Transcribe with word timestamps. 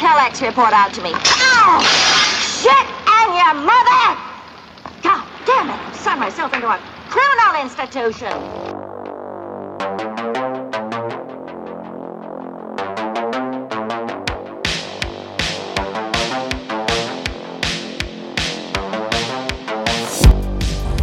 telex 0.00 0.40
report 0.40 0.72
out 0.72 0.94
to 0.94 1.02
me. 1.02 1.12
Ow! 1.12 1.80
Shit 2.62 2.86
and 3.20 3.34
your 3.36 3.54
mother! 3.68 4.16
God 5.02 5.28
damn 5.44 5.68
it! 5.68 5.74
I've 5.74 5.96
signed 5.96 6.20
myself 6.20 6.54
into 6.54 6.66
a 6.66 6.80
criminal 7.10 7.60
institution. 7.60 8.32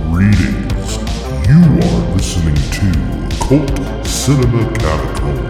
Greetings. 0.09 0.97
You 1.47 1.61
are 1.85 2.15
listening 2.15 2.55
to 2.77 2.87
Cult 3.45 4.07
Cinema 4.07 4.73
Catacombs. 4.79 5.46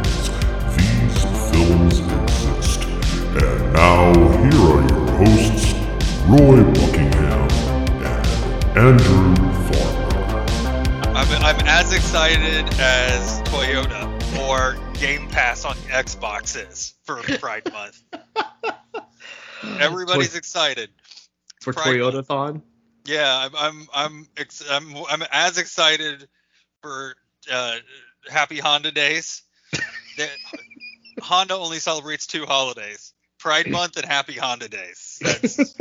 Excited 12.07 12.65
as 12.79 13.41
Toyota 13.41 14.07
or 14.47 14.77
Game 14.93 15.27
Pass 15.27 15.65
on 15.65 15.75
Xbox 15.89 16.55
is 16.55 16.93
for 17.03 17.17
Pride 17.37 17.69
Month. 17.73 18.01
Everybody's 19.77 20.33
excited. 20.33 20.89
for 21.59 21.73
Pride 21.73 21.87
Toyota 21.87 22.25
Thon. 22.25 22.61
Yeah, 23.03 23.35
I'm 23.35 23.51
I'm 23.57 23.87
I'm 23.93 24.27
ex- 24.37 24.63
I'm, 24.71 24.95
I'm 25.09 25.21
as 25.33 25.57
excited 25.57 26.29
for 26.81 27.13
uh, 27.51 27.75
Happy 28.29 28.59
Honda 28.59 28.91
Days. 28.91 29.41
That- 30.17 30.29
Honda 31.21 31.55
only 31.55 31.79
celebrates 31.79 32.25
two 32.25 32.45
holidays: 32.45 33.13
Pride 33.37 33.69
Month 33.69 33.97
and 33.97 34.05
Happy 34.05 34.35
Honda 34.35 34.69
Days. 34.69 35.19
That's 35.21 35.73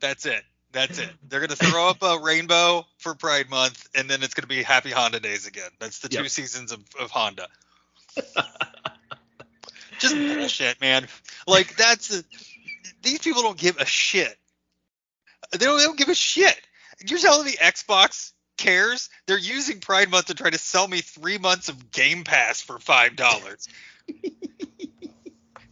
that's 0.00 0.26
it. 0.26 0.42
That's 0.72 0.98
it. 0.98 1.08
They're 1.28 1.40
gonna 1.40 1.56
throw 1.56 1.88
up 1.88 2.02
a 2.02 2.18
rainbow 2.22 2.86
for 2.98 3.14
Pride 3.14 3.48
Month, 3.48 3.88
and 3.94 4.08
then 4.08 4.22
it's 4.22 4.34
gonna 4.34 4.46
be 4.46 4.62
Happy 4.62 4.90
Honda 4.90 5.20
Days 5.20 5.46
again. 5.46 5.70
That's 5.78 6.00
the 6.00 6.08
two 6.08 6.28
seasons 6.28 6.72
of, 6.72 6.80
of 7.00 7.10
Honda. 7.10 7.48
Just 9.98 10.14
bullshit, 10.14 10.80
man. 10.80 11.06
Like 11.46 11.76
that's 11.76 12.08
the, 12.08 12.24
these 13.02 13.18
people 13.20 13.42
don't 13.42 13.58
give 13.58 13.78
a 13.78 13.86
shit. 13.86 14.36
They 15.52 15.64
don't, 15.64 15.78
they 15.78 15.84
don't 15.84 15.98
give 15.98 16.08
a 16.08 16.14
shit. 16.14 16.60
You're 17.06 17.18
telling 17.18 17.46
me 17.46 17.52
Xbox 17.52 18.32
cares? 18.58 19.08
They're 19.26 19.38
using 19.38 19.80
Pride 19.80 20.10
Month 20.10 20.26
to 20.26 20.34
try 20.34 20.50
to 20.50 20.58
sell 20.58 20.86
me 20.86 21.00
three 21.00 21.38
months 21.38 21.68
of 21.68 21.90
Game 21.90 22.24
Pass 22.24 22.60
for 22.60 22.78
five 22.78 23.16
dollars. 23.16 23.68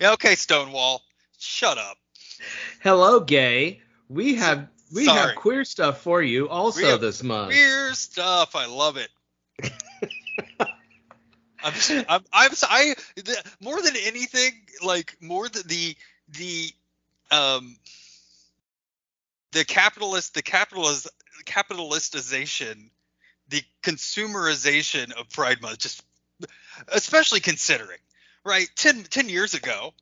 yeah, 0.01 0.13
okay, 0.13 0.37
Stonewall. 0.37 1.03
Shut 1.39 1.77
up. 1.77 1.99
Hello, 2.81 3.21
gay. 3.21 3.83
We 4.09 4.37
have 4.37 4.69
we 4.97 5.05
Sorry. 5.05 5.19
have 5.19 5.37
queer 5.37 5.65
stuff 5.67 6.01
for 6.01 6.23
you 6.23 6.49
also 6.49 6.97
this 6.97 7.23
month. 7.23 7.51
Queer 7.51 7.93
stuff. 7.93 8.57
I 8.57 8.65
love 8.67 8.97
it. 8.97 9.11
I'm, 11.63 11.75
I'm, 12.09 12.25
I'm, 12.33 12.51
I, 12.63 12.95
the, 13.17 13.45
more 13.61 13.83
than 13.83 13.95
anything, 13.95 14.53
like 14.83 15.19
more 15.21 15.51
than 15.51 15.65
the, 15.67 15.95
the, 16.31 16.71
um, 17.31 17.77
the 19.53 19.67
capitalist, 19.67 20.33
the 20.33 20.43
capitalist, 20.43 21.09
capitalistization, 21.45 22.89
the 23.49 23.63
consumerization 23.83 25.13
of 25.13 25.29
Pride 25.29 25.61
Month, 25.61 25.79
just, 25.79 26.03
especially 26.89 27.41
considering, 27.41 27.99
right? 28.47 28.69
10, 28.77 29.03
10 29.05 29.29
years 29.29 29.53
ago, 29.53 29.93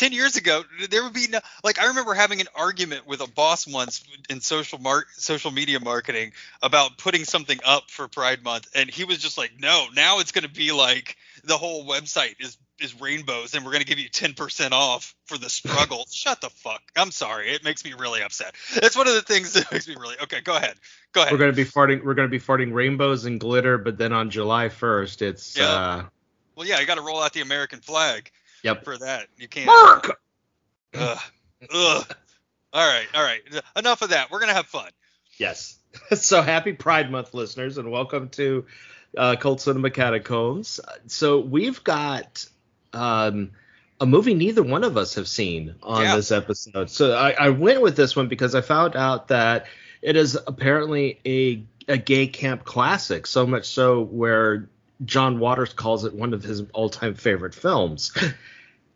10 0.00 0.12
years 0.12 0.36
ago 0.36 0.62
there 0.88 1.04
would 1.04 1.12
be 1.12 1.26
no 1.28 1.38
like 1.62 1.78
i 1.78 1.88
remember 1.88 2.14
having 2.14 2.40
an 2.40 2.46
argument 2.54 3.06
with 3.06 3.20
a 3.20 3.28
boss 3.28 3.66
once 3.66 4.02
in 4.30 4.40
social 4.40 4.78
mar- 4.78 5.04
social 5.12 5.50
media 5.50 5.78
marketing 5.78 6.32
about 6.62 6.96
putting 6.96 7.24
something 7.24 7.58
up 7.66 7.90
for 7.90 8.08
pride 8.08 8.42
month 8.42 8.66
and 8.74 8.88
he 8.88 9.04
was 9.04 9.18
just 9.18 9.36
like 9.36 9.52
no 9.60 9.84
now 9.94 10.20
it's 10.20 10.32
going 10.32 10.44
to 10.44 10.50
be 10.50 10.72
like 10.72 11.18
the 11.44 11.58
whole 11.58 11.86
website 11.86 12.34
is 12.40 12.56
is 12.78 12.98
rainbows 12.98 13.54
and 13.54 13.62
we're 13.62 13.72
going 13.72 13.82
to 13.82 13.86
give 13.86 13.98
you 13.98 14.08
10% 14.08 14.72
off 14.72 15.14
for 15.26 15.36
the 15.36 15.50
struggle 15.50 16.06
shut 16.10 16.40
the 16.40 16.48
fuck 16.48 16.80
i'm 16.96 17.10
sorry 17.10 17.50
it 17.50 17.62
makes 17.62 17.84
me 17.84 17.92
really 17.92 18.22
upset 18.22 18.54
that's 18.80 18.96
one 18.96 19.06
of 19.06 19.12
the 19.12 19.20
things 19.20 19.52
that 19.52 19.70
makes 19.72 19.86
me 19.86 19.96
really 20.00 20.16
okay 20.22 20.40
go 20.40 20.56
ahead 20.56 20.76
go 21.12 21.20
ahead 21.20 21.30
We're 21.30 21.38
gonna 21.38 21.52
be 21.52 21.66
farting. 21.66 22.02
We're 22.02 22.14
gonna 22.14 22.28
be 22.28 22.40
farting 22.40 22.72
rainbows 22.72 23.26
and 23.26 23.38
glitter, 23.38 23.76
but 23.76 23.98
then 23.98 24.14
on 24.14 24.30
July 24.30 24.68
1st, 24.68 25.20
it's 25.20 25.58
Yeah. 25.58 25.68
uh, 25.68 26.02
well 26.56 26.66
yeah 26.66 26.80
you 26.80 26.86
got 26.86 26.94
to 26.94 27.02
roll 27.02 27.22
out 27.22 27.34
the 27.34 27.42
american 27.42 27.80
flag 27.80 28.30
yep. 28.62 28.84
for 28.84 28.98
that 28.98 29.26
you 29.36 29.48
can't 29.48 29.66
Mark. 29.66 30.20
Ugh. 30.94 31.18
Ugh. 31.74 32.14
all 32.72 32.86
right 32.88 33.06
all 33.14 33.22
right 33.22 33.40
enough 33.76 34.02
of 34.02 34.10
that 34.10 34.30
we're 34.30 34.38
going 34.38 34.48
to 34.48 34.54
have 34.54 34.66
fun 34.66 34.90
Yes. 35.40 35.78
so 36.14 36.42
happy 36.42 36.74
Pride 36.74 37.10
Month, 37.10 37.32
listeners, 37.32 37.78
and 37.78 37.90
welcome 37.90 38.28
to 38.30 38.66
uh, 39.16 39.36
Cult 39.36 39.62
Cinema 39.62 39.90
Catacombs. 39.90 40.78
So 41.06 41.40
we've 41.40 41.82
got 41.82 42.46
um, 42.92 43.52
a 43.98 44.04
movie 44.06 44.34
neither 44.34 44.62
one 44.62 44.84
of 44.84 44.98
us 44.98 45.14
have 45.14 45.26
seen 45.26 45.76
on 45.82 46.02
Yeah. 46.02 46.16
this 46.16 46.30
episode. 46.30 46.90
So 46.90 47.16
I, 47.16 47.30
I 47.30 47.48
went 47.48 47.80
with 47.80 47.96
this 47.96 48.14
one 48.14 48.28
because 48.28 48.54
I 48.54 48.60
found 48.60 48.96
out 48.96 49.28
that 49.28 49.64
it 50.02 50.14
is 50.14 50.38
apparently 50.46 51.20
a 51.26 51.64
a 51.90 51.96
gay 51.96 52.26
camp 52.26 52.64
classic. 52.64 53.26
So 53.26 53.46
much 53.46 53.64
so 53.64 54.02
where 54.02 54.68
John 55.04 55.38
Waters 55.38 55.72
calls 55.72 56.04
it 56.04 56.14
one 56.14 56.34
of 56.34 56.42
his 56.42 56.62
all 56.72 56.90
time 56.90 57.14
favorite 57.14 57.54
films. 57.54 58.12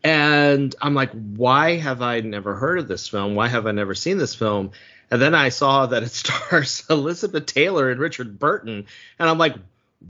And 0.05 0.75
I'm 0.83 0.93
like, 0.93 1.09
why 1.11 1.77
have 1.77 2.03
I 2.03 2.19
never 2.19 2.53
heard 2.53 2.77
of 2.77 2.87
this 2.87 3.07
film? 3.07 3.33
Why 3.33 3.47
have 3.47 3.65
I 3.65 3.71
never 3.71 3.95
seen 3.95 4.19
this 4.19 4.35
film? 4.35 4.69
And 5.09 5.19
then 5.19 5.33
I 5.33 5.49
saw 5.49 5.87
that 5.87 6.03
it 6.03 6.11
stars 6.11 6.83
Elizabeth 6.91 7.47
Taylor 7.47 7.89
and 7.89 7.99
Richard 7.99 8.37
Burton. 8.37 8.85
And 9.17 9.29
I'm 9.29 9.39
like, 9.39 9.55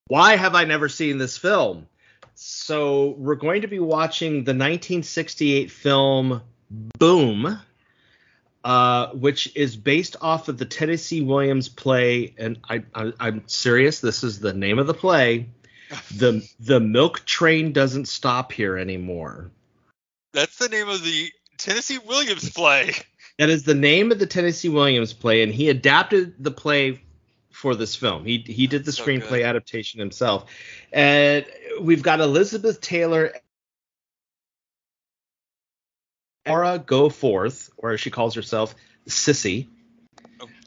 why 0.08 0.36
have 0.36 0.54
I 0.54 0.66
never 0.66 0.90
seen 0.90 1.18
this 1.18 1.38
film? 1.38 1.88
So 2.34 3.16
we're 3.18 3.36
going 3.36 3.62
to 3.62 3.68
be 3.68 3.80
watching 3.80 4.44
the 4.44 4.52
1968 4.52 5.72
film 5.72 6.42
Boom, 6.70 7.58
uh, 8.66 9.08
which 9.12 9.56
is 9.56 9.78
based 9.78 10.18
off 10.20 10.50
of 10.50 10.58
the 10.58 10.66
Tennessee 10.66 11.22
Williams 11.22 11.70
play. 11.70 12.34
And 12.38 12.60
I, 12.68 12.84
I, 12.94 13.14
I'm 13.18 13.44
serious. 13.48 14.02
This 14.02 14.24
is 14.26 14.42
the 14.42 14.52
name 14.52 14.80
of 14.80 14.88
the 14.88 14.94
play. 14.94 15.48
The 16.16 16.48
the 16.60 16.80
milk 16.80 17.26
train 17.26 17.72
doesn't 17.72 18.08
stop 18.08 18.52
here 18.52 18.78
anymore. 18.78 19.52
That's 20.34 20.58
the 20.58 20.70
name 20.70 20.90
of 20.90 21.04
the 21.04 21.32
Tennessee 21.58 22.00
Williams 22.00 22.50
play. 22.50 22.92
That 23.38 23.50
is 23.50 23.64
the 23.64 23.76
name 23.76 24.12
of 24.12 24.20
the 24.20 24.26
Tennessee 24.26 24.70
Williams 24.70 25.14
play, 25.14 25.44
and 25.44 25.54
he 25.54 25.70
adapted 25.70 26.42
the 26.44 26.52
play 26.52 27.02
for 27.52 27.76
this 27.76 27.96
film. 27.96 28.26
He 28.26 28.40
he 28.40 28.68
did 28.68 28.86
the 28.86 28.92
So 28.92 29.04
screenplay 29.04 29.30
good. 29.30 29.44
adaptation 29.44 30.00
himself, 30.00 30.50
and 30.92 31.46
we've 31.80 32.04
got 32.04 32.20
Elizabeth 32.20 32.82
Taylor, 32.82 33.34
Flora 36.46 36.80
Goforth, 36.80 37.70
or 37.78 37.92
as 37.92 38.02
she 38.02 38.10
calls 38.10 38.36
herself, 38.36 38.76
Sissy. 39.08 39.68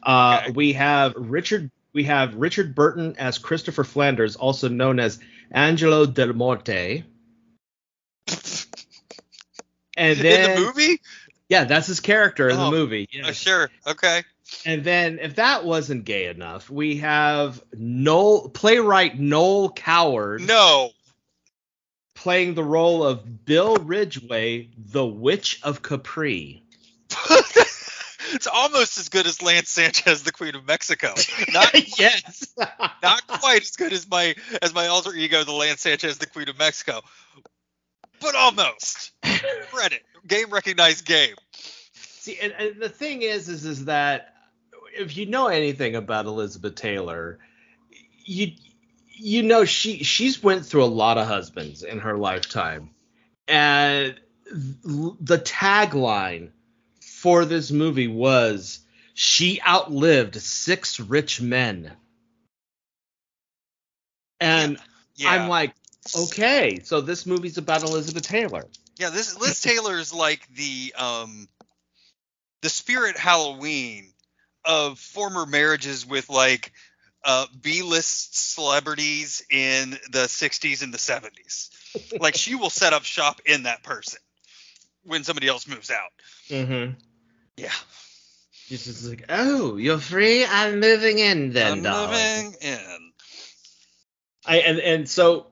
Uh, 0.03 0.51
we 0.53 0.73
have 0.73 1.13
Richard. 1.15 1.71
We 1.99 2.05
have 2.05 2.33
Richard 2.35 2.75
Burton 2.75 3.17
as 3.19 3.37
Christopher 3.37 3.83
Flanders, 3.83 4.37
also 4.37 4.69
known 4.69 5.01
as 5.01 5.19
Angelo 5.51 6.05
Del 6.05 6.31
Morte. 6.31 7.03
And 9.97 10.17
then, 10.17 10.49
in 10.51 10.55
the 10.55 10.61
movie? 10.65 11.01
yeah, 11.49 11.65
that's 11.65 11.87
his 11.87 11.99
character 11.99 12.47
in 12.47 12.55
Oh, 12.55 12.63
the 12.65 12.71
movie. 12.71 13.09
Uh, 13.21 13.33
sure. 13.33 13.69
Okay. 13.85 14.23
And 14.65 14.81
then, 14.81 15.19
if 15.21 15.35
that 15.35 15.65
wasn't 15.65 16.05
gay 16.05 16.27
enough, 16.27 16.69
we 16.69 16.95
have 16.99 17.61
Noel, 17.73 18.47
playwright 18.47 19.19
Noel 19.19 19.69
Coward 19.69 20.39
No. 20.43 20.91
playing 22.15 22.53
the 22.53 22.63
role 22.63 23.03
of 23.03 23.43
Bill 23.43 23.75
Ridgway, 23.75 24.69
the 24.77 25.05
Witch 25.05 25.59
of 25.63 25.81
Capri. 25.81 26.63
It's 28.33 28.47
almost 28.47 28.97
as 28.97 29.09
good 29.09 29.25
as 29.25 29.41
Lance 29.41 29.69
Sanchez, 29.69 30.23
the 30.23 30.31
Queen 30.31 30.55
of 30.55 30.67
Mexico. 30.67 31.13
Not 31.51 31.73
yes. 31.99 32.53
not 33.03 33.27
quite 33.27 33.61
as 33.61 33.75
good 33.75 33.93
as 33.93 34.09
my 34.09 34.35
as 34.61 34.73
my 34.73 34.87
alter 34.87 35.13
ego, 35.13 35.43
the 35.43 35.51
Lance 35.51 35.81
Sanchez, 35.81 36.17
the 36.17 36.27
Queen 36.27 36.49
of 36.49 36.57
Mexico, 36.57 37.01
but 38.21 38.35
almost. 38.35 39.11
Credit. 39.71 40.01
Game 40.27 40.49
recognized 40.49 41.05
game. 41.05 41.35
See, 41.93 42.37
and, 42.41 42.53
and 42.59 42.81
the 42.81 42.89
thing 42.89 43.21
is, 43.21 43.47
is, 43.47 43.65
is 43.65 43.85
that 43.85 44.33
if 44.93 45.15
you 45.15 45.25
know 45.25 45.47
anything 45.47 45.95
about 45.95 46.25
Elizabeth 46.25 46.75
Taylor, 46.75 47.39
you 48.25 48.53
you 49.07 49.43
know 49.43 49.65
she 49.65 50.03
she's 50.03 50.41
went 50.41 50.65
through 50.65 50.83
a 50.83 50.85
lot 50.85 51.17
of 51.17 51.27
husbands 51.27 51.83
in 51.83 51.99
her 51.99 52.17
lifetime, 52.17 52.91
and 53.47 54.19
the 54.51 55.37
tagline 55.37 56.51
for 57.19 57.43
this 57.43 57.69
movie 57.69 58.07
was 58.07 58.79
she 59.13 59.61
outlived 59.61 60.35
six 60.35 61.01
rich 61.01 61.41
men. 61.41 61.91
And 64.39 64.79
Yeah. 65.15 65.31
I'm 65.31 65.49
like, 65.49 65.73
Okay, 66.15 66.79
so 66.81 67.01
this 67.01 67.25
movie's 67.25 67.57
about 67.57 67.83
Elizabeth 67.83 68.23
Taylor. 68.23 68.65
Yeah, 68.97 69.09
this 69.09 69.37
Liz 69.37 69.59
Taylor's 69.59 70.13
like 70.13 70.47
the 70.55 70.93
um 70.97 71.49
the 72.61 72.69
spirit 72.69 73.17
Halloween 73.17 74.13
of 74.63 74.97
former 74.97 75.45
marriages 75.45 76.05
with 76.05 76.29
like 76.29 76.71
uh 77.25 77.47
B-list 77.61 78.53
celebrities 78.53 79.43
in 79.51 79.91
the 80.09 80.25
60s 80.27 80.81
and 80.83 80.93
the 80.93 80.97
70s. 80.97 81.69
like 82.21 82.35
she 82.35 82.55
will 82.55 82.69
set 82.69 82.93
up 82.93 83.03
shop 83.03 83.41
in 83.45 83.63
that 83.63 83.83
person 83.83 84.19
when 85.03 85.25
somebody 85.25 85.49
else 85.49 85.67
moves 85.67 85.91
out. 85.91 86.11
Mm-hmm. 86.49 86.93
Yeah. 87.59 87.71
She's 88.51 88.85
just 88.85 89.09
like, 89.09 89.25
oh, 89.29 89.77
you're 89.77 89.97
free. 89.97 90.45
I'm 90.45 90.79
moving 90.79 91.19
in 91.19 91.53
then, 91.53 91.71
I'm 91.73 91.83
darling." 91.83 92.11
living 92.11 92.55
in. 92.61 93.11
I 94.45 94.57
and 94.57 94.79
and 94.79 95.09
so 95.09 95.47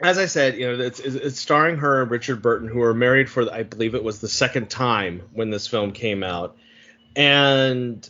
as 0.00 0.18
I 0.18 0.26
said, 0.26 0.56
you 0.56 0.66
know, 0.66 0.82
it's, 0.82 1.00
it's 1.00 1.14
it's 1.14 1.40
starring 1.40 1.76
her 1.78 2.02
and 2.02 2.10
Richard 2.10 2.42
Burton, 2.42 2.68
who 2.68 2.82
are 2.82 2.94
married 2.94 3.30
for 3.30 3.50
I 3.52 3.62
believe 3.62 3.94
it 3.94 4.04
was 4.04 4.20
the 4.20 4.28
second 4.28 4.68
time 4.68 5.22
when 5.32 5.50
this 5.50 5.66
film 5.66 5.92
came 5.92 6.22
out, 6.22 6.56
and 7.14 8.08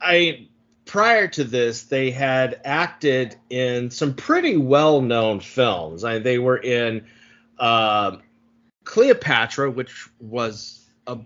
I 0.00 0.48
prior 0.84 1.28
to 1.28 1.44
this 1.44 1.84
they 1.84 2.10
had 2.10 2.60
acted 2.64 3.36
in 3.50 3.90
some 3.90 4.14
pretty 4.14 4.56
well 4.56 5.00
known 5.00 5.40
films. 5.40 6.04
I, 6.04 6.18
they 6.18 6.38
were 6.38 6.58
in 6.58 7.06
uh, 7.58 8.16
Cleopatra, 8.84 9.70
which 9.70 10.08
was 10.20 10.84
a 11.06 11.18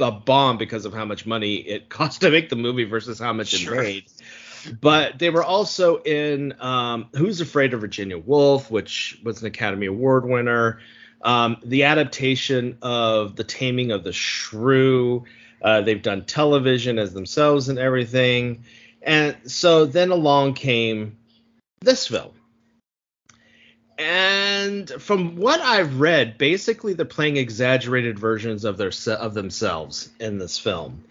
a 0.00 0.10
bomb 0.10 0.58
because 0.58 0.84
of 0.84 0.92
how 0.92 1.04
much 1.04 1.26
money 1.26 1.56
it 1.56 1.88
cost 1.88 2.20
to 2.22 2.30
make 2.30 2.48
the 2.48 2.56
movie 2.56 2.84
versus 2.84 3.18
how 3.18 3.32
much 3.32 3.48
Sure. 3.48 3.74
it 3.74 3.82
made. 3.82 4.04
But 4.80 5.18
they 5.18 5.30
were 5.30 5.44
also 5.44 6.02
in 6.02 6.54
um, 6.60 7.08
Who's 7.16 7.40
Afraid 7.40 7.72
of 7.72 7.80
Virginia 7.80 8.18
Woolf, 8.18 8.70
which 8.70 9.18
was 9.24 9.40
an 9.40 9.46
Academy 9.46 9.86
Award 9.86 10.26
winner. 10.26 10.80
Um, 11.22 11.58
the 11.64 11.84
adaptation 11.84 12.78
of 12.82 13.36
The 13.36 13.44
Taming 13.44 13.90
of 13.90 14.04
the 14.04 14.12
Shrew. 14.12 15.24
Uh, 15.62 15.80
they've 15.82 16.02
done 16.02 16.24
television 16.24 16.98
as 16.98 17.12
themselves 17.12 17.68
and 17.68 17.78
everything. 17.78 18.64
And 19.02 19.36
so 19.44 19.86
then 19.86 20.10
along 20.10 20.54
came 20.54 21.16
this 21.80 22.06
film. 22.06 22.32
And 24.00 24.88
from 24.88 25.36
what 25.36 25.60
I've 25.60 26.00
read, 26.00 26.38
basically 26.38 26.94
they're 26.94 27.04
playing 27.04 27.36
exaggerated 27.36 28.18
versions 28.18 28.64
of 28.64 28.78
their 28.78 28.92
of 29.06 29.34
themselves 29.34 30.08
in 30.18 30.38
this 30.38 30.58
film. 30.58 31.04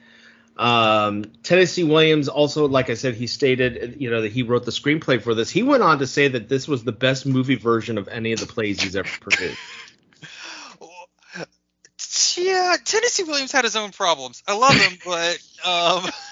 Um, 0.57 1.25
Tennessee 1.43 1.83
Williams 1.83 2.27
also, 2.29 2.67
like 2.67 2.89
I 2.89 2.95
said, 2.95 3.13
he 3.13 3.27
stated, 3.27 4.01
you 4.01 4.09
know, 4.09 4.21
that 4.21 4.31
he 4.31 4.41
wrote 4.41 4.65
the 4.65 4.71
screenplay 4.71 5.21
for 5.21 5.35
this. 5.35 5.51
He 5.51 5.61
went 5.61 5.83
on 5.83 5.99
to 5.99 6.07
say 6.07 6.29
that 6.29 6.49
this 6.49 6.67
was 6.67 6.83
the 6.83 6.91
best 6.91 7.27
movie 7.27 7.55
version 7.55 7.99
of 7.99 8.07
any 8.07 8.33
of 8.33 8.39
the 8.39 8.47
plays 8.47 8.81
he's 8.81 8.95
ever 8.95 9.09
produced. 9.21 9.59
Yeah, 12.37 12.77
Tennessee 12.85 13.23
Williams 13.23 13.51
had 13.51 13.65
his 13.65 13.75
own 13.75 13.91
problems. 13.91 14.43
I 14.47 14.55
love 14.55 14.75
him, 14.75 14.97
but 15.03 15.39
um 15.65 16.09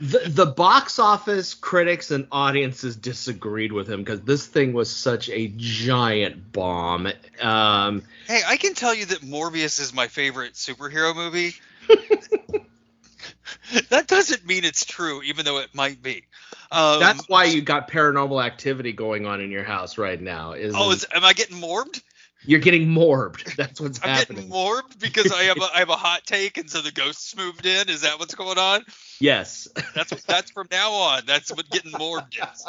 the, 0.00 0.22
the 0.26 0.46
box 0.46 0.98
office 0.98 1.52
critics 1.52 2.10
and 2.10 2.26
audiences 2.32 2.96
disagreed 2.96 3.70
with 3.70 3.88
him 3.88 4.02
because 4.02 4.22
this 4.22 4.46
thing 4.46 4.72
was 4.72 4.90
such 4.90 5.28
a 5.28 5.52
giant 5.56 6.52
bomb. 6.52 7.06
Um, 7.40 8.02
Hey, 8.26 8.40
I 8.46 8.56
can 8.56 8.74
tell 8.74 8.94
you 8.94 9.04
that 9.06 9.20
Morbius 9.20 9.78
is 9.78 9.92
my 9.92 10.08
favorite 10.08 10.54
superhero 10.54 11.14
movie. 11.14 11.54
that 13.90 14.06
doesn't 14.06 14.46
mean 14.46 14.64
it's 14.64 14.86
true, 14.86 15.22
even 15.22 15.44
though 15.44 15.58
it 15.58 15.74
might 15.74 16.02
be. 16.02 16.24
Um, 16.72 17.00
that's 17.00 17.28
why 17.28 17.44
you 17.44 17.60
got 17.60 17.90
paranormal 17.90 18.42
activity 18.42 18.92
going 18.92 19.26
on 19.26 19.40
in 19.40 19.50
your 19.50 19.64
house 19.64 19.98
right 19.98 20.20
now. 20.20 20.52
Is, 20.52 20.74
Oh, 20.76 20.92
is, 20.92 21.04
am 21.12 21.24
I 21.24 21.34
getting 21.34 21.60
morbed? 21.60 22.02
You're 22.44 22.60
getting 22.60 22.88
morbed. 22.88 23.54
That's 23.56 23.80
what's 23.80 24.00
I'm 24.02 24.08
happening. 24.10 24.48
getting 24.48 24.50
morbed 24.50 24.98
because 24.98 25.32
I 25.32 25.44
have 25.44 25.58
a 25.58 25.68
I 25.74 25.78
have 25.80 25.90
a 25.90 25.96
hot 25.96 26.24
take, 26.26 26.56
and 26.58 26.70
so 26.70 26.80
the 26.80 26.92
ghosts 26.92 27.36
moved 27.36 27.66
in. 27.66 27.88
Is 27.88 28.02
that 28.02 28.18
what's 28.18 28.34
going 28.34 28.58
on? 28.58 28.84
yes. 29.20 29.68
That's 29.94 30.10
what, 30.12 30.22
that's 30.26 30.50
from 30.50 30.68
now 30.70 30.92
on. 30.92 31.22
That's 31.26 31.50
what 31.54 31.68
getting 31.70 31.92
morbed 31.92 32.36
is. 32.36 32.66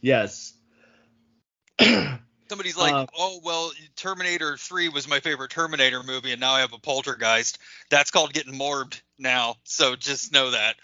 yes. 0.00 0.54
Somebody's 2.48 2.78
like, 2.78 2.94
Uh, 2.94 3.06
oh 3.16 3.40
well, 3.44 3.72
Terminator 3.96 4.56
3 4.56 4.88
was 4.88 5.06
my 5.06 5.20
favorite 5.20 5.50
Terminator 5.50 6.02
movie, 6.02 6.32
and 6.32 6.40
now 6.40 6.52
I 6.52 6.60
have 6.60 6.72
a 6.72 6.78
Poltergeist. 6.78 7.58
That's 7.90 8.10
called 8.10 8.32
getting 8.32 8.54
morbed 8.54 9.02
now. 9.18 9.56
So 9.64 9.96
just 9.96 10.32
know 10.32 10.52
that. 10.52 10.76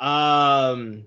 um 0.00 1.04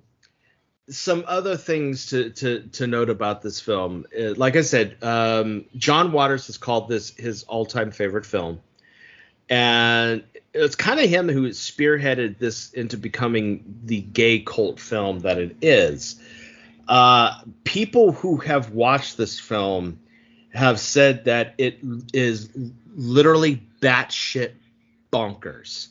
some 0.88 1.24
other 1.28 1.58
things 1.58 2.08
to, 2.08 2.30
to, 2.32 2.62
to 2.74 2.88
note 2.88 3.10
about 3.10 3.42
this 3.42 3.60
film. 3.60 4.06
Uh, 4.18 4.34
like 4.36 4.56
I 4.56 4.62
said, 4.62 4.98
um, 5.02 5.66
John 5.76 6.12
Waters 6.12 6.48
has 6.48 6.58
called 6.58 6.90
this 6.90 7.10
his 7.16 7.44
all 7.44 7.66
time 7.66 7.92
favorite 7.92 8.26
film. 8.26 8.62
And 9.50 10.24
it's 10.54 10.76
kind 10.76 11.00
of 11.00 11.10
him 11.10 11.30
who 11.30 11.50
spearheaded 11.50 12.40
this 12.40 12.72
into 12.72 12.98
becoming 12.98 13.80
the 13.84 14.02
gay 14.02 14.40
cult 14.40 14.80
film 14.80 15.20
that 15.20 15.38
it 15.38 15.58
is. 15.62 16.20
Uh, 16.88 17.42
people 17.64 18.12
who 18.12 18.38
have 18.38 18.72
watched 18.72 19.18
this 19.18 19.40
film 19.40 20.00
have 20.54 20.80
said 20.80 21.26
that 21.26 21.56
it 21.58 21.80
is 22.14 22.50
literally 22.96 23.62
batshit 23.82 24.54
bonkers 25.12 25.90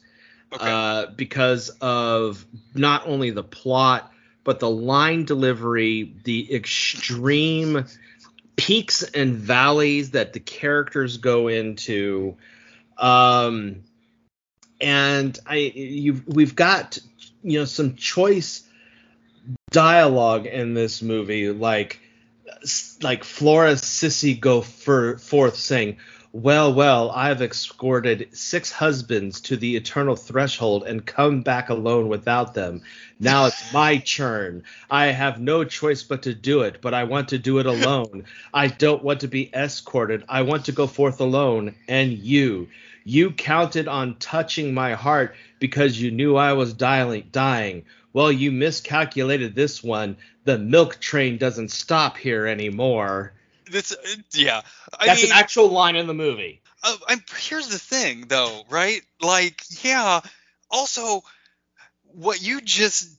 Okay. 0.52 0.64
uh, 0.70 1.06
because 1.16 1.70
of 1.80 2.46
not 2.74 3.06
only 3.08 3.30
the 3.30 3.42
plot 3.42 4.12
but 4.44 4.60
the 4.60 4.70
line 4.70 5.24
delivery, 5.24 6.14
the 6.24 6.54
extreme 6.54 7.86
peaks 8.56 9.02
and 9.02 9.34
valleys 9.34 10.12
that 10.12 10.32
the 10.32 10.40
characters 10.40 11.16
go 11.16 11.48
into, 11.48 12.36
um, 12.98 13.82
and 14.80 15.38
I 15.46 15.56
you've 15.56 16.26
we've 16.26 16.54
got 16.54 16.98
you 17.42 17.58
know 17.58 17.64
some 17.64 17.96
choice 17.96 18.62
dialogue 19.70 20.46
in 20.46 20.74
this 20.74 21.02
movie 21.02 21.50
like 21.50 22.00
like 23.02 23.24
Flora 23.24 23.72
Sissy 23.72 24.38
go 24.38 24.60
for, 24.62 25.18
forth 25.18 25.56
saying, 25.56 25.98
"Well, 26.36 26.74
well, 26.74 27.12
I've 27.12 27.42
escorted 27.42 28.26
six 28.32 28.72
husbands 28.72 29.40
to 29.42 29.56
the 29.56 29.76
eternal 29.76 30.16
threshold 30.16 30.82
and 30.82 31.06
come 31.06 31.42
back 31.42 31.68
alone 31.68 32.08
without 32.08 32.54
them. 32.54 32.82
Now 33.20 33.46
it's 33.46 33.72
my 33.72 33.98
turn. 33.98 34.64
I 34.90 35.12
have 35.12 35.40
no 35.40 35.62
choice 35.62 36.02
but 36.02 36.22
to 36.22 36.34
do 36.34 36.62
it, 36.62 36.80
but 36.80 36.92
I 36.92 37.04
want 37.04 37.28
to 37.28 37.38
do 37.38 37.60
it 37.60 37.66
alone. 37.66 38.24
I 38.52 38.66
don't 38.66 39.04
want 39.04 39.20
to 39.20 39.28
be 39.28 39.48
escorted. 39.54 40.24
I 40.28 40.42
want 40.42 40.64
to 40.64 40.72
go 40.72 40.88
forth 40.88 41.20
alone. 41.20 41.76
And 41.86 42.10
you, 42.10 42.66
you 43.04 43.30
counted 43.30 43.86
on 43.86 44.16
touching 44.16 44.74
my 44.74 44.94
heart 44.94 45.36
because 45.60 46.00
you 46.00 46.10
knew 46.10 46.34
I 46.34 46.54
was 46.54 46.72
dying. 46.72 47.28
Dying. 47.30 47.84
Well, 48.12 48.32
you 48.32 48.50
miscalculated 48.50 49.54
this 49.54 49.84
one. 49.84 50.16
The 50.46 50.58
milk 50.58 50.98
train 50.98 51.38
doesn't 51.38 51.70
stop 51.70 52.16
here 52.16 52.44
anymore. 52.48 53.34
This, 53.74 53.96
yeah. 54.32 54.62
I 55.00 55.06
That's 55.06 55.22
mean, 55.22 55.32
an 55.32 55.36
actual 55.38 55.68
line 55.68 55.96
in 55.96 56.06
the 56.06 56.14
movie. 56.14 56.62
uh, 56.84 56.96
I'm, 57.08 57.24
here's 57.40 57.66
the 57.66 57.78
thing, 57.78 58.26
though, 58.28 58.62
right? 58.70 59.02
Like, 59.20 59.60
yeah. 59.82 60.20
Also, 60.70 61.24
what 62.04 62.40
you 62.40 62.60
just 62.60 63.10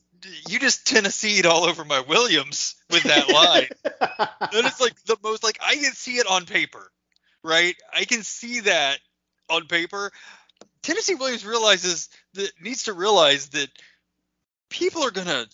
you 0.47 0.57
just 0.59 0.87
Tennessee'd 0.87 1.45
all 1.45 1.65
over 1.65 1.83
my 1.83 1.99
Williams 1.99 2.75
with 2.89 3.03
that 3.03 3.27
line. 3.33 3.67
that 4.51 4.65
is 4.65 4.79
like 4.79 4.95
the 5.03 5.17
most 5.21 5.43
like 5.43 5.59
I 5.61 5.75
can 5.75 5.91
see 5.91 6.13
it 6.17 6.25
on 6.25 6.45
paper, 6.45 6.89
right? 7.43 7.75
I 7.93 8.05
can 8.05 8.23
see 8.23 8.61
that 8.61 8.99
on 9.49 9.67
paper. 9.67 10.11
Tennessee 10.81 11.15
Williams 11.15 11.45
realizes 11.45 12.07
that 12.35 12.49
needs 12.61 12.83
to 12.83 12.93
realize 12.93 13.49
that 13.49 13.67
people 14.69 15.03
are 15.03 15.11
gonna 15.11 15.47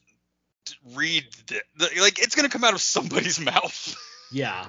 read 0.94 1.26
th- 1.48 1.64
the, 1.78 1.90
like 2.00 2.20
it's 2.20 2.36
gonna 2.36 2.50
come 2.50 2.64
out 2.64 2.74
of 2.76 2.82
somebody's 2.82 3.40
mouth. 3.44 3.96
yeah. 4.32 4.68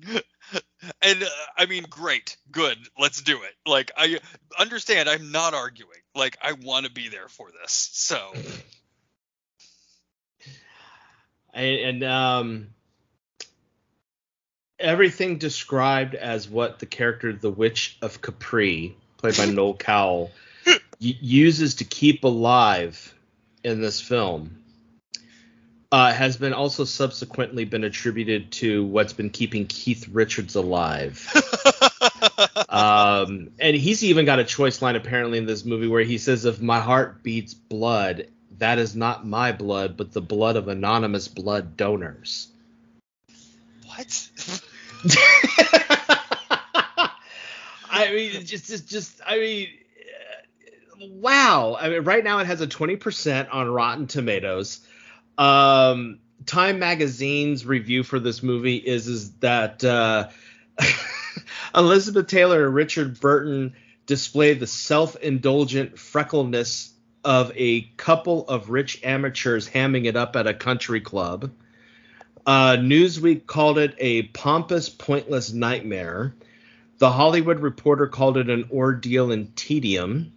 and 1.02 1.22
uh, 1.22 1.26
I 1.56 1.66
mean, 1.66 1.84
great, 1.88 2.36
good, 2.50 2.78
let's 2.98 3.22
do 3.22 3.42
it. 3.42 3.54
Like 3.66 3.92
I 3.96 4.18
understand, 4.58 5.08
I'm 5.08 5.32
not 5.32 5.54
arguing. 5.54 5.90
Like 6.14 6.36
I 6.42 6.52
want 6.52 6.86
to 6.86 6.92
be 6.92 7.08
there 7.08 7.28
for 7.28 7.48
this. 7.62 7.90
So 7.92 8.32
and, 11.54 11.76
and 11.76 12.04
um 12.04 12.68
everything 14.78 15.38
described 15.38 16.14
as 16.14 16.48
what 16.48 16.78
the 16.78 16.86
character 16.86 17.32
the 17.32 17.50
witch 17.50 17.96
of 18.02 18.20
capri 18.20 18.96
played 19.16 19.36
by 19.36 19.46
noel 19.50 19.74
coward 19.74 20.30
y- 20.66 20.78
uses 21.20 21.76
to 21.76 21.84
keep 21.84 22.24
alive 22.24 23.14
in 23.62 23.80
this 23.80 24.00
film 24.00 24.61
uh, 25.92 26.12
has 26.12 26.36
been 26.36 26.52
also 26.52 26.84
subsequently 26.84 27.64
been 27.64 27.84
attributed 27.84 28.50
to 28.50 28.84
what's 28.86 29.12
been 29.12 29.30
keeping 29.30 29.66
keith 29.66 30.08
richards 30.08 30.56
alive 30.56 31.30
um, 32.68 33.50
and 33.60 33.76
he's 33.76 34.02
even 34.02 34.24
got 34.24 34.40
a 34.40 34.44
choice 34.44 34.82
line 34.82 34.96
apparently 34.96 35.38
in 35.38 35.46
this 35.46 35.64
movie 35.64 35.86
where 35.86 36.02
he 36.02 36.18
says 36.18 36.44
if 36.44 36.60
my 36.60 36.80
heart 36.80 37.22
beats 37.22 37.54
blood 37.54 38.26
That 38.58 38.78
is 38.78 38.94
not 38.94 39.26
my 39.26 39.50
blood, 39.50 39.96
but 39.96 40.12
the 40.12 40.20
blood 40.20 40.54
of 40.54 40.68
anonymous 40.68 41.26
blood 41.26 41.76
donors. 41.76 42.48
What? 43.86 44.28
I 47.90 48.12
mean, 48.12 48.44
just, 48.46 48.68
just, 48.68 48.88
just, 48.88 49.20
I 49.26 49.38
mean, 49.38 49.68
uh, 50.94 51.06
wow. 51.10 51.76
I 51.80 51.88
mean, 51.88 52.04
right 52.04 52.22
now 52.22 52.38
it 52.38 52.46
has 52.46 52.60
a 52.60 52.68
20% 52.68 53.48
on 53.52 53.68
Rotten 53.68 54.06
Tomatoes. 54.06 54.86
Um, 55.38 56.18
Time 56.46 56.78
Magazine's 56.78 57.64
review 57.64 58.02
for 58.02 58.18
this 58.18 58.42
movie 58.42 58.76
is 58.76 59.06
is 59.06 59.32
that 59.34 59.84
uh, 59.84 60.28
Elizabeth 61.74 62.26
Taylor 62.26 62.66
and 62.66 62.74
Richard 62.74 63.20
Burton 63.20 63.74
display 64.06 64.54
the 64.54 64.66
self-indulgent 64.66 65.98
freckleness 65.98 66.92
of 67.24 67.52
a 67.54 67.82
couple 67.96 68.48
of 68.48 68.70
rich 68.70 69.00
amateurs 69.04 69.68
hamming 69.68 70.06
it 70.06 70.16
up 70.16 70.34
at 70.34 70.46
a 70.46 70.54
country 70.54 71.00
club. 71.00 71.52
Uh, 72.44 72.76
Newsweek 72.76 73.46
called 73.46 73.78
it 73.78 73.94
a 73.98 74.22
pompous, 74.22 74.88
pointless 74.88 75.52
nightmare. 75.52 76.34
The 76.98 77.10
Hollywood 77.10 77.60
Reporter 77.60 78.08
called 78.08 78.36
it 78.36 78.50
an 78.50 78.68
ordeal 78.72 79.30
in 79.30 79.52
tedium. 79.54 80.32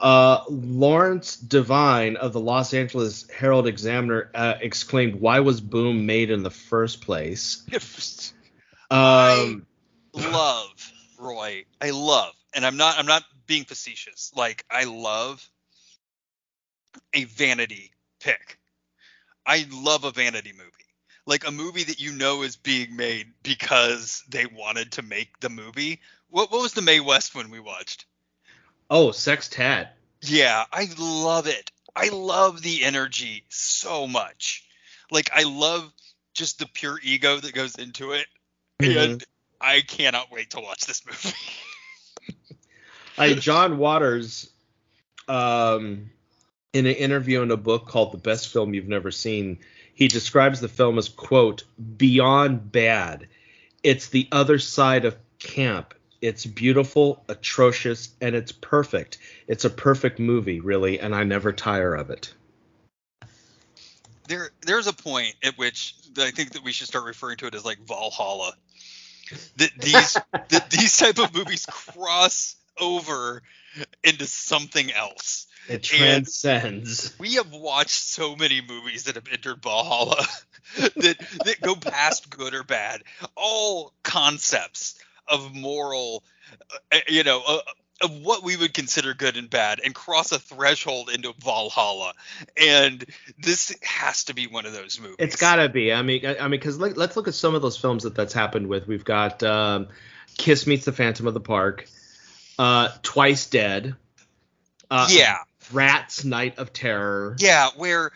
Uh, 0.00 0.44
Lawrence 0.48 1.36
Devine 1.36 2.16
of 2.16 2.32
the 2.32 2.40
Los 2.40 2.72
Angeles 2.72 3.28
Herald 3.30 3.66
Examiner 3.66 4.30
uh, 4.34 4.54
exclaimed, 4.60 5.20
"Why 5.20 5.40
was 5.40 5.60
Boom 5.60 6.06
made 6.06 6.30
in 6.30 6.42
the 6.42 6.50
first 6.50 7.02
place?" 7.02 7.62
Um, 8.92 9.66
love 10.12 10.92
Roy. 11.16 11.64
I 11.80 11.90
love, 11.90 12.34
and 12.52 12.66
I'm 12.66 12.76
not. 12.76 12.98
I'm 12.98 13.06
not 13.06 13.22
being 13.46 13.64
facetious. 13.64 14.32
Like 14.34 14.64
I 14.68 14.84
love 14.84 15.48
a 17.14 17.24
vanity 17.24 17.92
pick. 18.18 18.58
I 19.46 19.66
love 19.70 20.04
a 20.04 20.10
vanity 20.10 20.52
movie. 20.52 20.70
Like 21.26 21.46
a 21.46 21.52
movie 21.52 21.84
that 21.84 22.00
you 22.00 22.12
know 22.12 22.42
is 22.42 22.56
being 22.56 22.96
made 22.96 23.28
because 23.42 24.24
they 24.28 24.46
wanted 24.46 24.92
to 24.92 25.02
make 25.02 25.38
the 25.38 25.50
movie. 25.50 26.00
What 26.28 26.50
what 26.50 26.62
was 26.62 26.72
the 26.72 26.82
Mae 26.82 27.00
West 27.00 27.34
one 27.34 27.50
we 27.50 27.60
watched? 27.60 28.06
Oh, 28.90 29.12
sex, 29.12 29.46
Sextet. 29.46 29.96
Yeah, 30.22 30.64
I 30.72 30.88
love 30.98 31.46
it. 31.46 31.70
I 31.96 32.08
love 32.08 32.62
the 32.62 32.84
energy 32.84 33.44
so 33.48 34.06
much. 34.06 34.64
Like 35.10 35.30
I 35.34 35.44
love 35.44 35.92
just 36.34 36.58
the 36.58 36.66
pure 36.66 36.98
ego 37.02 37.38
that 37.38 37.54
goes 37.54 37.76
into 37.76 38.12
it. 38.12 38.26
And 38.78 39.22
I 39.60 39.82
cannot 39.82 40.30
wait 40.30 40.50
to 40.50 40.60
watch 40.60 40.86
this 40.86 41.04
movie. 41.06 41.36
like 43.18 43.40
John 43.40 43.78
Waters, 43.78 44.50
um, 45.28 46.10
in 46.72 46.86
an 46.86 46.94
interview 46.94 47.42
in 47.42 47.50
a 47.50 47.56
book 47.56 47.86
called 47.86 48.12
"The 48.12 48.18
Best 48.18 48.48
Film 48.48 48.72
You've 48.74 48.88
Never 48.88 49.10
Seen," 49.10 49.58
he 49.94 50.08
describes 50.08 50.60
the 50.60 50.68
film 50.68 50.98
as 50.98 51.08
"quote 51.08 51.64
beyond 51.96 52.72
bad. 52.72 53.28
It's 53.82 54.08
the 54.08 54.28
other 54.32 54.58
side 54.58 55.04
of 55.04 55.16
camp. 55.38 55.94
It's 56.20 56.44
beautiful, 56.44 57.24
atrocious, 57.28 58.10
and 58.20 58.34
it's 58.34 58.52
perfect. 58.52 59.18
It's 59.46 59.64
a 59.64 59.70
perfect 59.70 60.18
movie, 60.18 60.60
really, 60.60 61.00
and 61.00 61.14
I 61.14 61.24
never 61.24 61.52
tire 61.52 61.94
of 61.94 62.10
it." 62.10 62.32
there 64.30 64.50
there's 64.62 64.86
a 64.86 64.92
point 64.92 65.34
at 65.42 65.58
which 65.58 65.94
I 66.16 66.30
think 66.30 66.52
that 66.52 66.62
we 66.62 66.72
should 66.72 66.86
start 66.86 67.04
referring 67.04 67.36
to 67.38 67.46
it 67.46 67.54
as 67.54 67.64
like 67.64 67.78
Valhalla. 67.86 68.52
That 69.56 69.70
these 69.78 70.16
that 70.48 70.70
these 70.70 70.96
type 70.96 71.18
of 71.18 71.34
movies 71.34 71.66
cross 71.66 72.56
over 72.80 73.42
into 74.02 74.26
something 74.26 74.90
else. 74.92 75.46
It 75.68 75.74
And- 75.74 75.84
transcends. 75.84 77.14
We 77.18 77.34
have 77.34 77.52
watched 77.52 77.90
so 77.90 78.34
many 78.36 78.60
movies 78.66 79.04
that 79.04 79.16
have 79.16 79.28
entered 79.30 79.62
Valhalla 79.62 80.24
that 80.76 81.16
that 81.44 81.60
go 81.60 81.74
past 81.74 82.30
good 82.30 82.54
or 82.54 82.62
bad. 82.62 83.02
All 83.36 83.92
concepts 84.02 84.94
of 85.30 85.54
moral, 85.54 86.22
uh, 86.92 86.98
you 87.08 87.22
know, 87.22 87.42
uh, 87.46 87.58
of 88.02 88.22
what 88.22 88.42
we 88.42 88.56
would 88.56 88.72
consider 88.72 89.12
good 89.14 89.36
and 89.36 89.50
bad, 89.50 89.80
and 89.84 89.94
cross 89.94 90.32
a 90.32 90.38
threshold 90.38 91.10
into 91.10 91.34
Valhalla. 91.38 92.14
And 92.56 93.04
this 93.38 93.76
has 93.82 94.24
to 94.24 94.34
be 94.34 94.46
one 94.46 94.66
of 94.66 94.72
those 94.72 94.98
movies. 94.98 95.16
It's 95.18 95.36
got 95.36 95.56
to 95.56 95.68
be. 95.68 95.92
I 95.92 96.02
mean, 96.02 96.24
I 96.24 96.38
I 96.38 96.42
mean, 96.42 96.52
because 96.52 96.78
let, 96.78 96.96
let's 96.96 97.16
look 97.16 97.28
at 97.28 97.34
some 97.34 97.54
of 97.54 97.62
those 97.62 97.76
films 97.76 98.04
that 98.04 98.14
that's 98.14 98.32
happened 98.32 98.68
with. 98.68 98.86
We've 98.86 99.04
got 99.04 99.42
um, 99.42 99.88
Kiss 100.38 100.66
Meets 100.66 100.86
the 100.86 100.92
Phantom 100.92 101.26
of 101.26 101.34
the 101.34 101.40
Park, 101.40 101.86
uh, 102.58 102.88
Twice 103.02 103.46
Dead, 103.46 103.94
uh, 104.90 105.08
yeah. 105.10 105.38
Rats 105.72 106.24
Night 106.24 106.58
of 106.58 106.72
Terror. 106.72 107.36
Yeah, 107.38 107.68
where 107.76 108.12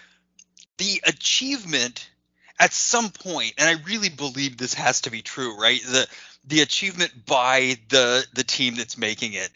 the 0.79 1.03
achievement 1.07 2.11
at 2.59 2.73
some 2.73 3.11
point, 3.11 3.55
and 3.59 3.69
I 3.69 3.83
really 3.85 4.09
believe 4.09 4.57
this 4.57 4.75
has 4.75 5.03
to 5.03 5.11
be 5.11 5.23
true, 5.23 5.61
right? 5.61 5.81
The 5.83 6.07
the 6.47 6.61
achievement 6.61 7.27
by 7.27 7.77
the 7.89 8.25
the 8.35 8.45
team 8.45 8.77
that's 8.77 8.99
making 8.99 9.35
it. 9.35 9.51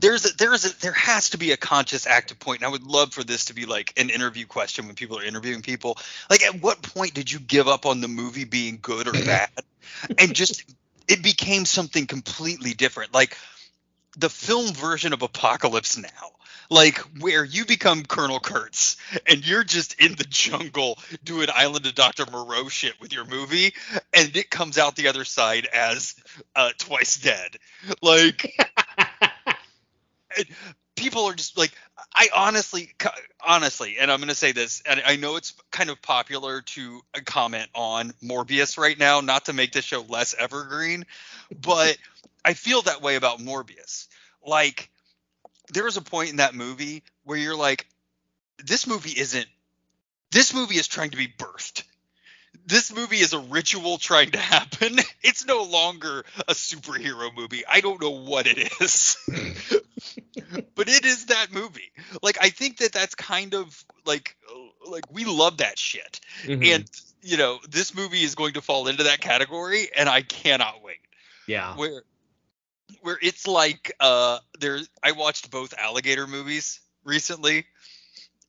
There's 0.00 0.24
a, 0.24 0.34
there's 0.36 0.64
a, 0.64 0.80
there 0.80 0.92
has 0.92 1.30
to 1.30 1.38
be 1.38 1.52
a 1.52 1.58
conscious 1.58 2.06
active 2.06 2.38
point, 2.38 2.60
and 2.60 2.66
I 2.66 2.70
would 2.70 2.84
love 2.84 3.12
for 3.12 3.22
this 3.22 3.46
to 3.46 3.54
be 3.54 3.66
like 3.66 3.92
an 3.98 4.08
interview 4.08 4.46
question 4.46 4.86
when 4.86 4.94
people 4.94 5.18
are 5.18 5.22
interviewing 5.24 5.60
people. 5.60 5.98
Like, 6.30 6.42
at 6.42 6.62
what 6.62 6.80
point 6.80 7.12
did 7.12 7.30
you 7.30 7.38
give 7.38 7.68
up 7.68 7.84
on 7.84 8.00
the 8.00 8.08
movie 8.08 8.44
being 8.44 8.78
good 8.80 9.08
or 9.08 9.12
bad, 9.12 9.50
and 10.18 10.34
just 10.34 10.64
it 11.06 11.22
became 11.22 11.66
something 11.66 12.06
completely 12.06 12.72
different? 12.72 13.12
Like 13.12 13.36
the 14.16 14.30
film 14.30 14.72
version 14.72 15.12
of 15.12 15.22
Apocalypse 15.22 15.98
Now 15.98 16.32
like 16.70 16.98
where 17.18 17.44
you 17.44 17.64
become 17.64 18.04
Colonel 18.04 18.38
Kurtz 18.38 18.96
and 19.26 19.46
you're 19.46 19.64
just 19.64 20.00
in 20.00 20.14
the 20.14 20.24
jungle 20.24 20.98
doing 21.24 21.48
Island 21.52 21.84
of 21.84 21.94
Dr. 21.94 22.24
Moreau 22.30 22.68
shit 22.68 22.98
with 23.00 23.12
your 23.12 23.24
movie, 23.24 23.74
and 24.14 24.34
it 24.36 24.50
comes 24.50 24.78
out 24.78 24.94
the 24.96 25.08
other 25.08 25.24
side 25.24 25.66
as 25.66 26.14
uh, 26.54 26.70
Twice 26.78 27.18
Dead. 27.18 27.56
Like, 28.00 28.56
people 30.96 31.24
are 31.24 31.34
just 31.34 31.58
like, 31.58 31.72
I 32.14 32.28
honestly, 32.34 32.94
honestly, 33.44 33.96
and 33.98 34.10
I'm 34.10 34.20
going 34.20 34.28
to 34.28 34.34
say 34.34 34.52
this, 34.52 34.82
and 34.86 35.02
I 35.04 35.16
know 35.16 35.36
it's 35.36 35.54
kind 35.72 35.90
of 35.90 36.00
popular 36.00 36.62
to 36.62 37.00
comment 37.24 37.68
on 37.74 38.12
Morbius 38.22 38.78
right 38.78 38.98
now, 38.98 39.20
not 39.20 39.46
to 39.46 39.52
make 39.52 39.72
the 39.72 39.82
show 39.82 40.02
less 40.02 40.34
evergreen, 40.38 41.04
but 41.60 41.96
I 42.44 42.54
feel 42.54 42.82
that 42.82 43.02
way 43.02 43.16
about 43.16 43.40
Morbius. 43.40 44.06
Like, 44.46 44.90
there 45.72 45.84
was 45.84 45.96
a 45.96 46.02
point 46.02 46.30
in 46.30 46.36
that 46.36 46.54
movie 46.54 47.02
where 47.24 47.38
you're 47.38 47.56
like, 47.56 47.86
this 48.64 48.86
movie 48.86 49.10
isn't. 49.18 49.46
This 50.30 50.54
movie 50.54 50.76
is 50.76 50.86
trying 50.88 51.10
to 51.10 51.16
be 51.16 51.26
birthed. 51.28 51.84
This 52.66 52.94
movie 52.94 53.16
is 53.16 53.32
a 53.32 53.38
ritual 53.38 53.98
trying 53.98 54.32
to 54.32 54.38
happen. 54.38 54.98
It's 55.22 55.44
no 55.44 55.62
longer 55.64 56.24
a 56.48 56.54
superhero 56.54 57.34
movie. 57.34 57.62
I 57.68 57.80
don't 57.80 58.00
know 58.00 58.10
what 58.10 58.46
it 58.46 58.72
is, 58.80 59.16
but 60.74 60.88
it 60.88 61.04
is 61.04 61.26
that 61.26 61.52
movie. 61.52 61.92
Like 62.22 62.38
I 62.40 62.48
think 62.48 62.78
that 62.78 62.92
that's 62.92 63.14
kind 63.14 63.54
of 63.54 63.84
like 64.06 64.34
like 64.90 65.04
we 65.12 65.24
love 65.26 65.58
that 65.58 65.78
shit, 65.78 66.20
Mhm. 66.44 66.74
and 66.74 66.90
you 67.22 67.36
know 67.36 67.60
this 67.68 67.94
movie 67.94 68.22
is 68.22 68.34
going 68.34 68.54
to 68.54 68.62
fall 68.62 68.88
into 68.88 69.04
that 69.04 69.20
category, 69.20 69.88
and 69.94 70.08
I 70.08 70.22
cannot 70.22 70.82
wait 70.82 70.96
yeah. 71.46 71.76
where 71.76 72.02
where 73.02 73.18
it's 73.20 73.46
like 73.46 73.92
uh 74.00 74.38
there 74.58 74.78
I 75.02 75.12
watched 75.12 75.50
both 75.50 75.74
alligator 75.78 76.26
movies 76.26 76.80
recently. 77.04 77.66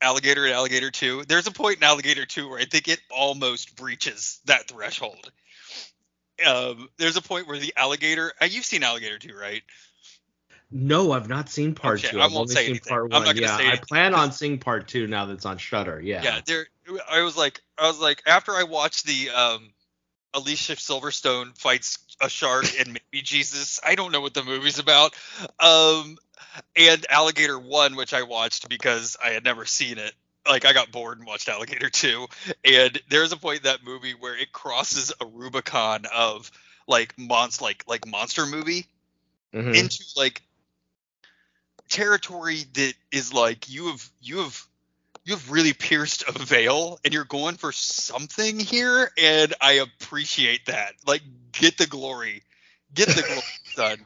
Alligator 0.04 0.46
and 0.46 0.54
Alligator 0.56 0.90
2. 0.90 1.26
There's 1.28 1.46
a 1.46 1.52
point 1.52 1.78
in 1.78 1.84
Alligator 1.84 2.26
2 2.26 2.50
where 2.50 2.60
I 2.60 2.66
think 2.66 2.88
it 2.88 3.00
almost 3.12 3.76
breaches 3.76 4.40
that 4.46 4.68
threshold. 4.68 5.32
Um, 6.44 6.90
there's 6.98 7.18
a 7.18 7.22
point 7.22 7.48
where 7.48 7.60
the 7.60 7.72
alligator. 7.78 8.34
Uh, 8.42 8.46
you've 8.46 8.66
seen 8.66 8.82
Alligator 8.82 9.20
2, 9.20 9.36
right? 9.36 9.62
No, 10.72 11.12
I've 11.12 11.28
not 11.30 11.50
seen 11.50 11.76
part 11.76 12.00
Okay, 12.00 12.10
two. 12.10 12.20
I 12.22 12.26
I've 12.26 12.32
won't 12.32 12.44
only 12.50 12.56
say 12.56 12.62
seen 12.62 12.70
anything. 12.72 12.90
part 12.90 13.04
I'm 13.04 13.10
one. 13.12 13.24
not 13.26 13.36
gonna 13.36 13.42
yeah, 13.48 13.58
say 13.58 13.68
I 13.68 13.76
plan 13.76 14.16
on 14.16 14.32
seeing 14.32 14.58
part 14.58 14.88
two 14.88 15.06
now 15.06 15.26
that's 15.26 15.46
on 15.46 15.58
Shudder. 15.58 16.00
Yeah. 16.02 16.24
Yeah. 16.24 16.40
There. 16.46 16.66
I 17.10 17.22
was 17.22 17.36
like, 17.38 17.62
I 17.78 17.88
was 17.88 18.00
like, 18.00 18.24
after 18.26 18.54
I 18.54 18.64
watched 18.64 19.06
the 19.06 19.30
um, 19.32 19.70
Alicia 20.34 20.74
Silverstone 20.78 21.58
fights 21.58 22.11
a 22.22 22.30
shark 22.30 22.66
and 22.80 22.88
maybe 22.94 23.22
Jesus. 23.24 23.80
I 23.86 23.96
don't 23.96 24.12
know 24.12 24.22
what 24.22 24.34
the 24.34 24.44
movie's 24.44 24.80
about. 24.80 25.14
Um, 25.60 26.18
and 26.76 27.06
Alligator 27.10 27.60
One, 27.60 27.96
which 27.96 28.14
I 28.14 28.24
watched 28.24 28.70
because 28.70 29.18
I 29.24 29.30
had 29.30 29.44
never 29.44 29.66
seen 29.66 29.98
it. 29.98 30.14
Like 30.48 30.66
I 30.66 30.74
got 30.74 30.92
bored 30.92 31.20
and 31.20 31.28
watched 31.28 31.50
Alligator 31.50 31.90
Two, 31.90 32.28
and 32.66 33.00
there's 33.10 33.32
a 33.32 33.38
point 33.38 33.58
in 33.58 33.64
that 33.64 33.84
movie 33.84 34.14
where 34.14 34.36
it 34.36 34.52
crosses 34.52 35.14
a 35.22 35.26
Rubicon 35.26 36.06
of 36.14 36.52
like 36.88 37.16
monster, 37.18 37.64
like 37.64 37.84
like 37.88 38.08
monster 38.08 38.46
movie 38.46 38.88
Mhm. 39.54 39.76
into 39.76 40.04
like 40.16 40.42
territory 41.90 42.64
that 42.74 42.94
is 43.12 43.34
like 43.34 43.70
you 43.70 43.88
have 43.88 44.10
you 44.22 44.38
have 44.40 44.68
you 45.24 45.34
have 45.34 45.52
really 45.52 45.74
pierced 45.74 46.24
a 46.28 46.32
veil 46.32 47.00
and 47.06 47.14
you're 47.14 47.26
going 47.26 47.56
for 47.56 47.72
something 47.72 48.60
here 48.60 49.12
and 49.18 49.54
I 49.62 49.74
appreciate 49.74 50.66
that. 50.66 50.94
Like 51.06 51.22
get 51.52 51.78
the 51.78 51.88
glory. 51.88 52.44
Get 52.94 53.08
the 53.10 53.22
glory, 53.24 53.42
son. 53.76 53.98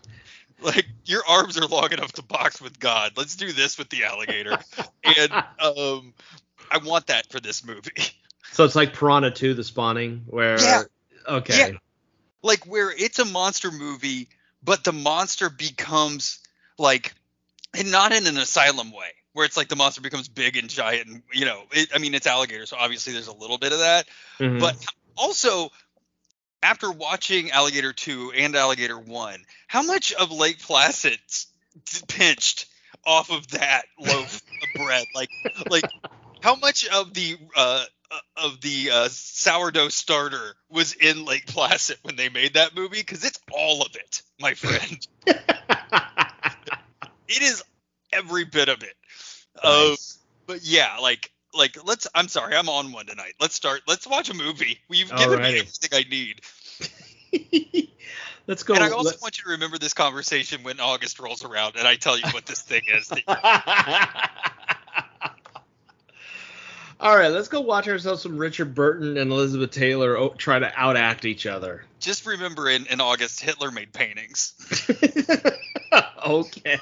like 0.62 0.86
your 1.06 1.24
arms 1.28 1.58
are 1.58 1.66
long 1.68 1.92
enough 1.92 2.12
to 2.14 2.22
box 2.22 2.62
with 2.62 2.80
God. 2.80 3.14
Let's 3.16 3.36
do 3.36 3.52
this 3.52 3.78
with 3.78 3.90
the 3.90 4.04
alligator. 4.04 4.58
and 5.04 5.32
um, 5.60 6.14
I 6.70 6.80
want 6.84 7.08
that 7.08 7.32
for 7.32 7.40
this 7.40 7.66
movie. 7.66 7.92
So 8.52 8.64
it's 8.64 8.76
like 8.76 8.94
Piranha 8.94 9.32
2, 9.32 9.54
The 9.54 9.64
Spawning, 9.64 10.24
where 10.28 10.58
Yeah. 10.60 10.84
okay, 11.28 11.58
Yeah. 11.72 11.78
Like 12.42 12.66
where 12.66 12.92
it's 12.92 13.20
a 13.20 13.26
monster 13.26 13.72
movie, 13.72 14.30
but 14.64 14.84
the 14.84 14.94
monster 14.94 15.50
becomes 15.50 16.40
like, 16.78 17.14
and 17.74 17.92
not 17.92 18.14
in 18.14 18.28
an 18.28 18.38
asylum 18.38 18.92
way, 18.92 19.12
where 19.36 19.46
it's 19.46 19.58
like 19.58 19.68
the 19.68 19.75
monster 19.75 20.00
becomes 20.01 20.30
big 20.30 20.56
and 20.56 20.70
giant, 20.70 21.08
and 21.08 21.22
you 21.34 21.46
know, 21.46 21.63
it, 21.72 21.89
I 21.94 22.00
mean, 22.00 22.15
it's 22.15 22.25
alligator, 22.25 22.65
so 22.65 22.77
obviously 22.77 23.12
there's 23.13 23.27
a 23.27 23.34
little 23.36 23.58
bit 23.58 23.74
of 23.74 23.80
that, 23.80 24.08
Mhm. 24.39 24.60
but 24.60 24.75
also. 25.15 25.70
After 26.63 26.89
watching 26.92 27.51
Alligator 27.51 27.94
2 27.94 28.32
and 28.32 28.56
Alligator 28.56 28.98
1, 28.98 29.46
how 29.68 29.84
much 29.84 30.13
of 30.13 30.32
Lake 30.32 30.58
Placid 30.60 31.20
pinched 32.08 32.65
off 33.06 33.30
of 33.30 33.48
that 33.50 33.84
loaf 34.00 34.42
of 34.63 34.74
bread? 34.74 35.06
Like, 35.13 35.30
like 35.70 35.86
how 36.42 36.56
much 36.56 36.88
of 36.88 37.13
the 37.13 37.38
uh, 37.56 37.86
uh, 38.10 38.20
of 38.38 38.62
the 38.62 38.89
uh, 38.92 39.08
sourdough 39.12 39.89
starter 39.89 40.56
was 40.70 40.94
in 40.94 41.25
Lake 41.25 41.46
Placid 41.46 41.98
when 42.01 42.15
they 42.15 42.30
made 42.30 42.56
that 42.56 42.75
movie? 42.75 43.00
Because 43.00 43.24
it's 43.24 43.39
all 43.51 43.84
of 43.84 43.96
it, 43.96 44.24
my 44.39 44.56
friend. 44.56 45.08
it 47.27 47.42
is 47.42 47.63
every 48.12 48.46
bit 48.46 48.70
of 48.70 48.82
it. 48.82 48.96
Uh, 49.62 49.96
but 50.48 50.60
yeah, 50.64 50.98
like 51.02 51.32
like 51.54 51.78
let's. 51.86 52.08
I'm 52.14 52.28
sorry, 52.28 52.56
I'm 52.56 52.70
on 52.70 52.92
one 52.92 53.06
tonight. 53.06 53.34
Let's 53.40 53.56
start. 53.56 53.82
Let's 53.88 54.08
watch 54.08 54.30
a 54.30 54.34
movie. 54.34 54.80
You've 54.90 55.16
given 55.16 55.42
me 55.42 55.60
everything 55.60 55.90
I 55.94 56.04
need. 56.10 56.42
Let's 58.48 58.62
go. 58.62 58.76
and 58.76 58.84
I 58.84 58.92
also 58.92 59.10
let's- 59.10 59.22
want 59.24 59.40
you 59.40 59.44
to 59.46 59.50
remember 59.52 59.80
this 59.80 59.96
conversation 59.96 60.62
when 60.62 60.80
August 60.80 61.20
rolls 61.20 61.44
around 61.44 61.78
and 61.78 61.88
I 61.88 61.96
tell 61.96 62.16
you 62.16 62.26
what 62.30 62.46
this 62.46 62.62
thing 62.62 62.84
is. 62.94 63.12
All 67.00 67.16
right, 67.18 67.28
let's 67.30 67.50
go 67.50 67.62
watch 67.62 67.88
ourselves 67.88 68.22
some 68.22 68.38
Richard 68.38 68.74
Burton 68.74 69.18
and 69.18 69.32
Elizabeth 69.32 69.72
Taylor 69.72 70.18
o- 70.18 70.30
try 70.30 70.60
to 70.60 70.68
outact 70.70 71.26
each 71.26 71.46
other. 71.46 71.84
just 72.00 72.26
remember 72.26 72.70
in, 72.70 72.86
in 72.88 73.02
August, 73.02 73.42
Hitler 73.42 73.70
made 73.72 73.92
paintings. 73.92 74.54
okay. 76.26 76.80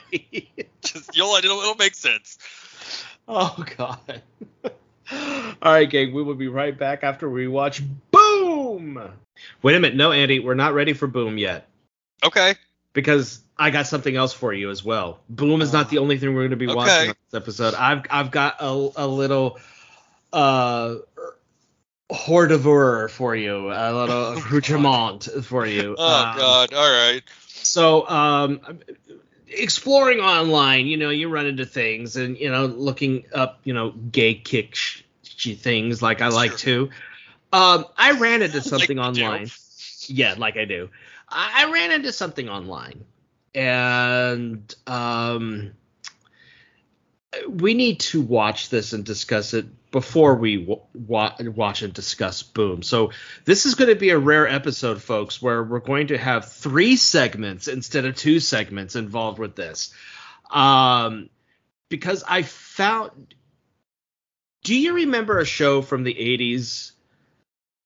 Just 0.81 1.15
you'll 1.15 1.35
it'll, 1.35 1.59
it'll 1.61 1.75
make 1.75 1.95
sense. 1.95 2.37
Oh 3.27 3.63
God. 3.77 4.21
All 5.61 5.71
right, 5.71 5.89
gang. 5.89 6.13
We 6.13 6.23
will 6.23 6.35
be 6.35 6.47
right 6.47 6.77
back 6.77 7.03
after 7.03 7.29
we 7.29 7.47
watch 7.47 7.81
Boom. 8.11 8.99
Wait 9.61 9.75
a 9.75 9.79
minute. 9.79 9.95
No, 9.95 10.11
Andy, 10.11 10.39
we're 10.39 10.53
not 10.53 10.73
ready 10.73 10.93
for 10.93 11.07
Boom 11.07 11.37
yet 11.37 11.67
Okay. 12.23 12.55
because 12.93 13.41
I 13.57 13.69
got 13.69 13.87
something 13.87 14.15
else 14.15 14.33
for 14.33 14.53
you 14.53 14.69
as 14.69 14.83
well. 14.83 15.19
Boom 15.29 15.61
is 15.61 15.73
not 15.73 15.89
the 15.89 15.99
only 15.99 16.17
thing 16.17 16.33
we're 16.33 16.41
going 16.41 16.51
to 16.51 16.57
be 16.57 16.67
Okay. 16.67 16.75
watching 16.75 17.09
on 17.09 17.15
this 17.31 17.41
episode. 17.41 17.73
I've 17.75 18.05
I've 18.09 18.31
got 18.31 18.57
a, 18.59 18.89
a 18.97 19.07
little 19.07 19.59
uh 20.31 20.95
hors 22.09 22.47
d'oeuvre 22.47 23.09
for 23.09 23.35
you, 23.35 23.71
a 23.71 23.91
little 23.93 24.33
accoutrement 24.37 25.29
for 25.43 25.65
you. 25.65 25.95
Oh 25.97 26.13
Um, 26.13 26.37
God. 26.37 26.73
All 26.73 26.91
right. 26.91 27.21
so 27.47 28.07
um 28.07 28.59
exploring 29.53 30.19
online 30.19 30.87
you 30.87 30.97
know 30.97 31.09
you 31.09 31.29
run 31.29 31.45
into 31.45 31.65
things 31.65 32.15
and 32.15 32.37
you 32.37 32.51
know 32.51 32.65
looking 32.65 33.25
up 33.33 33.59
you 33.63 33.73
know 33.73 33.91
gay 33.91 34.33
kick 34.33 34.75
sh- 34.75 35.03
sh- 35.23 35.55
things 35.57 36.01
like 36.01 36.21
i 36.21 36.27
like 36.27 36.57
to. 36.57 36.89
Um 37.51 37.85
i 37.97 38.11
ran 38.13 38.41
into 38.41 38.61
something 38.71 38.97
Like 38.97 39.07
online. 39.07 39.47
Yeah 40.07 40.35
like 40.37 40.57
i 40.57 40.65
do. 40.65 40.89
I, 41.29 41.65
I 41.65 41.71
ran 41.71 41.91
into 41.91 42.11
something 42.11 42.49
online. 42.49 43.05
And 43.55 44.73
um 44.87 45.71
we 47.47 47.73
need 47.73 47.99
to 47.99 48.21
watch 48.21 48.69
this 48.69 48.93
and 48.93 49.03
discuss 49.05 49.53
it 49.53 49.65
before 49.93 50.35
we 50.35 50.57
wa- 50.57 50.81
watch 51.37 51.81
and 51.83 51.93
discuss 51.93 52.43
boom 52.43 52.83
so 52.83 53.11
this 53.45 53.65
is 53.65 53.75
going 53.75 53.89
to 53.89 53.95
be 53.95 54.09
a 54.09 54.17
rare 54.17 54.45
episode, 54.47 55.01
folks, 55.01 55.41
where 55.41 55.63
we're 55.63 55.79
going 55.79 56.07
to 56.07 56.17
have 56.17 56.51
three 56.51 56.97
segments 56.97 57.69
instead 57.69 58.03
of 58.03 58.15
two 58.15 58.41
segments 58.41 58.97
involved 58.97 59.39
with 59.39 59.55
this. 59.55 59.93
Um, 60.51 61.29
because 61.89 62.23
I 62.27 62.41
found. 62.41 63.35
Do 64.63 64.75
you 64.75 64.93
remember 64.95 65.39
a 65.39 65.45
show 65.45 65.81
from 65.81 66.03
the 66.03 66.13
80s 66.13 66.91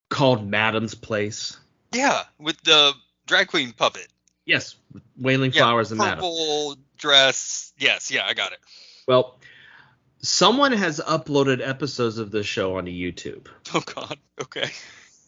called 0.10 0.48
Madam's 0.48 0.94
Place? 0.96 1.58
Yeah, 1.94 2.24
with 2.40 2.60
the 2.64 2.94
drag 3.26 3.48
queen 3.48 3.74
puppet. 3.74 4.08
Yes, 4.46 4.76
Waylon 5.22 5.54
Yeah, 5.54 5.62
Flowers 5.64 5.92
and 5.92 5.98
Madam. 5.98 6.16
purple 6.20 6.78
dress. 6.98 7.74
Yes. 7.78 8.12
Yeah, 8.12 8.26
I 8.26 8.34
got 8.34 8.54
it. 8.54 8.60
Well, 9.08 9.40
someone 10.22 10.72
has 10.72 11.00
uploaded 11.00 11.66
episodes 11.66 12.18
of 12.18 12.32
this 12.32 12.46
show 12.46 12.78
onto 12.78 12.92
YouTube. 12.92 13.48
Oh 13.74 13.82
God. 13.82 14.18
Okay. 14.42 14.70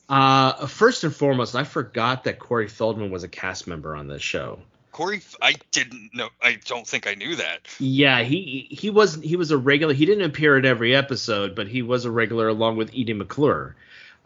Uh, 0.08 0.66
first 0.66 1.04
and 1.04 1.16
foremost, 1.16 1.56
I 1.56 1.64
forgot 1.64 2.24
that 2.24 2.40
Corey 2.40 2.68
Feldman 2.68 3.12
was 3.12 3.24
a 3.24 3.28
cast 3.28 3.68
member 3.68 3.96
on 3.96 4.08
this 4.08 4.24
show. 4.24 4.60
Corey, 4.92 5.22
I 5.42 5.54
didn't 5.72 6.16
know. 6.16 6.30
I 6.42 6.58
don't 6.66 6.86
think 6.86 7.08
I 7.08 7.14
knew 7.14 7.36
that. 7.36 7.60
Yeah, 7.80 8.24
he 8.24 8.68
he 8.72 8.90
was 8.90 9.16
he 9.16 9.36
was 9.36 9.52
a 9.52 9.58
regular. 9.58 9.94
He 9.94 10.06
didn't 10.06 10.26
appear 10.26 10.58
at 10.58 10.66
every 10.66 10.96
episode, 10.96 11.56
but 11.56 11.68
he 11.68 11.84
was 11.84 12.06
a 12.06 12.12
regular 12.12 12.48
along 12.48 12.78
with 12.78 12.90
Edie 12.90 13.14
McClurg, 13.14 13.76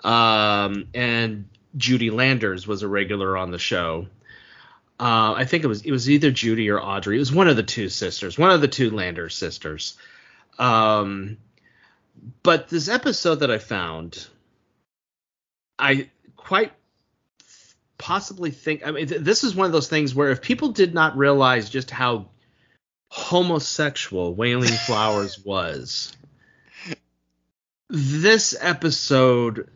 um, 0.04 0.88
and 0.94 1.50
Judy 1.76 2.10
Landers 2.10 2.66
was 2.66 2.82
a 2.82 2.88
regular 2.88 3.38
on 3.38 3.52
the 3.52 3.60
show. 3.60 4.08
Uh, 5.00 5.34
I 5.34 5.46
think 5.46 5.66
it 5.66 5.68
was 5.68 5.82
it 5.82 5.92
was 5.92 6.10
either 6.10 6.32
Judy 6.32 6.70
or 6.70 6.82
Audrey. 6.82 7.18
It 7.18 7.20
was 7.20 7.34
one 7.34 7.50
of 7.50 7.58
the 7.58 7.64
two 7.64 7.90
sisters, 7.90 8.38
one 8.38 8.52
of 8.52 8.62
the 8.62 8.68
two 8.68 8.90
Landers 8.90 9.36
sisters. 9.36 9.98
Um, 10.60 11.38
but 12.44 12.70
this 12.70 12.88
episode 12.88 13.36
that 13.36 13.52
I 13.52 13.58
found, 13.58 14.28
I 15.78 16.10
quite 16.36 16.72
possibly 17.98 18.52
think 18.52 18.86
I 18.86 18.92
mean 18.92 19.08
th- 19.08 19.22
this 19.22 19.44
is 19.44 19.56
one 19.56 19.66
of 19.66 19.72
those 19.72 19.88
things 19.88 20.14
where 20.14 20.30
if 20.30 20.42
people 20.42 20.70
did 20.70 20.94
not 20.94 21.18
realize 21.18 21.70
just 21.70 21.90
how 21.90 22.28
homosexual 23.10 24.36
Waylon 24.36 24.78
Flowers 24.86 25.44
was, 25.44 26.16
this 27.90 28.56
episode 28.60 29.70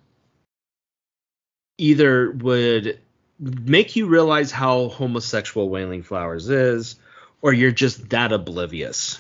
either 1.78 2.32
would 2.32 3.00
make 3.40 3.96
you 3.96 4.08
realize 4.08 4.52
how 4.52 4.90
homosexual 4.90 5.70
Waylon 5.70 6.04
Flowers 6.04 6.50
is, 6.50 6.96
or 7.42 7.54
you're 7.54 7.72
just 7.72 8.10
that 8.10 8.32
oblivious. 8.32 9.20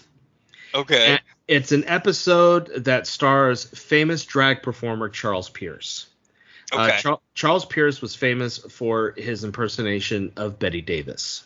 Okay. 0.73 1.11
And 1.13 1.21
it's 1.47 1.71
an 1.71 1.85
episode 1.87 2.83
that 2.85 3.07
stars 3.07 3.63
famous 3.65 4.25
drag 4.25 4.63
performer 4.63 5.09
Charles 5.09 5.49
Pierce. 5.49 6.07
Uh, 6.71 6.91
Char- 6.97 7.19
Charles 7.33 7.65
Pierce 7.65 8.01
was 8.01 8.15
famous 8.15 8.57
for 8.57 9.13
his 9.17 9.43
impersonation 9.43 10.33
of 10.35 10.59
Bette 10.59 10.81
Davis. 10.81 11.45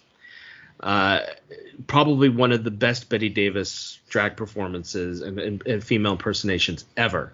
Uh, 0.79 1.19
probably 1.85 2.29
one 2.29 2.51
of 2.51 2.63
the 2.63 2.71
best 2.71 3.07
Bette 3.07 3.29
Davis 3.29 3.99
drag 4.09 4.35
performances 4.35 5.21
and, 5.21 5.39
and, 5.39 5.67
and 5.67 5.83
female 5.83 6.13
impersonations 6.13 6.85
ever. 6.97 7.33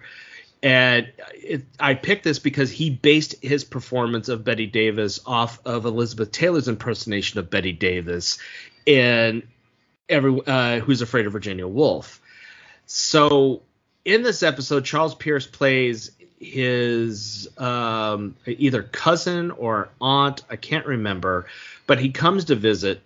And 0.62 1.10
it, 1.32 1.64
I 1.80 1.94
picked 1.94 2.24
this 2.24 2.38
because 2.38 2.70
he 2.70 2.90
based 2.90 3.42
his 3.42 3.64
performance 3.64 4.28
of 4.28 4.44
Bette 4.44 4.66
Davis 4.66 5.20
off 5.24 5.60
of 5.64 5.86
Elizabeth 5.86 6.32
Taylor's 6.32 6.68
impersonation 6.68 7.38
of 7.38 7.48
Bette 7.48 7.72
Davis 7.72 8.38
in 8.84 9.48
every 10.08 10.40
uh, 10.46 10.80
Who's 10.80 11.00
Afraid 11.00 11.26
of 11.26 11.32
Virginia 11.32 11.66
Woolf. 11.66 12.20
So 12.88 13.60
in 14.04 14.22
this 14.22 14.42
episode, 14.42 14.84
Charles 14.84 15.14
Pierce 15.14 15.46
plays 15.46 16.10
his 16.40 17.48
um, 17.58 18.34
either 18.46 18.82
cousin 18.82 19.50
or 19.50 19.90
aunt. 20.00 20.42
I 20.48 20.56
can't 20.56 20.86
remember, 20.86 21.46
but 21.86 22.00
he 22.00 22.10
comes 22.10 22.46
to 22.46 22.54
visit, 22.54 23.02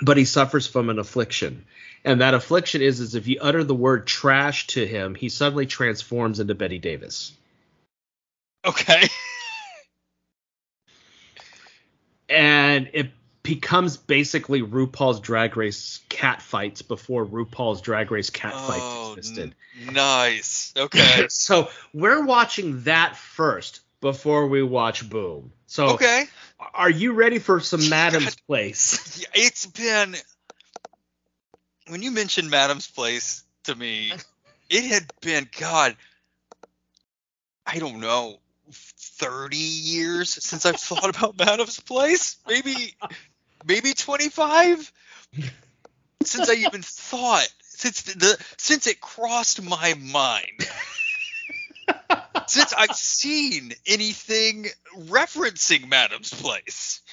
but 0.00 0.16
he 0.16 0.24
suffers 0.24 0.68
from 0.68 0.88
an 0.88 1.00
affliction. 1.00 1.66
And 2.04 2.20
that 2.20 2.34
affliction 2.34 2.80
is, 2.80 3.00
is 3.00 3.16
if 3.16 3.26
you 3.26 3.38
utter 3.40 3.64
the 3.64 3.74
word 3.74 4.06
trash 4.06 4.68
to 4.68 4.86
him, 4.86 5.16
he 5.16 5.28
suddenly 5.28 5.66
transforms 5.66 6.38
into 6.38 6.54
Bette 6.54 6.78
Davis. 6.78 7.32
okay. 8.64 9.08
And 12.28 12.88
it 12.92 13.10
becomes 13.42 13.96
basically 13.96 14.62
RuPaul's 14.62 15.20
Drag 15.20 15.56
Race 15.56 16.00
cat 16.08 16.40
fights 16.40 16.82
before 16.82 17.26
RuPaul's 17.26 17.80
Drag 17.80 18.10
Race 18.10 18.30
cat 18.30 18.52
oh, 18.54 18.68
fights 18.68 19.18
existed. 19.18 19.54
n- 19.86 19.94
nice. 19.94 20.72
Okay. 20.76 21.26
so 21.28 21.68
we're 21.92 22.24
watching 22.24 22.82
that 22.82 23.16
first 23.16 23.80
before 24.00 24.46
we 24.46 24.62
watch 24.62 25.08
Boom. 25.08 25.52
So 25.66 25.90
okay. 25.94 26.24
are 26.74 26.90
you 26.90 27.14
ready 27.14 27.38
for 27.38 27.60
some 27.60 27.88
Madam's 27.88 28.36
Place? 28.36 29.26
It's 29.34 29.66
been 29.66 30.14
when 31.88 32.02
you 32.02 32.10
mentioned 32.10 32.50
Madam's 32.50 32.88
Place 32.88 33.44
to 33.64 33.74
me, 33.74 34.12
it 34.70 34.84
had 34.84 35.04
been 35.20 35.48
God, 35.58 35.96
I 37.66 37.78
don't 37.78 38.00
know, 38.00 38.38
thirty 38.70 39.56
years 39.56 40.30
since 40.30 40.64
I've 40.66 40.76
thought 40.76 41.14
about 41.14 41.38
Madam's 41.38 41.80
Place. 41.80 42.36
Maybe 42.46 42.94
maybe 43.64 43.94
25 43.94 44.92
since 46.22 46.48
I 46.48 46.54
even 46.54 46.82
thought 46.82 47.48
since 47.60 48.02
the, 48.02 48.38
since 48.58 48.86
it 48.86 49.00
crossed 49.00 49.62
my 49.62 49.94
mind. 49.94 50.68
since 52.46 52.72
I've 52.72 52.94
seen 52.94 53.72
anything 53.86 54.66
referencing 54.96 55.88
Madam's 55.88 56.32
Place. 56.32 57.00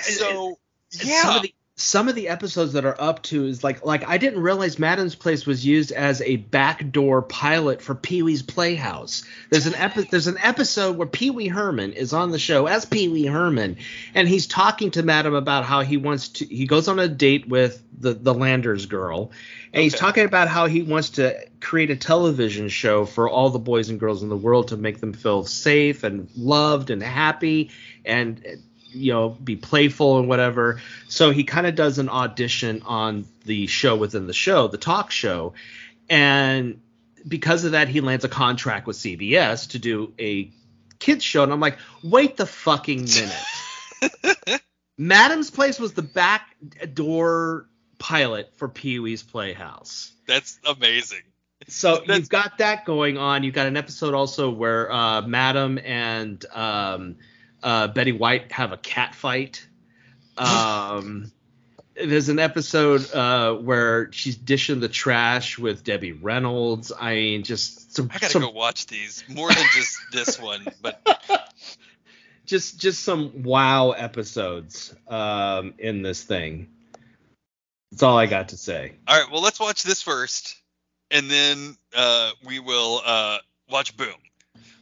So 0.00 0.58
And 0.98 1.04
yeah, 1.08 1.22
Some 1.22 1.36
of 1.36 1.42
the 1.42 1.54
some 1.80 2.08
of 2.08 2.14
the 2.14 2.28
episodes 2.28 2.74
that 2.74 2.84
are 2.84 3.00
up 3.00 3.22
to 3.22 3.46
is 3.46 3.64
like 3.64 3.84
like 3.84 4.06
I 4.06 4.18
didn't 4.18 4.42
realize 4.42 4.78
Madam's 4.78 5.14
Place 5.14 5.46
was 5.46 5.64
used 5.64 5.92
as 5.92 6.20
a 6.20 6.36
backdoor 6.36 7.22
pilot 7.22 7.80
for 7.80 7.94
Pee 7.94 8.22
Wee's 8.22 8.42
Playhouse. 8.42 9.24
There's 9.48 9.66
an 9.66 9.74
epi- 9.74 10.08
there's 10.10 10.26
an 10.26 10.36
episode 10.42 10.98
where 10.98 11.06
Pee 11.06 11.30
Wee 11.30 11.48
Herman 11.48 11.94
is 11.94 12.12
on 12.12 12.30
the 12.30 12.38
show 12.38 12.66
as 12.66 12.84
Pee 12.84 13.08
Wee 13.08 13.24
Herman, 13.24 13.78
and 14.14 14.28
he's 14.28 14.46
talking 14.46 14.90
to 14.92 15.02
Madam 15.02 15.34
about 15.34 15.64
how 15.64 15.80
he 15.80 15.96
wants 15.96 16.28
to. 16.28 16.44
He 16.44 16.66
goes 16.66 16.86
on 16.86 16.98
a 16.98 17.08
date 17.08 17.48
with 17.48 17.82
the 17.98 18.12
the 18.12 18.34
Landers 18.34 18.84
girl, 18.84 19.32
and 19.72 19.82
he's 19.82 19.94
talking 19.94 20.26
about 20.26 20.48
how 20.48 20.66
he 20.66 20.82
wants 20.82 21.10
to 21.10 21.34
create 21.60 21.90
a 21.90 21.96
television 21.96 22.68
show 22.68 23.06
for 23.06 23.28
all 23.28 23.48
the 23.48 23.58
boys 23.58 23.88
and 23.88 23.98
girls 23.98 24.22
in 24.22 24.28
the 24.28 24.36
world 24.36 24.68
to 24.68 24.76
make 24.76 25.00
them 25.00 25.14
feel 25.14 25.44
safe 25.44 26.04
and 26.04 26.28
loved 26.36 26.90
and 26.90 27.02
happy 27.02 27.70
and 28.04 28.44
you 28.92 29.12
know 29.12 29.30
be 29.30 29.56
playful 29.56 30.18
and 30.18 30.28
whatever. 30.28 30.80
So 31.08 31.30
he 31.30 31.44
kind 31.44 31.66
of 31.66 31.74
does 31.74 31.98
an 31.98 32.08
audition 32.08 32.82
on 32.84 33.26
the 33.44 33.66
show 33.66 33.96
within 33.96 34.26
the 34.26 34.32
show 34.32 34.68
the 34.68 34.78
talk 34.78 35.10
show. 35.10 35.54
And 36.08 36.80
because 37.26 37.64
of 37.64 37.72
that 37.72 37.88
he 37.88 38.00
lands 38.00 38.24
a 38.24 38.28
contract 38.28 38.86
with 38.86 38.96
cbs 38.96 39.70
to 39.70 39.78
do 39.78 40.12
a 40.18 40.50
kids 40.98 41.22
show. 41.24 41.42
And 41.42 41.52
i'm 41.52 41.60
like 41.60 41.78
wait 42.02 42.36
the 42.36 42.46
fucking 42.46 43.04
minute. 43.04 44.60
Madam's 44.98 45.50
place 45.50 45.78
was 45.80 45.94
the 45.94 46.02
back 46.02 46.54
door 46.92 47.66
pilot 47.98 48.50
for 48.56 48.68
pee-wee's 48.68 49.22
playhouse. 49.22 50.12
That's 50.26 50.58
amazing. 50.66 51.22
so 51.68 51.94
That's- 52.00 52.18
you've 52.18 52.28
got 52.28 52.58
that 52.58 52.84
going 52.84 53.16
on. 53.16 53.42
You've 53.42 53.54
got 53.54 53.66
an 53.66 53.76
episode 53.76 54.14
also 54.14 54.50
where 54.50 54.92
uh, 54.92 55.22
Madam 55.22 55.78
and 55.82 56.44
um, 56.52 57.16
uh, 57.62 57.88
Betty 57.88 58.12
White 58.12 58.52
have 58.52 58.72
a 58.72 58.76
cat 58.76 59.14
fight. 59.14 59.66
Um, 60.36 61.32
there's 61.94 62.28
an 62.28 62.38
episode 62.38 63.12
uh, 63.12 63.54
where 63.54 64.10
she's 64.12 64.36
dishing 64.36 64.80
the 64.80 64.88
trash 64.88 65.58
with 65.58 65.84
Debbie 65.84 66.12
Reynolds. 66.12 66.92
I 66.98 67.14
mean, 67.14 67.42
just 67.42 67.94
some, 67.94 68.10
I 68.12 68.18
gotta 68.18 68.32
some 68.32 68.42
go 68.42 68.50
watch 68.50 68.86
these 68.86 69.24
more 69.28 69.48
than 69.48 69.64
just 69.74 69.98
this 70.12 70.40
one, 70.40 70.66
but 70.80 71.00
just 72.46 72.78
just 72.78 73.02
some 73.02 73.42
wow 73.42 73.90
episodes 73.90 74.94
um, 75.08 75.74
in 75.78 76.02
this 76.02 76.22
thing. 76.22 76.68
That's 77.90 78.02
all 78.02 78.16
I 78.16 78.26
got 78.26 78.50
to 78.50 78.56
say. 78.56 78.92
all 79.08 79.20
right. 79.20 79.30
Well, 79.30 79.42
let's 79.42 79.58
watch 79.58 79.82
this 79.82 80.00
first, 80.00 80.56
and 81.10 81.30
then 81.30 81.76
uh, 81.94 82.30
we 82.46 82.60
will 82.60 83.02
uh, 83.04 83.38
watch 83.68 83.96
Boom. 83.96 84.14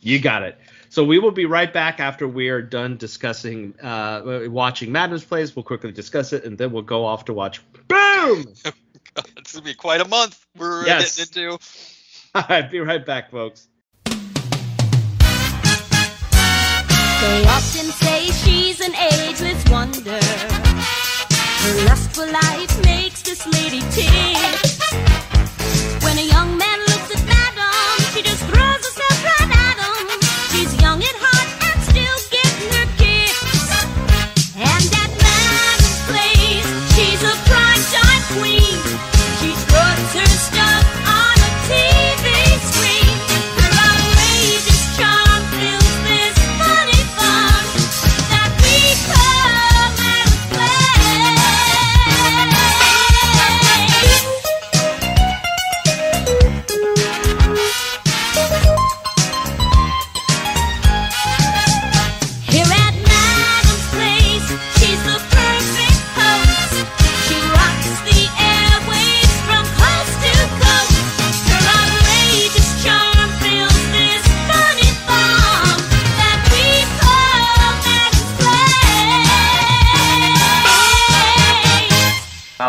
You 0.01 0.21
got 0.21 0.43
it. 0.43 0.59
So 0.99 1.05
we 1.05 1.21
will 1.21 1.31
be 1.31 1.45
right 1.47 1.73
back 1.73 2.01
after 2.01 2.27
we 2.27 2.49
are 2.49 2.61
done 2.61 2.97
discussing, 2.97 3.73
uh, 3.81 4.41
watching 4.49 4.91
Madam's 4.91 5.25
Place. 5.25 5.55
We'll 5.55 5.63
quickly 5.63 5.93
discuss 5.93 6.33
it, 6.33 6.43
and 6.45 6.59
then 6.59 6.73
we'll 6.73 6.83
go 6.83 7.05
off 7.05 7.27
to 7.27 7.33
watch 7.33 7.61
Boom. 7.87 8.53
It's 9.37 9.53
gonna 9.53 9.65
be 9.65 9.75
quite 9.75 10.01
a 10.01 10.09
month 10.09 10.45
we're 10.57 10.87
Yes. 10.87 11.15
getting 11.17 11.45
into. 11.45 11.59
All 12.35 12.43
right, 12.51 12.69
be 12.69 12.81
right 12.81 13.07
back, 13.07 13.31
folks. 13.31 13.69
They 14.07 14.17
often 17.47 17.93
say 18.03 18.27
she's 18.43 18.81
an 18.81 18.97
ageless 18.97 19.71
wonder. 19.71 20.19
Her 21.63 21.85
lust 21.87 22.11
for 22.11 22.27
life 22.27 22.85
makes 22.85 23.23
this 23.23 23.47
lady 23.47 23.83
tick. 23.93 24.37
When 26.03 26.19
a 26.19 26.27
young 26.27 26.48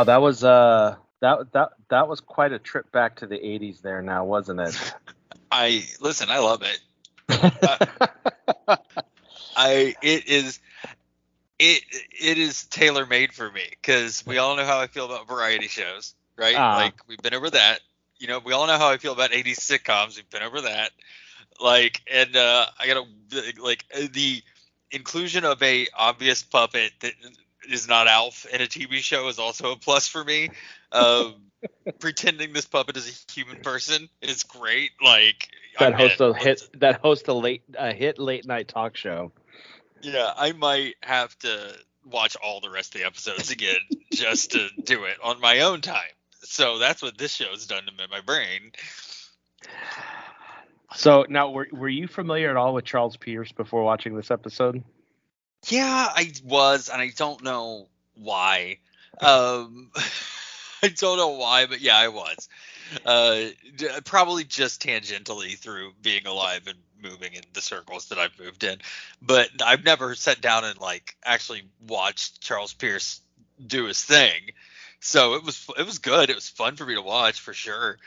that 0.10 0.22
was 0.22 0.44
uh 0.44 0.96
that 1.22 1.52
that 1.54 1.70
that 1.90 2.08
was 2.08 2.20
quite 2.20 2.52
a 2.52 2.60
trip 2.60 2.92
back 2.92 3.18
to 3.18 3.28
the 3.28 3.38
80s 3.38 3.82
there 3.82 4.02
now, 4.02 4.26
wasn't 4.26 4.60
it? 4.60 4.94
I 5.52 5.86
listen. 6.02 6.30
I 6.30 6.40
love 6.40 6.64
it. 6.64 6.80
Uh, 7.30 8.76
I 9.56 9.96
it 10.02 10.28
is 10.28 10.60
it 11.60 11.84
it 12.20 12.38
is 12.38 12.66
tailor 12.66 13.06
made 13.06 13.34
for 13.34 13.52
me 13.52 13.64
because 13.70 14.26
we 14.26 14.40
all 14.40 14.56
know 14.56 14.66
how 14.66 14.80
I 14.80 14.88
feel 14.88 15.06
about 15.06 15.28
variety 15.28 15.68
shows, 15.68 16.16
right? 16.38 16.56
Ah. 16.56 16.78
Like 16.78 16.96
we've 17.08 17.22
been 17.22 17.36
over 17.36 17.50
that. 17.50 17.80
You 18.18 18.28
know, 18.28 18.40
we 18.40 18.54
all 18.54 18.66
know 18.68 18.78
how 18.78 18.90
I 18.90 18.98
feel 18.98 19.14
about 19.14 19.32
80s 19.32 19.60
sitcoms. 19.60 20.18
We've 20.18 20.30
been 20.30 20.44
over 20.44 20.62
that. 20.62 20.92
Like, 21.62 22.02
and 22.12 22.36
uh, 22.36 22.66
I 22.80 22.88
gotta 22.88 23.06
like 23.62 23.86
uh, 23.96 24.08
the 24.12 24.42
inclusion 24.92 25.46
of 25.46 25.62
a 25.62 25.88
obvious 25.96 26.42
puppet 26.42 26.94
that 27.02 27.14
is 27.72 27.88
not 27.88 28.08
Alf 28.08 28.46
in 28.46 28.62
a 28.62 28.66
TV 28.66 28.98
show 28.98 29.28
is 29.28 29.40
also 29.40 29.72
a 29.72 29.76
plus 29.76 30.08
for 30.08 30.24
me. 30.24 30.50
Um, 30.92 31.36
pretending 32.00 32.54
this 32.54 32.66
puppet 32.66 32.98
is 32.98 33.26
a 33.28 33.32
human 33.32 33.62
person 33.62 34.10
is 34.22 34.44
great. 34.44 34.92
Like 35.04 35.50
that 35.80 35.94
host 35.94 36.22
a 36.22 36.34
hit 36.34 36.62
that 36.76 37.02
host 37.02 37.28
a 37.28 37.34
late 37.34 37.64
a 37.78 37.94
hit 37.94 38.20
late 38.20 38.46
night 38.46 38.68
talk 38.68 38.96
show. 38.96 39.32
Yeah, 40.02 40.32
I 40.36 40.54
might 40.54 40.96
have 41.02 41.38
to 41.40 41.76
watch 42.06 42.38
all 42.44 42.62
the 42.62 42.70
rest 42.70 42.96
of 42.96 43.02
the 43.02 43.08
episodes 43.08 43.52
again 43.52 43.80
just 44.14 44.52
to 44.52 44.70
do 44.84 45.04
it 45.04 45.18
on 45.24 45.40
my 45.42 45.62
own 45.62 45.82
time. 45.82 46.10
So 46.42 46.80
that's 46.80 47.02
what 47.02 47.18
this 47.18 47.34
show's 47.34 47.68
done 47.68 47.84
to 47.86 48.08
my 48.10 48.22
brain. 48.22 48.72
So 50.96 51.26
now 51.30 51.52
were 51.52 51.68
were 51.72 51.90
you 51.90 52.08
familiar 52.08 52.50
at 52.50 52.58
all 52.58 52.74
with 52.74 52.86
Charles 52.86 53.18
Pierce 53.18 53.52
before 53.52 53.84
watching 53.84 54.16
this 54.16 54.32
episode? 54.32 54.84
Yeah, 55.68 56.08
I 56.16 56.32
was, 56.46 56.90
and 56.90 57.02
I 57.02 57.10
don't 57.16 57.44
know 57.44 57.88
why. 58.16 58.78
Um, 59.20 59.92
I 60.84 60.88
don't 60.88 61.18
know 61.18 61.30
why, 61.30 61.66
but 61.66 61.82
yeah, 61.82 61.98
I 61.98 62.08
was. 62.08 62.48
Uh, 63.06 63.50
probably 64.06 64.44
just 64.44 64.82
tangentially 64.82 65.58
through 65.58 65.92
being 66.02 66.26
alive 66.26 66.62
and 66.68 66.78
moving 67.02 67.34
in 67.34 67.44
the 67.54 67.62
circles 67.62 68.08
that 68.10 68.18
I've 68.18 68.38
moved 68.40 68.64
in. 68.64 68.80
But 69.22 69.50
I've 69.64 69.84
never 69.84 70.16
sat 70.16 70.42
down 70.42 70.64
and 70.64 70.80
like 70.80 71.16
actually 71.24 71.64
watched 71.88 72.42
Charles 72.42 72.74
Pierce 72.74 73.22
do 73.66 73.86
his 73.86 74.02
thing. 74.02 74.52
So 75.02 75.36
it 75.36 75.44
was 75.44 75.70
it 75.78 75.86
was 75.86 76.00
good. 76.00 76.30
It 76.30 76.36
was 76.36 76.50
fun 76.50 76.76
for 76.76 76.86
me 76.86 76.96
to 76.96 77.02
watch 77.02 77.40
for 77.40 77.54
sure. 77.54 77.98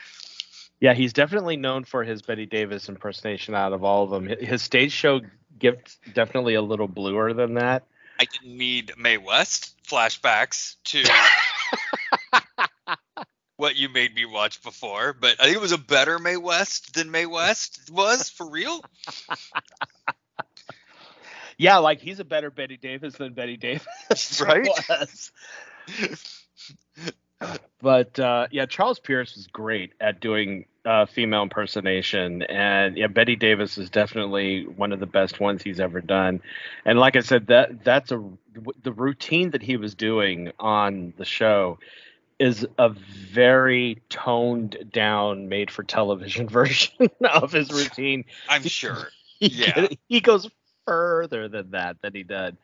Yeah, 0.79 0.93
he's 0.93 1.13
definitely 1.13 1.55
known 1.55 1.85
for 1.85 2.03
his 2.03 2.21
Bette 2.21 2.45
Davis 2.45 2.89
impersonation 2.89 3.55
out 3.55 3.71
of 3.71 3.83
all 3.83 4.03
of 4.03 4.09
them. 4.09 4.27
His 4.27 4.61
stage 4.61 4.91
show 4.91 5.21
gets 5.63 5.97
definitely 6.13 6.53
a 6.53 6.61
little 6.61 6.87
bluer 6.87 7.33
than 7.33 7.55
that. 7.55 7.87
I 8.19 8.25
didn't 8.25 8.55
need 8.57 8.91
Mae 8.97 9.17
West 9.17 9.73
flashbacks 9.89 10.75
to 10.85 11.03
what 13.57 13.75
you 13.75 13.89
made 13.89 14.13
me 14.13 14.25
watch 14.25 14.61
before, 14.61 15.13
but 15.13 15.37
I 15.39 15.45
think 15.45 15.55
it 15.55 15.61
was 15.61 15.71
a 15.71 15.77
better 15.79 16.19
Mae 16.19 16.37
West 16.37 16.93
than 16.93 17.09
Mae 17.09 17.25
West 17.25 17.89
was 17.91 18.29
for 18.29 18.47
real. 18.47 18.83
Yeah, 21.55 21.77
like 21.77 22.01
he's 22.01 22.19
a 22.19 22.25
better 22.25 22.49
Bette 22.49 22.77
Davis 22.77 23.13
than 23.15 23.33
Bette 23.33 23.57
Davis 23.57 24.41
Right? 24.41 24.67
was. 24.89 25.31
but 27.79 28.19
uh, 28.19 28.47
yeah, 28.51 28.65
Charles 28.65 28.99
Pierce 28.99 29.35
was 29.35 29.45
great 29.47 29.93
at 30.01 30.19
doing 30.19 30.65
uh, 30.85 31.05
female 31.05 31.43
impersonation, 31.43 32.43
and 32.43 32.97
yeah, 32.97 33.07
Bette 33.07 33.35
Davis 33.35 33.77
is 33.77 33.89
definitely 33.89 34.65
one 34.65 34.91
of 34.91 34.99
the 34.99 35.05
best 35.05 35.39
ones 35.39 35.63
he's 35.63 35.79
ever 35.79 36.01
done. 36.01 36.41
And 36.85 36.99
like 36.99 37.15
I 37.15 37.21
said, 37.21 37.47
that 37.47 37.83
that's 37.83 38.11
a 38.11 38.23
the 38.83 38.91
routine 38.91 39.51
that 39.51 39.61
he 39.61 39.77
was 39.77 39.95
doing 39.95 40.51
on 40.59 41.13
the 41.17 41.25
show 41.25 41.79
is 42.39 42.67
a 42.77 42.89
very 42.89 44.01
toned 44.09 44.89
down, 44.91 45.47
made 45.49 45.71
for 45.71 45.83
television 45.83 46.47
version 46.49 47.09
of 47.33 47.51
his 47.51 47.71
routine. 47.71 48.25
I'm 48.49 48.63
sure. 48.63 49.09
He, 49.39 49.47
Yeah. 49.47 49.87
he 50.07 50.21
goes 50.21 50.47
further 50.85 51.49
than 51.49 51.71
that 51.71 51.97
than 52.01 52.13
he 52.13 52.23
did 52.23 52.55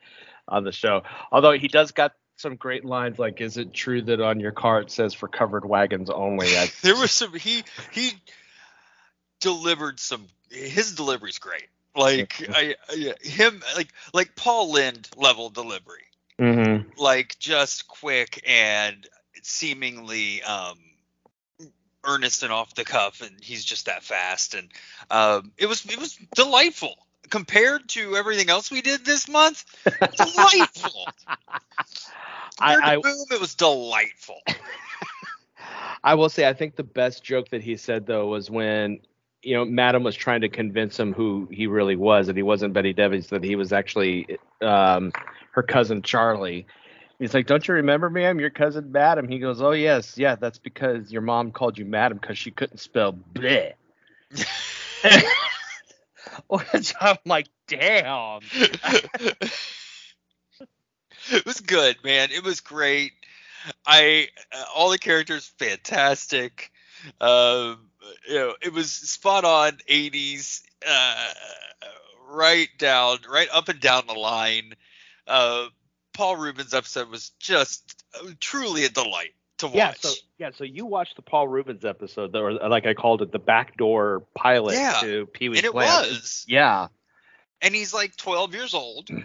on 0.48 0.64
the 0.64 0.72
show. 0.72 1.02
Although 1.30 1.52
he 1.52 1.68
does 1.68 1.92
got 1.92 2.14
some 2.40 2.56
great 2.56 2.84
lines 2.84 3.18
like, 3.18 3.40
"Is 3.40 3.56
it 3.56 3.74
true 3.74 4.02
that 4.02 4.20
on 4.20 4.40
your 4.40 4.52
car 4.52 4.80
it 4.80 4.90
says 4.90 5.14
for 5.14 5.28
covered 5.28 5.64
wagons 5.64 6.10
only?" 6.10 6.56
I, 6.56 6.70
There 6.82 6.96
was 6.96 7.12
some 7.12 7.34
he 7.34 7.64
he 7.92 8.12
delivered 9.40 10.00
some 10.00 10.26
his 10.50 10.94
delivery's 10.94 11.38
great. 11.38 11.68
Like 11.94 12.48
I, 12.50 12.76
I 12.88 13.14
him 13.22 13.62
like 13.76 13.88
like 14.12 14.36
Paul 14.36 14.72
Lynde 14.72 15.08
level 15.16 15.50
delivery. 15.50 16.04
Mhm. 16.38 16.96
Like 16.96 17.38
just 17.38 17.88
quick 17.88 18.42
and 18.46 19.06
seemingly 19.42 20.42
um 20.42 20.78
earnest 22.04 22.42
and 22.42 22.52
off 22.52 22.74
the 22.74 22.84
cuff 22.84 23.20
and 23.20 23.42
he's 23.42 23.64
just 23.64 23.86
that 23.86 24.02
fast 24.02 24.54
and 24.54 24.70
um 25.10 25.52
it 25.58 25.66
was 25.66 25.84
it 25.84 25.98
was 25.98 26.18
delightful 26.34 26.94
compared 27.28 27.88
to 27.90 28.16
everything 28.16 28.50
else 28.50 28.70
we 28.70 28.82
did 28.82 29.04
this 29.04 29.28
month. 29.28 29.64
Delightful. 30.16 31.06
I, 32.60 32.92
I 32.92 32.96
Boom, 32.96 33.26
it 33.30 33.40
was 33.40 33.54
delightful. 33.54 34.40
I 36.04 36.14
will 36.14 36.28
say 36.28 36.48
I 36.48 36.52
think 36.52 36.76
the 36.76 36.82
best 36.82 37.22
joke 37.22 37.50
that 37.50 37.62
he 37.62 37.76
said 37.76 38.06
though 38.06 38.26
was 38.26 38.50
when 38.50 39.00
you 39.42 39.54
know 39.54 39.64
Madam 39.64 40.02
was 40.02 40.14
trying 40.16 40.42
to 40.42 40.48
convince 40.48 40.98
him 40.98 41.12
who 41.12 41.48
he 41.50 41.66
really 41.66 41.96
was 41.96 42.28
and 42.28 42.36
he 42.36 42.42
wasn't 42.42 42.74
Bette 42.74 42.92
Davis 42.92 43.28
that 43.28 43.44
he 43.44 43.56
was 43.56 43.72
actually 43.72 44.38
um, 44.60 45.12
her 45.52 45.62
cousin 45.62 46.02
Charlie. 46.02 46.66
He's 47.18 47.34
like, 47.34 47.46
"Don't 47.46 47.66
you 47.68 47.74
remember 47.74 48.08
me? 48.08 48.24
I'm 48.24 48.40
your 48.40 48.50
cousin 48.50 48.92
Madam." 48.92 49.28
He 49.28 49.38
goes, 49.38 49.60
"Oh 49.60 49.72
yes, 49.72 50.16
yeah, 50.16 50.36
that's 50.36 50.58
because 50.58 51.12
your 51.12 51.22
mom 51.22 51.52
called 51.52 51.76
you 51.76 51.84
Madam 51.84 52.18
because 52.18 52.38
she 52.38 52.50
couldn't 52.50 52.78
spell 52.78 53.12
bleh." 53.12 53.72
I'm 57.00 57.18
like, 57.24 57.48
damn. 57.68 58.40
it 61.30 61.44
was 61.44 61.60
good, 61.60 61.96
man. 62.04 62.30
It 62.32 62.44
was 62.44 62.60
great. 62.60 63.12
I 63.86 64.28
uh, 64.52 64.64
all 64.74 64.90
the 64.90 64.98
characters 64.98 65.52
fantastic. 65.58 66.70
Um, 67.20 67.90
you 68.28 68.34
know, 68.34 68.54
it 68.62 68.72
was 68.72 68.90
spot 68.90 69.44
on 69.44 69.72
80s, 69.88 70.62
uh, 70.86 71.28
right 72.30 72.68
down, 72.78 73.18
right 73.30 73.48
up 73.52 73.68
and 73.68 73.80
down 73.80 74.06
the 74.06 74.14
line. 74.14 74.74
Uh, 75.26 75.66
Paul 76.12 76.36
Reubens 76.36 76.74
episode 76.74 77.08
was 77.08 77.30
just 77.38 78.04
uh, 78.14 78.30
truly 78.40 78.84
a 78.84 78.88
delight 78.88 79.34
to 79.60 79.66
watch. 79.68 79.74
Yeah, 79.76 79.92
so 79.98 80.10
yeah, 80.38 80.50
so 80.54 80.64
you 80.64 80.84
watched 80.86 81.16
the 81.16 81.22
Paul 81.22 81.48
Reubens 81.48 81.84
episode, 81.84 82.34
or 82.36 82.62
uh, 82.62 82.68
like 82.68 82.86
I 82.86 82.94
called 82.94 83.22
it, 83.22 83.32
the 83.32 83.38
backdoor 83.38 84.20
pilot 84.34 84.74
Yeah, 84.74 84.98
to 85.02 85.26
Pee 85.26 85.48
Wee's 85.48 85.58
and 85.60 85.66
it 85.66 85.72
Playhouse. 85.72 86.08
was. 86.10 86.44
Yeah. 86.48 86.88
And 87.62 87.74
he's 87.74 87.92
like 87.94 88.16
12 88.16 88.54
years 88.54 88.72
old. 88.74 89.10
and 89.10 89.20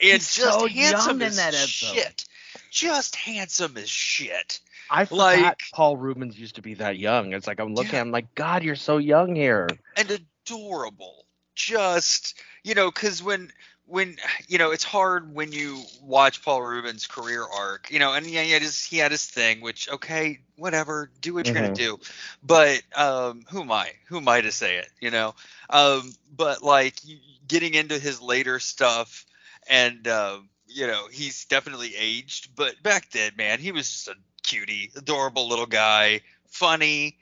He's 0.00 0.34
just 0.34 0.58
so 0.58 0.66
handsome 0.66 1.20
young 1.20 1.22
in 1.22 1.26
as 1.28 1.36
that 1.36 1.54
episode. 1.54 1.94
shit. 1.94 2.24
Just 2.70 3.16
handsome 3.16 3.76
as 3.76 3.88
shit. 3.90 4.60
I 4.90 5.04
forgot 5.04 5.18
Like- 5.42 5.60
Paul 5.72 5.96
Reubens 5.96 6.38
used 6.38 6.56
to 6.56 6.62
be 6.62 6.74
that 6.74 6.98
young. 6.98 7.32
It's 7.32 7.46
like 7.46 7.60
I'm 7.60 7.74
looking, 7.74 7.92
Yeah. 7.94 8.00
I'm 8.00 8.10
like, 8.10 8.34
God, 8.34 8.62
you're 8.62 8.76
so 8.76 8.98
young 8.98 9.34
here. 9.34 9.68
and 9.96 10.10
adorable. 10.46 11.26
Just 11.54 12.40
you 12.64 12.74
know, 12.74 12.90
because 12.90 13.22
when 13.22 13.52
when 13.86 14.16
you 14.48 14.58
know 14.58 14.70
it's 14.70 14.84
hard 14.84 15.34
when 15.34 15.52
you 15.52 15.82
watch 16.02 16.42
Paul 16.42 16.62
Reubens' 16.62 17.06
career 17.06 17.44
arc, 17.44 17.90
you 17.90 17.98
know, 17.98 18.12
and 18.12 18.26
yeah, 18.26 18.42
he 18.42 18.50
had 18.52 18.62
his 18.62 18.84
he 18.84 18.98
had 18.98 19.10
his 19.12 19.24
thing, 19.26 19.60
which 19.60 19.88
okay, 19.90 20.40
whatever, 20.56 21.10
do 21.20 21.34
what 21.34 21.50
you're 21.50 21.54
Mhm. 21.54 21.62
gonna 21.62 21.72
do. 21.72 21.98
But 22.42 22.82
um, 22.96 23.42
who 23.50 23.62
am 23.62 23.72
I? 23.72 23.90
Who 24.08 24.18
am 24.18 24.28
I 24.28 24.40
to 24.40 24.52
say 24.52 24.76
it? 24.78 24.88
You 25.00 25.10
know. 25.10 25.34
Um, 25.70 26.12
but 26.34 26.62
like 26.62 26.96
getting 27.46 27.74
into 27.74 27.98
his 27.98 28.20
later 28.20 28.58
stuff, 28.58 29.26
and 29.68 30.06
um, 30.08 30.48
you 30.66 30.86
know, 30.86 31.08
he's 31.10 31.44
definitely 31.46 31.94
aged. 31.96 32.54
But 32.56 32.82
back 32.82 33.10
then, 33.10 33.32
man, 33.36 33.58
he 33.60 33.72
was 33.72 33.90
just 33.90 34.08
a 34.08 34.14
cutie, 34.42 34.90
adorable 34.96 35.48
little 35.48 35.66
guy, 35.66 36.20
funny 36.48 37.18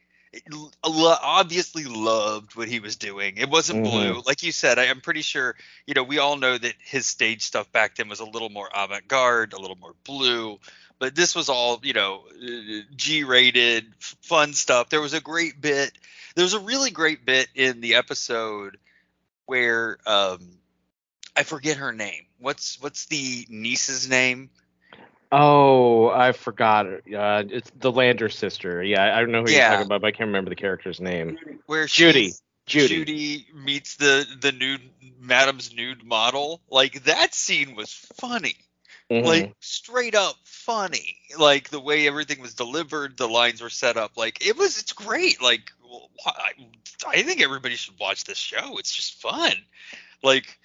obviously 0.82 1.84
loved 1.84 2.54
what 2.54 2.68
he 2.68 2.80
was 2.80 2.96
doing. 2.96 3.36
It 3.36 3.48
wasn't 3.48 3.80
Mhm. 3.80 3.90
blue, 3.90 4.22
like 4.26 4.42
you 4.42 4.52
said. 4.52 4.78
I, 4.78 4.86
I'm 4.86 5.00
pretty 5.00 5.22
sure. 5.22 5.56
You 5.86 5.94
know, 5.94 6.02
we 6.02 6.18
all 6.18 6.36
know 6.36 6.56
that 6.56 6.74
his 6.78 7.06
stage 7.06 7.42
stuff 7.42 7.70
back 7.72 7.96
then 7.96 8.08
was 8.08 8.20
a 8.20 8.24
little 8.24 8.48
more 8.50 8.68
avant-garde, 8.74 9.52
a 9.52 9.58
little 9.60 9.76
more 9.76 9.94
blue. 10.04 10.60
But 10.98 11.14
this 11.14 11.34
was 11.34 11.48
all, 11.48 11.80
you 11.82 11.94
know, 11.94 12.24
uh, 12.28 12.82
G-rated, 12.94 13.86
f- 14.00 14.16
fun 14.22 14.52
stuff. 14.52 14.90
There 14.90 15.00
was 15.00 15.14
a 15.14 15.20
great 15.20 15.60
bit. 15.60 15.92
There 16.34 16.44
was 16.44 16.54
a 16.54 16.60
really 16.60 16.90
great 16.90 17.24
bit 17.24 17.48
in 17.54 17.80
the 17.80 17.94
episode 17.94 18.78
where 19.46 19.98
um, 20.06 20.58
I 21.34 21.42
forget 21.42 21.78
her 21.78 21.92
name. 21.92 22.26
What's 22.38 22.80
what's 22.80 23.06
the 23.06 23.46
niece's 23.48 24.08
name? 24.08 24.50
Oh, 25.32 26.08
I 26.08 26.32
forgot. 26.32 26.86
Uh, 26.86 27.44
it's 27.48 27.70
the 27.76 27.92
Lander 27.92 28.28
sister. 28.28 28.82
Yeah, 28.82 29.16
I 29.16 29.20
don't 29.20 29.30
know 29.30 29.42
who 29.44 29.50
Yeah. 29.50 29.58
you're 29.58 29.70
talking 29.76 29.86
about, 29.86 30.00
but 30.00 30.06
I 30.08 30.10
can't 30.10 30.28
remember 30.28 30.50
the 30.50 30.56
character's 30.56 31.00
name. 31.00 31.38
Where 31.66 31.86
Judy. 31.86 32.32
Judy. 32.66 32.96
Judy 32.96 33.46
meets 33.54 33.96
the 33.96 34.26
the 34.40 34.52
nude 34.52 34.82
Madam's 35.20 35.74
nude 35.74 36.04
model. 36.04 36.60
Like 36.68 37.04
that 37.04 37.34
scene 37.34 37.74
was 37.74 37.92
funny. 38.18 38.56
Mhm. 39.10 39.24
Like 39.24 39.54
straight 39.60 40.14
up 40.14 40.36
funny. 40.44 41.16
Like 41.36 41.70
the 41.70 41.80
way 41.80 42.06
everything 42.06 42.40
was 42.40 42.54
delivered, 42.54 43.16
the 43.16 43.28
lines 43.28 43.60
were 43.60 43.70
set 43.70 43.96
up. 43.96 44.16
Like 44.16 44.44
it 44.46 44.56
was. 44.56 44.78
It's 44.78 44.92
great. 44.92 45.42
Like 45.42 45.72
I, 46.26 46.52
I 47.08 47.22
think 47.22 47.40
everybody 47.42 47.74
should 47.74 47.98
watch 47.98 48.24
this 48.24 48.38
show. 48.38 48.78
It's 48.78 48.94
just 48.94 49.20
fun. 49.20 49.52
Like 50.22 50.58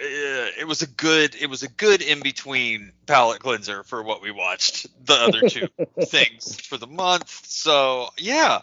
it 0.00 0.66
was 0.66 0.82
a 0.82 0.86
good. 0.86 1.34
It 1.34 1.48
was 1.48 1.62
a 1.62 1.68
good 1.68 2.02
in 2.02 2.20
between 2.20 2.92
palate 3.06 3.40
cleanser 3.40 3.82
for 3.82 4.02
what 4.02 4.22
we 4.22 4.30
watched. 4.30 4.86
The 5.06 5.14
other 5.14 5.48
two 5.48 5.68
things 6.06 6.60
for 6.60 6.76
the 6.76 6.86
month. 6.86 7.28
So 7.28 8.08
yeah. 8.18 8.60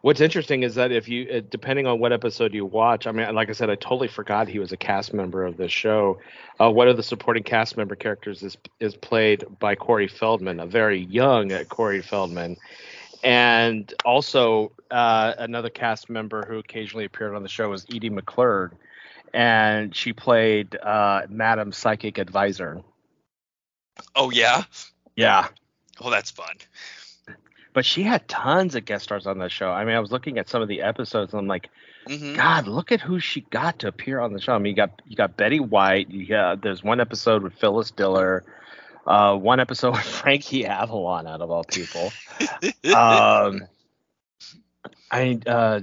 What's 0.00 0.20
interesting 0.20 0.64
is 0.64 0.74
that 0.74 0.92
if 0.92 1.08
you, 1.08 1.26
uh, 1.30 1.40
depending 1.48 1.86
on 1.86 1.98
what 1.98 2.12
episode 2.12 2.52
you 2.52 2.66
watch, 2.66 3.06
I 3.06 3.12
mean, 3.12 3.34
like 3.34 3.48
I 3.48 3.52
said, 3.52 3.70
I 3.70 3.74
totally 3.74 4.08
forgot 4.08 4.48
he 4.48 4.58
was 4.58 4.70
a 4.70 4.76
cast 4.76 5.14
member 5.14 5.46
of 5.46 5.56
this 5.56 5.72
show. 5.72 6.20
Uh, 6.60 6.70
one 6.70 6.88
of 6.88 6.98
the 6.98 7.02
supporting 7.02 7.42
cast 7.42 7.78
member 7.78 7.94
characters 7.94 8.42
is 8.42 8.58
is 8.80 8.94
played 8.96 9.44
by 9.58 9.74
Corey 9.74 10.08
Feldman, 10.08 10.60
a 10.60 10.66
very 10.66 11.00
young 11.00 11.52
uh, 11.52 11.64
Corey 11.64 12.02
Feldman, 12.02 12.58
and 13.22 13.94
also 14.04 14.72
uh, 14.90 15.32
another 15.38 15.70
cast 15.70 16.10
member 16.10 16.44
who 16.46 16.58
occasionally 16.58 17.06
appeared 17.06 17.34
on 17.34 17.42
the 17.42 17.48
show 17.48 17.70
was 17.70 17.86
Edie 17.90 18.10
McClurg, 18.10 18.72
and 19.34 19.94
she 19.94 20.12
played 20.14 20.76
uh, 20.76 21.22
Madam's 21.28 21.76
psychic 21.76 22.18
advisor. 22.18 22.80
Oh 24.16 24.30
yeah. 24.30 24.64
Yeah, 25.16 25.48
Oh, 26.00 26.10
that's 26.10 26.30
fun. 26.30 26.56
but 27.72 27.84
she 27.84 28.02
had 28.02 28.26
tons 28.28 28.74
of 28.74 28.84
guest 28.84 29.04
stars 29.04 29.26
on 29.26 29.38
the 29.38 29.48
show. 29.48 29.70
I 29.70 29.84
mean, 29.84 29.94
I 29.94 30.00
was 30.00 30.10
looking 30.10 30.38
at 30.38 30.48
some 30.48 30.62
of 30.62 30.68
the 30.68 30.82
episodes, 30.82 31.32
and 31.32 31.40
I'm 31.40 31.46
like. 31.48 31.68
hmm 32.06 32.34
God, 32.34 32.66
look 32.66 32.92
at 32.92 33.00
who 33.00 33.18
she 33.18 33.40
got 33.42 33.78
to 33.78 33.88
appear 33.88 34.20
on 34.20 34.32
the 34.34 34.40
show. 34.40 34.52
I 34.54 34.58
mean, 34.58 34.72
you 34.72 34.76
got 34.76 35.00
you 35.06 35.16
got 35.16 35.36
Betty 35.38 35.58
White. 35.60 36.10
You 36.10 36.26
got 36.26 36.60
there's 36.62 36.82
one 36.84 37.00
episode 37.00 37.42
with 37.42 37.54
Phyllis 37.54 37.92
Diller, 37.92 38.44
uh, 39.06 39.34
one 39.36 39.58
episode 39.60 39.92
with 39.96 40.02
Frankie 40.02 40.66
Avalon, 40.66 41.26
out 41.26 41.40
of 41.40 41.50
all 41.50 41.64
people. 41.64 42.12
um, 42.94 43.62
I 45.10 45.38
uh, 45.46 45.80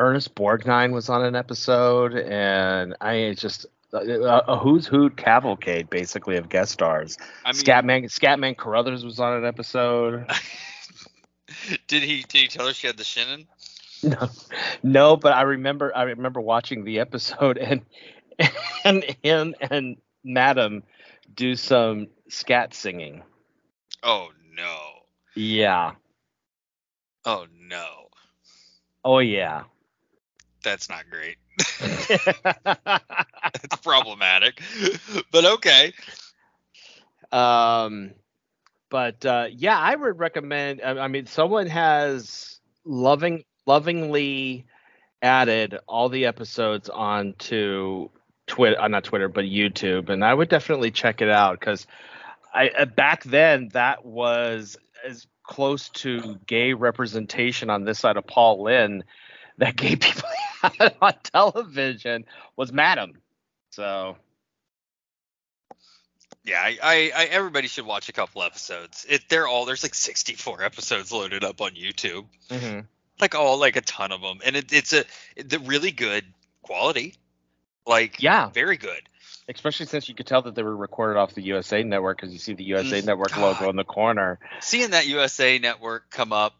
Ernest 0.00 0.34
Borgnine 0.34 0.92
was 0.92 1.10
on 1.10 1.22
an 1.22 1.36
episode, 1.36 2.14
and 2.14 2.96
I 3.02 3.34
just 3.36 3.66
a, 3.92 4.42
a 4.48 4.56
who's 4.56 4.86
who 4.86 5.10
cavalcade 5.10 5.90
basically 5.90 6.38
of 6.38 6.48
guest 6.48 6.72
stars. 6.72 7.18
I 7.44 7.52
mean, 7.52 7.62
Scatman 7.62 8.04
Scatman 8.04 8.56
Crothers 8.56 9.04
was 9.04 9.20
on 9.20 9.34
an 9.36 9.44
episode. 9.44 10.26
did 11.86 12.02
he 12.02 12.22
did 12.22 12.40
he 12.40 12.48
tell 12.48 12.66
her 12.66 12.72
she 12.72 12.86
had 12.86 12.96
the 12.96 13.04
shinin? 13.04 13.46
No, 14.02 14.28
no, 14.82 15.16
but 15.18 15.34
I 15.34 15.42
remember 15.42 15.94
I 15.94 16.04
remember 16.04 16.40
watching 16.40 16.84
the 16.84 17.00
episode 17.00 17.58
and 17.58 17.82
and 18.84 19.04
him 19.22 19.54
and 19.60 19.98
Madam 20.24 20.82
do 21.34 21.56
some 21.56 22.08
scat 22.28 22.72
singing. 22.72 23.22
Oh 24.02 24.30
no. 24.56 24.78
Yeah. 25.34 25.92
Oh 27.26 27.46
no. 27.68 28.08
Oh 29.04 29.18
yeah. 29.18 29.64
That's 30.62 30.88
not 30.88 31.04
great. 31.10 31.36
it's 33.54 33.76
problematic. 33.82 34.60
But 35.32 35.44
okay. 35.44 35.92
um, 37.32 38.12
but 38.88 39.24
uh, 39.24 39.46
yeah, 39.50 39.78
I 39.78 39.94
would 39.94 40.18
recommend. 40.18 40.80
I 40.82 40.98
I 40.98 41.08
mean, 41.08 41.26
someone 41.26 41.66
has 41.66 42.60
loving 42.84 43.44
lovingly 43.66 44.66
added 45.22 45.78
all 45.86 46.08
the 46.08 46.26
episodes 46.26 46.88
onto 46.88 48.08
Twitter, 48.46 48.80
uh, 48.80 48.88
not 48.88 49.04
Twitter, 49.04 49.28
but 49.28 49.44
YouTube, 49.44 50.08
and 50.08 50.24
I 50.24 50.34
would 50.34 50.48
definitely 50.48 50.90
check 50.90 51.22
it 51.22 51.28
out 51.28 51.60
because 51.60 51.86
I 52.52 52.68
uh, 52.70 52.84
back 52.84 53.22
then 53.24 53.68
that 53.72 54.04
was 54.04 54.76
as 55.06 55.26
close 55.44 55.88
to 55.88 56.38
gay 56.46 56.74
representation 56.74 57.70
on 57.70 57.84
this 57.84 57.98
side 57.98 58.16
of 58.16 58.26
Paul 58.26 58.64
Lynde 58.64 59.04
that 59.58 59.76
gay 59.76 59.96
people 59.96 60.28
had 60.62 60.94
on 61.02 61.14
television 61.22 62.24
was 62.56 62.72
Madam. 62.72 63.12
So 63.70 64.16
Yeah, 66.44 66.60
I, 66.60 66.78
I, 66.82 67.12
I 67.16 67.24
everybody 67.26 67.68
should 67.68 67.86
watch 67.86 68.08
a 68.08 68.12
couple 68.12 68.42
episodes. 68.42 69.06
It 69.08 69.28
they're 69.28 69.46
all 69.46 69.64
there's 69.66 69.82
like 69.82 69.94
64 69.94 70.62
episodes 70.64 71.12
loaded 71.12 71.44
up 71.44 71.60
on 71.60 71.72
YouTube. 71.72 72.26
Like 73.20 73.34
all 73.34 73.58
like 73.58 73.76
a 73.76 73.82
ton 73.82 74.12
of 74.12 74.22
them, 74.22 74.38
and 74.44 74.56
it, 74.56 74.72
it's 74.72 74.92
a 74.94 75.04
the 75.36 75.58
really 75.58 75.90
good 75.90 76.24
quality. 76.62 77.14
Like 77.86 78.22
Yeah. 78.22 78.50
very 78.50 78.76
good. 78.76 79.00
especially 79.48 79.86
since 79.86 80.08
you 80.08 80.14
could 80.14 80.26
tell 80.26 80.42
that 80.42 80.54
they 80.54 80.62
were 80.62 80.76
recorded 80.76 81.18
off 81.18 81.34
the 81.34 81.42
USA 81.42 81.82
Network 81.82 82.18
because 82.18 82.32
you 82.32 82.38
see 82.38 82.54
the 82.54 82.64
USA 82.64 83.02
Mm, 83.02 83.06
Network 83.06 83.34
God. 83.34 83.42
logo 83.42 83.68
in 83.70 83.76
the 83.76 83.84
corner. 83.84 84.38
Seeing 84.60 84.90
that 84.90 85.06
USA 85.06 85.58
Network 85.58 86.10
come 86.10 86.32
up 86.32 86.54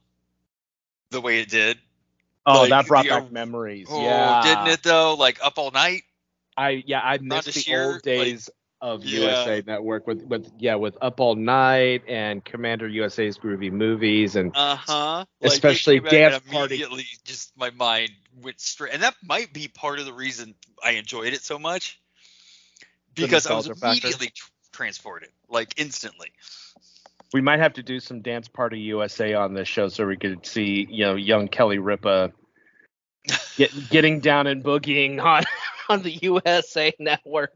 the 1.11 1.21
way 1.21 1.41
it 1.41 1.49
did. 1.51 1.79
Oh, 2.47 2.63
Like, 2.63 2.71
that 2.71 2.87
brought 2.87 3.05
the- 3.05 3.11
back 3.11 3.31
memories. 3.33 3.87
Oh, 3.91 4.03
yeah, 4.03 4.43
didn't 4.43 4.69
it 4.69 4.83
though? 4.83 5.15
Like 5.15 5.39
up 5.45 5.59
all 5.59 5.71
night. 5.71 6.03
I 6.57 6.83
yeah, 6.87 7.01
I 7.01 7.19
missed 7.19 7.49
Rhonda 7.49 7.53
the 7.55 7.61
Shear, 7.61 7.83
old 7.85 7.93
like- 7.95 8.03
days 8.03 8.51
of 8.81 9.05
Yeah. 9.05 9.21
USA 9.21 9.63
Network 9.67 10.07
with 10.07 10.23
with 10.23 10.51
yeah 10.59 10.77
with 10.77 10.97
Up 11.03 11.21
All 11.21 11.35
Night 11.35 12.03
and 12.09 12.43
Commander 12.43 12.89
USA's 12.89 13.37
groovy 13.37 13.71
movies 13.71 14.37
and 14.37 14.53
Uh 14.55 14.77
huh. 14.77 15.25
Especially 15.43 16.01
Dance 16.01 16.43
Party. 16.51 16.77
Immediately, 16.77 17.07
just 17.25 17.55
my 17.59 17.69
mind 17.71 18.11
went 18.41 18.59
straight, 18.59 18.95
and 18.95 19.03
that 19.03 19.15
might 19.23 19.53
be 19.53 19.69
part 19.69 19.99
of 19.99 20.07
the 20.07 20.15
reason 20.15 20.55
I 20.83 20.93
enjoyed 20.93 21.35
it 21.35 21.43
so 21.43 21.59
much. 21.59 22.01
Because 23.15 23.47
I 23.47 23.55
was 23.55 23.67
factor. 23.67 23.87
immediately 23.87 24.29
tr- 24.29 24.49
transported, 24.73 25.29
like 25.49 25.75
instantly. 25.77 26.33
We 27.33 27.41
might 27.41 27.61
have 27.61 27.75
to 27.75 27.83
do 27.83 28.01
some 28.01 28.21
Dance 28.21 28.49
Party 28.49 28.81
USA 28.81 29.35
on 29.35 29.55
this 29.55 29.69
show 29.69 29.89
so 29.89 30.07
we 30.07 30.17
could 30.17 30.45
see 30.47 30.87
you 30.91 31.05
know 31.05 31.15
young 31.15 31.49
Kelly 31.49 31.79
Ripa 31.79 32.33
get, 33.57 33.71
getting 33.91 34.21
down 34.21 34.47
and 34.47 34.65
boogieing 34.65 35.23
on 35.23 35.45
on 35.89 36.03
the 36.03 36.11
USA 36.11 36.93
Network. 36.99 37.53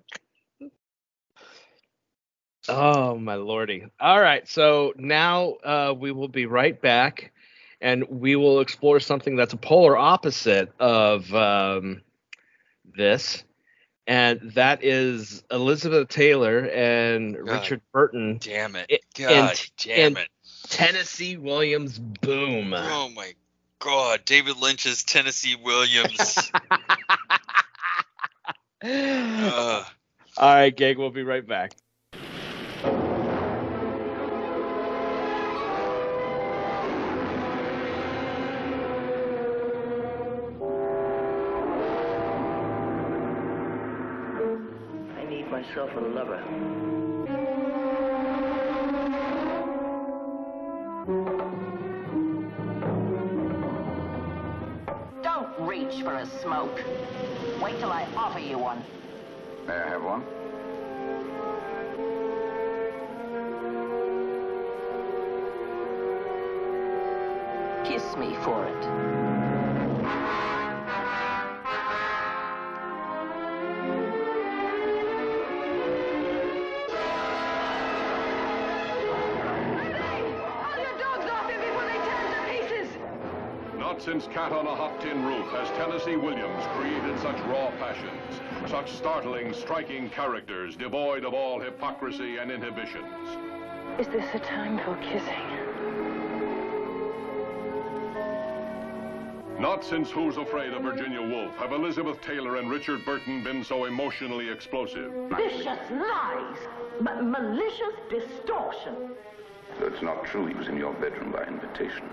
Oh 2.68 3.18
my 3.18 3.34
lordy! 3.34 3.84
All 4.00 4.20
right, 4.20 4.48
so 4.48 4.94
now 4.96 5.54
uh, 5.64 5.94
we 5.96 6.12
will 6.12 6.28
be 6.28 6.46
right 6.46 6.80
back, 6.80 7.32
and 7.80 8.04
we 8.08 8.36
will 8.36 8.60
explore 8.60 9.00
something 9.00 9.36
that's 9.36 9.52
a 9.52 9.58
polar 9.58 9.96
opposite 9.96 10.72
of 10.80 11.32
um, 11.34 12.00
this, 12.96 13.44
and 14.06 14.52
that 14.52 14.84
is 14.84 15.42
Elizabeth 15.50 16.08
Taylor 16.08 16.58
and 16.66 17.34
God. 17.34 17.42
Richard 17.44 17.80
Burton, 17.92 18.38
Damn 18.40 18.76
it! 18.76 18.90
God 19.18 19.32
and- 19.32 19.70
damn 19.78 20.06
and- 20.08 20.18
it! 20.18 20.28
Tennessee 20.68 21.36
Williams 21.36 21.98
boom. 21.98 22.72
Oh 22.74 23.08
my 23.10 23.32
God! 23.78 24.24
David 24.24 24.56
Lynch's 24.56 25.02
Tennessee 25.02 25.56
Williams. 25.56 26.50
Ugh. 28.82 29.86
All 30.36 30.54
right, 30.54 30.74
Gag, 30.76 30.98
we'll 30.98 31.10
be 31.10 31.22
right 31.22 31.46
back. 31.46 31.74
I 45.76 45.86
need 45.86 45.86
myself 45.86 45.96
a 45.96 46.00
lover. 46.00 46.40
Don't 55.22 55.66
reach 55.66 56.02
for 56.02 56.14
a 56.14 56.26
smoke. 56.42 56.80
Wait 57.60 57.78
till 57.80 57.90
I 57.90 58.06
offer 58.16 58.38
you 58.38 58.58
one. 58.58 58.84
May 59.66 59.74
I 59.74 59.88
have 59.88 60.02
one? 60.04 60.22
Kiss 67.84 68.16
me 68.16 68.36
for 68.44 68.66
it. 68.66 69.33
Since 84.20 84.32
Cat 84.32 84.52
on 84.52 84.64
a 84.64 84.74
Hot 84.76 85.00
Tin 85.00 85.24
Roof 85.24 85.44
has 85.50 85.68
Tennessee 85.70 86.14
Williams 86.14 86.62
created 86.76 87.18
such 87.18 87.36
raw 87.46 87.72
passions, 87.80 88.70
such 88.70 88.92
startling, 88.92 89.52
striking 89.52 90.08
characters 90.08 90.76
devoid 90.76 91.24
of 91.24 91.34
all 91.34 91.58
hypocrisy 91.58 92.36
and 92.36 92.48
inhibitions. 92.48 93.28
Is 93.98 94.06
this 94.06 94.24
a 94.32 94.38
time 94.38 94.78
for 94.84 94.94
kissing? 94.98 95.50
Not 99.60 99.84
since 99.84 100.12
Who's 100.12 100.36
Afraid 100.36 100.72
of 100.74 100.82
Virginia 100.82 101.20
Woolf 101.20 101.56
have 101.56 101.72
Elizabeth 101.72 102.20
Taylor 102.20 102.58
and 102.58 102.70
Richard 102.70 103.04
Burton 103.04 103.42
been 103.42 103.64
so 103.64 103.86
emotionally 103.86 104.48
explosive. 104.48 105.10
Vicious 105.36 105.90
lies, 105.90 106.58
m- 107.00 107.32
malicious 107.32 107.96
distortion. 108.08 109.16
So 109.80 109.86
it's 109.86 110.02
not 110.02 110.24
true 110.24 110.46
he 110.46 110.54
was 110.54 110.68
in 110.68 110.76
your 110.76 110.92
bedroom 110.94 111.32
by 111.32 111.42
invitation. 111.48 112.08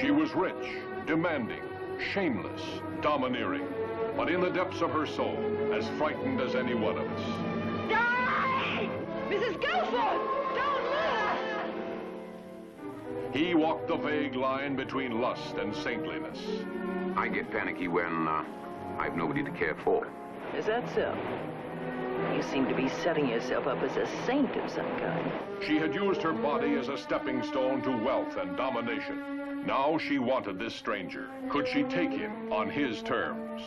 She 0.00 0.10
was 0.10 0.34
rich, 0.34 0.76
demanding, 1.06 1.62
shameless, 2.12 2.62
domineering, 3.00 3.66
but 4.16 4.28
in 4.30 4.40
the 4.40 4.50
depths 4.50 4.80
of 4.82 4.90
her 4.90 5.06
soul, 5.06 5.38
as 5.72 5.88
frightened 5.98 6.40
as 6.40 6.54
any 6.54 6.74
one 6.74 6.98
of 6.98 7.06
us. 7.08 7.22
Die! 7.88 8.88
Mrs. 9.28 9.60
Goforth, 9.60 10.54
don't 10.54 10.84
move! 12.82 13.34
He 13.34 13.54
walked 13.54 13.88
the 13.88 13.96
vague 13.96 14.34
line 14.34 14.76
between 14.76 15.20
lust 15.20 15.56
and 15.56 15.74
saintliness. 15.74 16.38
I 17.16 17.28
get 17.28 17.50
panicky 17.50 17.88
when 17.88 18.28
uh, 18.28 18.44
I've 18.98 19.16
nobody 19.16 19.42
to 19.42 19.50
care 19.50 19.76
for. 19.76 20.08
Is 20.56 20.66
that 20.66 20.88
so? 20.94 21.16
You 22.34 22.42
seem 22.42 22.66
to 22.66 22.74
be 22.74 22.88
setting 22.88 23.28
yourself 23.28 23.68
up 23.68 23.80
as 23.84 23.96
a 23.96 24.06
saint 24.26 24.56
of 24.56 24.68
some 24.68 24.98
kind. 24.98 25.32
She 25.64 25.76
had 25.76 25.94
used 25.94 26.20
her 26.22 26.32
body 26.32 26.74
as 26.74 26.88
a 26.88 26.98
stepping 26.98 27.42
stone 27.44 27.80
to 27.82 27.96
wealth 28.04 28.36
and 28.36 28.56
domination. 28.56 29.64
Now 29.64 29.98
she 29.98 30.18
wanted 30.18 30.58
this 30.58 30.74
stranger. 30.74 31.28
Could 31.48 31.68
she 31.68 31.84
take 31.84 32.10
him 32.10 32.52
on 32.52 32.68
his 32.68 33.02
terms? 33.02 33.62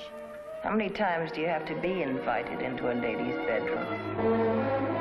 How 0.64 0.72
many 0.76 0.90
times 0.90 1.32
do 1.32 1.40
you 1.40 1.48
have 1.48 1.66
to 1.68 1.76
be 1.76 2.02
invited 2.02 2.62
into 2.62 2.92
a 2.92 2.94
lady's 2.94 3.38
bedroom? 3.48 4.97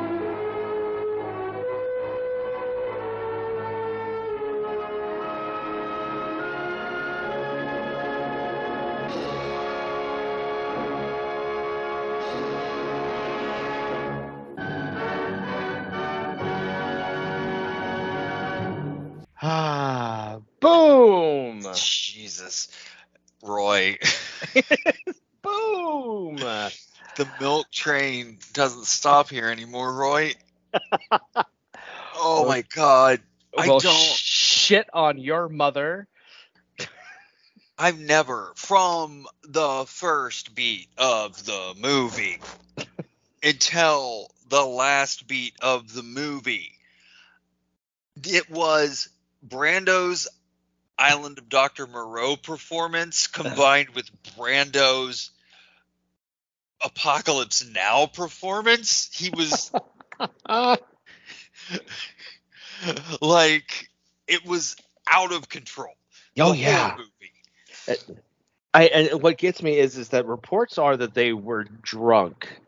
boom. 25.42 26.36
the 26.36 27.28
milk 27.40 27.70
train 27.70 28.38
doesn't 28.52 28.86
stop 28.86 29.28
here 29.28 29.48
anymore, 29.48 29.92
Roy. 29.94 30.34
oh 32.16 32.46
my 32.46 32.62
God! 32.74 33.20
I 33.56 33.68
well, 33.68 33.80
don't. 33.80 33.94
shit 33.94 34.88
on 34.92 35.18
your 35.18 35.48
mother. 35.48 36.08
I've 37.78 37.98
never, 37.98 38.52
from 38.56 39.26
the 39.42 39.84
first 39.86 40.54
beat 40.54 40.88
of 40.96 41.44
the 41.44 41.74
movie 41.78 42.40
until 43.42 44.30
the 44.48 44.64
last 44.64 45.26
beat 45.26 45.54
of 45.60 45.92
the 45.92 46.02
movie, 46.02 46.72
it 48.24 48.50
was 48.50 49.08
Brando's 49.42 50.28
Island 50.98 51.38
of 51.38 51.48
Dr. 51.48 51.86
Moreau 51.86 52.36
performance 52.36 53.26
combined 53.26 53.90
with 53.90 54.10
Brando's 54.36 55.30
Apocalypse 56.82 57.66
Now 57.66 58.06
performance. 58.06 59.10
He 59.12 59.30
was 59.30 59.72
like, 63.20 63.88
it 64.26 64.44
was 64.46 64.76
out 65.06 65.32
of 65.32 65.48
control. 65.48 65.94
oh 66.38 66.52
yeah. 66.52 66.96
I 68.74 68.84
and 68.86 69.22
what 69.22 69.38
gets 69.38 69.62
me 69.62 69.78
is 69.78 69.96
is 69.96 70.10
that 70.10 70.26
reports 70.26 70.76
are 70.76 70.96
that 70.96 71.14
they 71.14 71.32
were 71.32 71.64
drunk 71.64 72.60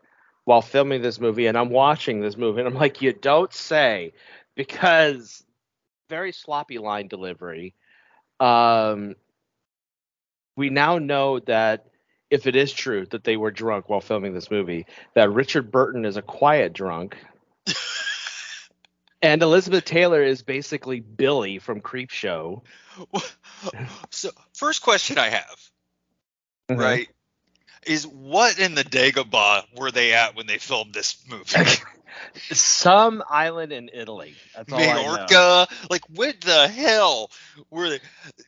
while 0.45 0.63
filming 0.63 1.03
this 1.03 1.19
movie, 1.19 1.45
and 1.45 1.55
I'm 1.55 1.69
watching 1.69 2.21
this 2.21 2.35
movie, 2.35 2.61
and 2.61 2.67
I'm 2.67 2.73
like, 2.73 3.03
you 3.03 3.13
don't 3.13 3.53
say, 3.53 4.13
because 4.55 5.43
very 6.09 6.31
sloppy 6.31 6.79
line 6.79 7.07
delivery. 7.07 7.75
Um, 8.39 9.15
we 10.55 10.69
now 10.69 10.97
know 10.97 11.39
that 11.39 11.85
if 12.29 12.45
it 12.47 12.55
is 12.55 12.71
true 12.71 13.05
that 13.07 13.23
they 13.23 13.37
were 13.37 13.51
drunk 13.51 13.89
while 13.89 14.01
filming 14.01 14.33
this 14.33 14.51
movie, 14.51 14.85
that 15.15 15.31
Richard 15.31 15.71
Burton 15.71 16.05
is 16.05 16.17
a 16.17 16.21
quiet 16.21 16.73
drunk. 16.73 17.17
and 19.21 19.41
Elizabeth 19.41 19.85
Taylor 19.85 20.21
is 20.21 20.41
basically 20.41 20.99
Billy 20.99 21.59
from 21.59 21.81
Creepshow. 21.81 22.61
so 24.11 24.29
first 24.53 24.81
question 24.81 25.17
I 25.17 25.29
have, 25.29 25.71
Mhm. 26.69 26.77
right, 26.77 27.09
is 27.85 28.05
what 28.05 28.59
in 28.59 28.75
the 28.75 28.83
Dagobah 28.83 29.63
were 29.77 29.91
they 29.91 30.13
at 30.13 30.35
when 30.35 30.47
they 30.47 30.57
filmed 30.57 30.93
this 30.93 31.17
movie? 31.29 31.55
Some 32.51 33.23
island 33.29 33.71
in 33.71 33.89
Italy. 33.93 34.35
That's 34.55 34.71
all 34.73 34.79
I 34.79 34.85
know. 34.85 35.11
Majorca? 35.11 35.67
Like 35.89 36.01
what 36.09 36.41
the 36.41 36.67
hell 36.67 37.31
were 37.69 37.89
they? 37.89 37.99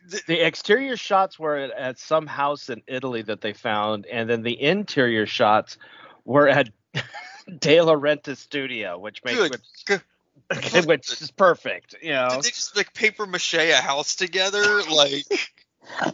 th- 0.10 0.26
The 0.26 0.46
exterior 0.46 0.96
shots 0.98 1.40
were 1.40 1.56
at, 1.58 1.72
at 1.72 2.00
some 2.00 2.28
house 2.28 2.70
in 2.70 2.82
Italy 2.88 3.22
that 3.24 3.42
they 3.42 3.54
found, 3.54 4.06
and 4.06 4.30
then 4.30 4.42
the 4.42 4.62
interior 4.62 5.26
shots 5.26 5.78
were 6.26 6.48
at 6.48 6.70
De 6.94 7.78
Laurentiis 7.78 8.38
studio, 8.38 8.98
which 8.98 9.24
makes 9.24 9.38
Good 9.38 9.52
which, 9.52 10.86
which 10.86 11.22
is 11.22 11.32
perfect. 11.32 11.96
You 12.02 12.12
know, 12.12 12.30
Did 12.30 12.44
they 12.44 12.50
just 12.50 12.76
like 12.76 12.94
paper 12.94 13.26
mache 13.26 13.54
a 13.56 13.76
house 13.76 14.16
together? 14.16 14.82
Like 14.84 15.26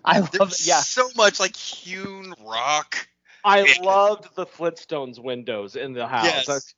I 0.06 0.20
love 0.20 0.32
there's 0.32 0.68
yeah, 0.68 0.80
so 0.80 1.10
much 1.16 1.40
like 1.40 1.56
hewn 1.56 2.34
rock. 2.40 3.08
I 3.44 3.62
Yeah. 3.62 3.74
loved 3.82 4.36
the 4.36 4.46
Flintstones 4.46 5.20
windows 5.20 5.76
in 5.76 5.94
the 5.94 6.08
house. 6.08 6.48
Yes. 6.48 6.76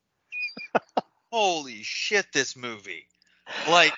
Holy 1.31 1.83
shit, 1.83 2.27
this 2.33 2.55
movie. 2.55 3.07
Like 3.67 3.93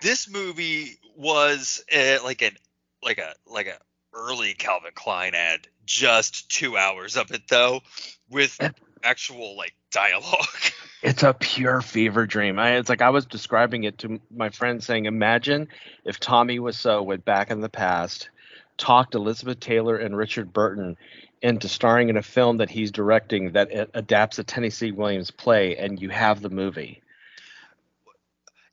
this 0.00 0.28
movie 0.28 0.98
was 1.16 1.84
uh, 1.94 2.18
like 2.24 2.42
an 2.42 2.56
like 3.02 3.18
a 3.18 3.34
like 3.46 3.66
a 3.66 3.78
early 4.14 4.54
Calvin 4.54 4.92
Klein 4.94 5.34
ad, 5.34 5.68
just 5.84 6.50
two 6.50 6.76
hours 6.76 7.16
of 7.16 7.30
it 7.32 7.42
though, 7.48 7.80
with 8.28 8.58
actual 9.02 9.56
like 9.56 9.74
dialogue. 9.90 10.46
It's 11.02 11.22
a 11.22 11.32
pure 11.32 11.80
fever 11.80 12.26
dream. 12.26 12.58
I, 12.58 12.72
it's 12.76 12.88
like 12.88 13.02
I 13.02 13.10
was 13.10 13.26
describing 13.26 13.84
it 13.84 13.98
to 13.98 14.20
my 14.30 14.50
friend, 14.50 14.82
saying, 14.82 15.06
"Imagine 15.06 15.68
if 16.04 16.20
Tommy 16.20 16.58
Wiseau 16.58 17.02
went 17.04 17.24
back 17.24 17.50
in 17.50 17.60
the 17.60 17.68
past, 17.70 18.28
talked 18.76 19.14
Elizabeth 19.14 19.60
Taylor 19.60 19.96
and 19.96 20.16
Richard 20.16 20.52
Burton 20.52 20.96
into 21.42 21.68
starring 21.68 22.10
in 22.10 22.18
a 22.18 22.22
film 22.22 22.58
that 22.58 22.68
he's 22.70 22.90
directing 22.90 23.52
that 23.52 23.90
adapts 23.94 24.38
a 24.38 24.44
Tennessee 24.44 24.92
Williams 24.92 25.30
play, 25.30 25.76
and 25.76 26.00
you 26.00 26.10
have 26.10 26.42
the 26.42 26.50
movie." 26.50 27.02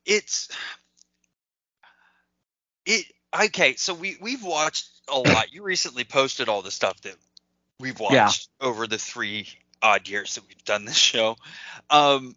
it's 0.08 0.48
it 2.86 3.06
okay 3.44 3.76
so 3.76 3.94
we 3.94 4.18
we've 4.22 4.44
watched 4.44 4.88
a 5.10 5.20
lot 5.20 5.54
you 5.54 5.62
recently 5.62 6.06
posted 6.06 6.48
all 6.48 6.62
the 6.62 6.72
stuff 6.72 7.00
that 7.02 7.16
we've 7.80 8.00
Yeah. 8.00 8.24
watched 8.24 8.48
over 8.62 8.88
the 8.88 8.98
three 8.98 9.48
odd 9.82 10.08
years 10.08 10.36
that 10.36 10.48
we've 10.48 10.64
done 10.66 10.86
this 10.86 10.96
show 10.98 11.36
um 11.90 12.36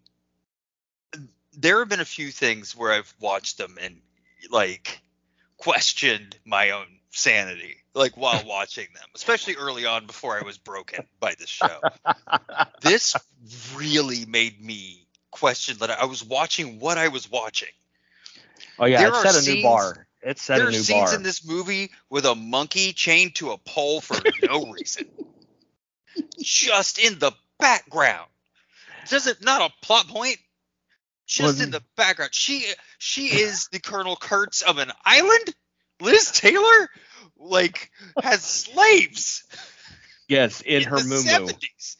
there 1.58 1.78
have 1.80 1.88
been 1.88 2.00
a 2.00 2.04
few 2.04 2.30
things 2.30 2.76
where 2.76 2.92
i've 2.92 3.12
watched 3.20 3.58
them 3.58 3.76
and 3.80 4.00
like 4.50 5.00
questioned 5.56 6.36
my 6.44 6.70
own 6.70 6.86
sanity 7.10 7.76
like 7.94 8.16
while 8.16 8.42
watching 8.46 8.86
them 8.94 9.08
especially 9.14 9.56
early 9.56 9.86
on 9.86 10.06
before 10.06 10.38
i 10.38 10.42
was 10.44 10.58
broken 10.58 11.04
by 11.18 11.34
this 11.38 11.48
show 11.48 11.80
this 12.82 13.16
really 13.74 14.24
made 14.26 14.62
me 14.64 15.06
question 15.30 15.76
that 15.80 15.90
i 15.90 16.04
was 16.04 16.22
watching 16.24 16.78
what 16.80 16.98
i 16.98 17.08
was 17.08 17.30
watching 17.30 17.68
Oh 18.78 18.86
yeah, 18.86 19.00
There 19.00 19.08
it 19.10 19.14
set 19.16 19.34
a 19.34 19.38
scenes- 19.40 19.56
new 19.56 19.62
bar. 19.62 20.06
It 20.22 20.38
set 20.38 20.58
a 20.60 20.64
new 20.64 20.70
bar. 20.70 20.70
there 20.70 20.80
are 20.80 20.82
scenes 20.82 21.12
in 21.14 21.22
this 21.22 21.44
movie 21.46 21.90
with 22.08 22.24
a 22.24 22.34
monkey 22.34 22.92
chained 22.94 23.34
to 23.36 23.50
a 23.50 23.58
pole 23.58 24.00
for 24.00 24.16
no 24.42 24.66
reason. 24.72 25.06
Just 26.38 26.98
in 26.98 27.18
the 27.18 27.32
background. 27.58 28.28
Doesn't 29.08 29.42
not 29.42 29.70
a 29.70 29.86
plot 29.86 30.08
point. 30.08 30.38
Just 31.26 31.58
Well, 31.58 31.64
in 31.64 31.70
the 31.70 31.82
background. 31.96 32.34
She 32.34 32.66
she 32.98 33.26
is 33.26 33.68
the 33.68 33.80
Colonel 33.80 34.16
Kurtz 34.16 34.62
of 34.62 34.78
an 34.78 34.90
island. 35.04 35.54
Liz 36.00 36.30
Taylor 36.32 36.88
like 37.38 37.90
has 38.22 38.42
slaves 38.42 39.44
yes, 40.28 40.60
in, 40.60 40.82
in, 40.82 40.88
her 40.88 40.96
moo 41.04 41.22
70s. 41.22 41.96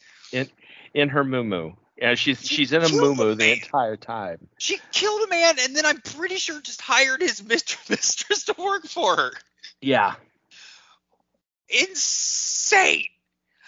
in 0.93 1.09
her 1.09 1.23
moo 1.23 1.71
Yeah, 1.97 2.15
she's 2.15 2.45
She 2.45 2.55
she's 2.55 2.73
in 2.73 2.83
a 2.83 2.89
moo 2.89 3.35
the 3.35 3.53
entire 3.53 3.97
time. 3.97 4.47
She 4.57 4.79
killed 4.91 5.23
a 5.23 5.27
man 5.29 5.55
and 5.61 5.75
then 5.75 5.85
I'm 5.85 6.01
pretty 6.01 6.35
sure 6.35 6.59
just 6.61 6.81
hired 6.81 7.21
his 7.21 7.43
mistress, 7.47 7.89
mistress 7.89 8.45
to 8.45 8.55
work 8.57 8.85
for 8.87 9.15
her. 9.15 9.31
Yeah. 9.81 10.15
Insane. 11.69 13.05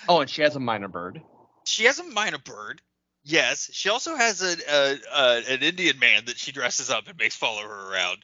Oh, 0.08 0.22
and 0.22 0.30
she 0.30 0.42
has 0.42 0.56
a 0.56 0.60
mynah 0.60 0.92
bird. 0.92 1.22
she 1.66 1.86
has 1.86 2.00
a 2.00 2.04
mynah 2.04 2.44
bird. 2.44 2.82
Yes, 3.26 3.70
she 3.72 3.90
also 3.90 4.16
has 4.18 4.42
a, 4.42 4.56
a, 4.70 4.98
a 5.16 5.54
an 5.54 5.64
Indian 5.64 5.98
man 5.98 6.26
that 6.26 6.38
she 6.38 6.52
dresses 6.52 6.90
up 6.90 7.08
and 7.08 7.18
makes 7.18 7.36
follow 7.36 7.62
her 7.62 7.92
around. 7.94 8.18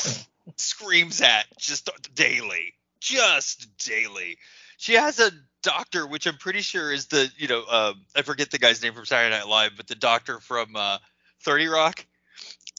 Screams 0.56 1.20
at 1.20 1.46
just 1.58 1.90
daily, 2.14 2.74
just 3.00 3.76
daily. 3.78 4.38
She 4.78 4.92
has 4.92 5.18
a 5.18 5.32
doctor, 5.62 6.06
which 6.06 6.26
I'm 6.26 6.36
pretty 6.36 6.60
sure 6.60 6.92
is 6.92 7.06
the 7.06 7.28
you 7.36 7.48
know 7.48 7.64
um, 7.66 8.04
I 8.14 8.22
forget 8.22 8.52
the 8.52 8.58
guy's 8.58 8.80
name 8.82 8.94
from 8.94 9.04
Saturday 9.04 9.34
Night 9.34 9.48
Live, 9.48 9.72
but 9.76 9.88
the 9.88 9.96
doctor 9.96 10.38
from 10.38 10.76
uh, 10.76 10.98
Thirty 11.42 11.66
Rock. 11.66 12.06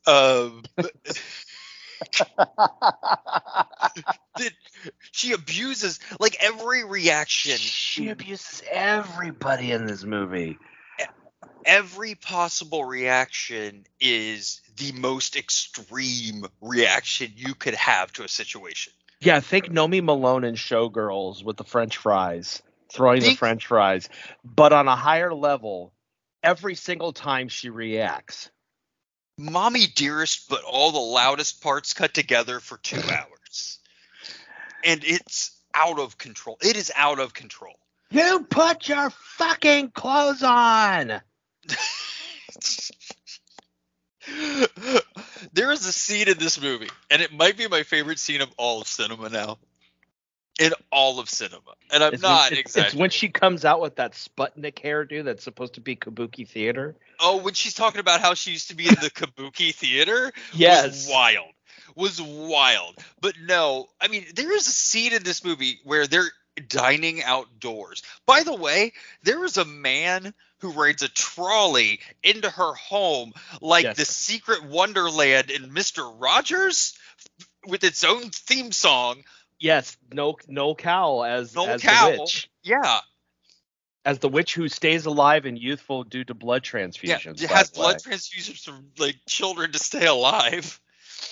Um, 0.06 0.64
that 2.38 3.68
she 5.12 5.34
abuses 5.34 6.00
like 6.20 6.38
every 6.40 6.84
reaction 6.84 7.58
she 7.58 8.10
abuses 8.10 8.64
everybody 8.72 9.72
in 9.72 9.86
this 9.86 10.04
movie. 10.04 10.58
every 11.66 12.16
possible 12.16 12.86
reaction 12.86 13.86
is 14.00 14.62
the 14.78 14.92
most 14.94 15.36
extreme 15.36 16.46
reaction 16.62 17.32
you 17.36 17.56
could 17.56 17.76
have 17.76 18.12
to 18.14 18.24
a 18.24 18.28
situation. 18.28 18.94
Yeah, 19.20 19.40
think 19.40 19.66
Nomi 19.66 20.04
Malone 20.04 20.44
in 20.44 20.56
Showgirls 20.56 21.44
with 21.44 21.58
the 21.58 21.64
French 21.64 21.98
fries, 21.98 22.62
throwing 22.92 23.22
the 23.22 23.36
French 23.36 23.66
fries, 23.66 24.10
but 24.46 24.74
on 24.74 24.88
a 24.88 24.96
higher 24.96 25.34
level, 25.34 25.92
every 26.44 26.76
single 26.76 27.14
time 27.14 27.50
she 27.50 27.70
reacts. 27.70 28.50
Mommy 29.38 29.86
dearest, 29.88 30.50
but 30.50 30.64
all 30.64 30.92
the 30.92 31.00
loudest 31.00 31.62
parts 31.62 31.94
cut 31.94 32.14
together 32.14 32.60
for 32.60 32.78
two 32.78 32.98
hours. 33.12 33.80
And 34.84 35.04
it's 35.04 35.52
out 35.74 36.00
of 36.00 36.18
control. 36.18 36.58
It 36.62 36.76
is 36.76 36.92
out 36.96 37.20
of 37.20 37.34
control. 37.34 37.78
You 38.10 38.46
put 38.50 38.88
your 38.88 39.10
fucking 39.10 39.92
clothes 39.92 40.42
on. 40.42 41.08
there 45.54 45.72
is 45.72 45.86
a 45.86 45.92
scene 45.92 46.30
in 46.30 46.38
this 46.38 46.62
movie, 46.62 46.90
and 47.12 47.22
it 47.22 47.34
might 47.34 47.58
be 47.58 47.68
my 47.68 47.84
favorite 47.84 48.20
scene 48.20 48.42
of 48.42 48.50
all 48.58 48.82
of 48.82 48.88
cinema 48.88 49.30
now. 49.30 49.58
In 50.60 50.74
all 50.92 51.20
of 51.20 51.30
cinema. 51.30 51.76
And 51.92 52.04
I'm 52.04 52.14
It's 52.14 52.24
not 52.24 52.52
it's, 52.52 52.60
exaggerating. 52.62 52.88
it's 52.88 53.00
when 53.00 53.10
she 53.12 53.30
comes 53.30 53.64
out 53.66 53.80
with 53.80 53.98
that 53.98 54.14
Sputnik 54.14 54.76
hairdo 54.82 55.24
that's 55.24 55.44
supposed 55.44 55.76
to 55.76 55.82
be 55.82 55.96
Kabuki 55.96 56.48
theater. 56.48 56.96
Oh, 57.20 57.38
when 57.38 57.54
she's 57.54 57.74
talking 57.76 58.00
about 58.00 58.22
how 58.22 58.34
she 58.34 58.52
used 58.52 58.70
to 58.70 58.76
be 58.76 58.88
in 58.88 58.96
the 58.96 59.12
Kabuki 59.12 59.74
theater, 59.74 60.32
Yes. 60.54 60.86
was 60.86 61.10
wild. 61.12 61.48
Was 61.96 62.22
wild. 62.22 62.96
But 63.22 63.36
no, 63.48 63.88
I 64.02 64.08
mean, 64.08 64.26
there 64.36 64.52
is 64.52 64.68
a 64.68 64.72
scene 64.72 65.14
in 65.14 65.24
this 65.24 65.44
movie 65.44 65.80
where 65.84 66.08
they're 66.08 66.30
dining 66.68 67.22
outdoors. 67.24 68.02
By 68.26 68.42
the 68.44 68.56
way, 68.56 68.94
there 69.24 69.44
is 69.46 69.58
a 69.58 69.66
man 69.66 70.34
who 70.60 70.72
rides 70.72 71.04
a 71.04 71.08
trolley 71.10 72.00
into 72.24 72.50
her 72.50 72.74
home 72.74 73.34
like 73.62 73.84
Yes. 73.84 73.98
the 73.98 74.06
secret 74.06 74.64
wonderland 74.64 75.52
in 75.52 75.70
Mr. 75.70 76.12
Rogers 76.20 76.98
with 77.68 77.84
its 77.84 78.04
own 78.04 78.32
theme 78.32 78.72
song. 78.72 79.24
Yes, 79.60 79.98
no, 80.12 80.38
Noel 80.48 80.76
Coward 80.76 81.30
as 81.32 81.56
No 81.56 81.66
as 81.68 81.82
cowl. 81.82 82.12
the 82.12 82.20
witch, 82.22 82.50
Yeah. 82.64 83.00
as 84.06 84.20
the 84.20 84.30
witch 84.30 84.54
who 84.54 84.68
stays 84.70 85.06
alive 85.06 85.46
and 85.46 85.58
youthful 85.58 86.04
due 86.04 86.24
to 86.26 86.34
blood 86.34 86.66
Yeah. 86.66 86.72
transfusions. 86.80 87.42
It 87.42 87.50
has 87.50 87.72
way. 87.72 87.76
blood 87.78 87.98
transfusions 87.98 88.64
from 88.64 88.92
like 88.98 89.16
children 89.28 89.72
to 89.72 89.80
stay 89.80 90.06
alive. 90.06 90.80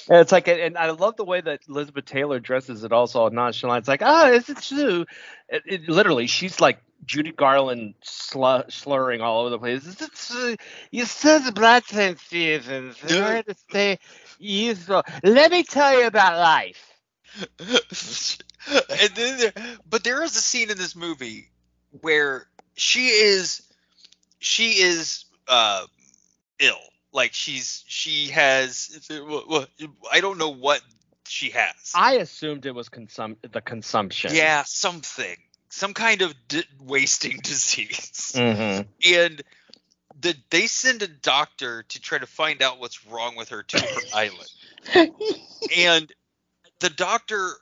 And 0.10 0.20
it's 0.20 0.32
like, 0.32 0.48
and 0.48 0.78
I 0.78 0.90
love 0.92 1.16
the 1.16 1.24
way 1.26 1.42
that 1.42 1.62
Elizabeth 1.70 2.06
Taylor 2.06 2.40
dresses 2.40 2.84
it 2.84 2.92
also 2.92 3.30
nonchalant. 3.30 3.82
It's 3.82 3.88
like, 3.88 4.02
oh, 4.04 4.32
is 4.34 4.50
it 4.50 4.58
true? 4.62 5.06
It, 5.50 5.64
it, 5.66 5.90
literally, 5.90 6.26
she's 6.26 6.60
like 6.60 6.80
Judy 7.06 7.32
Garland 7.32 7.94
slu- 8.04 8.72
slurring 8.72 9.22
all 9.22 9.42
over 9.42 9.52
the 9.52 9.60
place. 9.60 9.86
Is 9.86 10.02
it 10.02 10.12
true? 10.14 10.56
You 10.92 11.06
said 11.06 11.40
the 11.44 11.52
blood 11.52 11.84
transfusions. 11.84 12.96
Dude. 13.08 13.46
to 13.46 13.56
stay 13.70 14.00
useful. 14.40 15.04
Let 15.24 15.52
me 15.52 15.64
tell 15.64 16.00
you 16.00 16.08
about 16.08 16.38
life. 16.40 16.95
and 17.60 19.16
then 19.16 19.38
there, 19.40 19.54
but 19.90 20.04
there 20.04 20.24
is 20.24 20.36
a 20.36 20.42
scene 20.42 20.70
in 20.72 20.78
this 20.78 20.96
movie 20.96 21.50
where 22.02 22.48
she 22.76 23.08
is 23.08 23.62
she 24.40 24.82
is 24.82 25.26
uh 25.48 25.86
ill. 26.60 26.76
Like 27.12 27.34
she's 27.34 27.84
she 27.88 28.28
has 28.28 29.08
i 30.12 30.22
don't 30.22 30.38
know 30.38 30.54
what 30.54 30.82
she 31.28 31.50
has. 31.52 31.92
I 31.96 32.14
assumed 32.16 32.66
it 32.66 32.76
was 32.76 32.90
consum 32.90 33.36
the 33.52 33.62
consumption. 33.62 34.32
yeah 34.34 34.64
something. 34.66 35.38
Some 35.70 35.94
kind 35.94 36.22
of 36.22 36.34
di- 36.48 36.64
wasting 36.82 37.38
disease. 37.44 38.32
Mm-hmm. 38.36 38.88
and 39.14 39.44
the, 40.22 40.36
they 40.50 40.68
send 40.68 41.02
a 41.02 41.08
doctor 41.08 41.84
to 41.84 42.02
try 42.02 42.18
to 42.18 42.26
find 42.26 42.62
out 42.62 42.80
what's 42.80 43.06
wrong 43.06 43.36
with 43.36 43.50
her 43.50 43.64
to 43.64 43.80
her 43.80 44.02
island. 44.16 44.50
And 45.78 46.12
the 46.86 46.92
doctor 46.92 47.54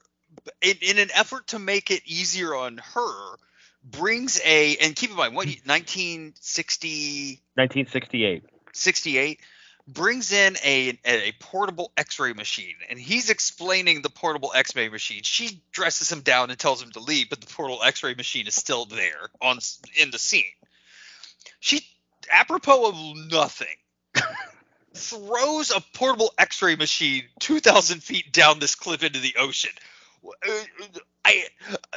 in, 0.62 0.76
in 0.82 1.00
an 1.00 1.10
effort 1.16 1.48
to 1.48 1.60
make 1.60 1.92
it 1.92 2.02
easier 2.06 2.54
on 2.54 2.78
her 2.94 3.36
brings 3.82 4.42
a 4.44 4.76
and 4.78 4.98
keep 4.98 5.12
in 5.12 5.16
mind 5.16 5.34
what 5.34 5.46
hmm. 5.46 5.70
1960 5.70 7.42
1968. 7.56 8.44
68 8.74 9.40
brings 9.88 10.34
in 10.34 10.58
a, 10.64 11.00
a 11.06 11.32
portable 11.40 11.92
x-ray 11.96 12.34
machine 12.34 12.76
and 12.90 13.00
he's 13.00 13.30
explaining 13.30 14.02
the 14.02 14.10
portable 14.10 14.52
x-ray 14.54 14.90
machine. 14.90 15.24
She 15.24 15.62
dresses 15.72 16.12
him 16.12 16.20
down 16.20 16.50
and 16.50 16.60
tells 16.60 16.82
him 16.82 16.92
to 16.92 17.00
leave 17.00 17.30
but 17.30 17.40
the 17.40 17.48
portable 17.48 17.82
x-ray 17.82 18.16
machine 18.16 18.48
is 18.48 18.56
still 18.56 18.86
there 18.86 19.30
on 19.42 19.60
in 20.02 20.12
the 20.12 20.20
scene. 20.20 20.44
She 21.62 21.80
apropos 22.30 22.90
of 22.90 22.96
nothing 23.32 23.68
throws 24.94 25.72
a 25.72 25.82
portable 25.94 26.34
x-ray 26.38 26.76
machine 26.76 27.24
2000 27.40 28.02
feet 28.02 28.32
down 28.32 28.60
this 28.60 28.76
cliff 28.76 29.04
into 29.04 29.20
the 29.20 29.36
ocean. 29.40 29.72
Uh, 30.26 30.52
I, 31.26 31.44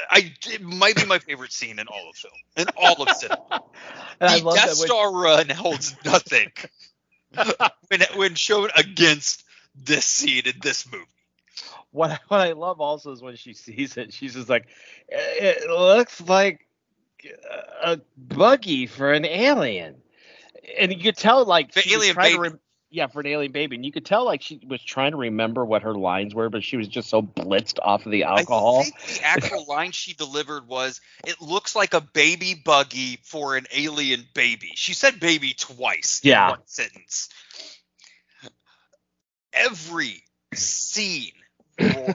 I, 0.09 0.33
it 0.49 0.61
might 0.61 0.95
be 0.95 1.05
my 1.05 1.19
favorite 1.19 1.51
scene 1.51 1.79
in 1.79 1.87
all 1.87 2.09
of 2.09 2.15
film, 2.15 2.33
in 2.57 2.65
all 2.75 3.01
of 3.03 3.15
cinema. 3.15 3.63
And 4.19 4.31
I 4.31 4.39
the 4.39 4.45
love 4.45 4.55
Death 4.55 4.73
Star 4.73 5.13
run 5.13 5.47
holds 5.49 5.95
nothing 6.03 6.51
when 7.87 8.01
when 8.15 8.33
shown 8.33 8.69
against 8.75 9.43
this 9.75 10.05
scene 10.05 10.47
in 10.47 10.55
this 10.59 10.91
movie. 10.91 11.05
what 11.91 12.19
what 12.27 12.41
I 12.41 12.53
love 12.53 12.81
also 12.81 13.11
is 13.11 13.21
when 13.21 13.35
she 13.35 13.53
sees 13.53 13.95
it, 13.95 14.13
she's 14.13 14.33
just 14.33 14.49
like, 14.49 14.65
it 15.07 15.69
looks 15.69 16.19
like 16.19 16.67
a 17.83 17.99
buggy 18.17 18.87
for 18.87 19.13
an 19.13 19.23
alien, 19.23 19.97
and 20.79 20.91
you 20.91 20.99
could 20.99 21.17
tell 21.17 21.45
like 21.45 21.73
The 21.73 21.87
alien 21.93 22.15
trying 22.15 22.59
yeah, 22.89 23.07
for 23.07 23.19
an 23.19 23.27
alien 23.27 23.51
baby, 23.51 23.75
and 23.75 23.85
you 23.85 23.91
could 23.91 24.05
tell 24.05 24.25
like 24.25 24.41
she 24.41 24.61
was 24.65 24.81
trying 24.81 25.11
to 25.11 25.17
remember 25.17 25.65
what 25.65 25.83
her 25.83 25.93
lines 25.93 26.33
were, 26.33 26.49
but 26.49 26.63
she 26.63 26.77
was 26.77 26.87
just 26.87 27.09
so 27.09 27.21
blitzed 27.21 27.79
off 27.81 28.05
of 28.05 28.11
the 28.11 28.23
alcohol. 28.23 28.79
I 28.79 28.83
think 28.83 29.19
the 29.19 29.25
actual 29.25 29.65
line 29.69 29.91
she 29.91 30.13
delivered 30.13 30.67
was, 30.67 31.01
"It 31.25 31.41
looks 31.41 31.75
like 31.75 31.93
a 31.93 32.01
baby 32.01 32.53
buggy 32.53 33.19
for 33.23 33.57
an 33.57 33.65
alien 33.75 34.25
baby." 34.33 34.71
She 34.75 34.93
said 34.93 35.19
"baby" 35.19 35.53
twice 35.57 36.21
Yeah. 36.23 36.45
in 36.45 36.49
one 36.51 36.61
sentence. 36.65 37.29
Every 39.53 40.23
scene 40.53 41.33
Roy, 41.79 42.13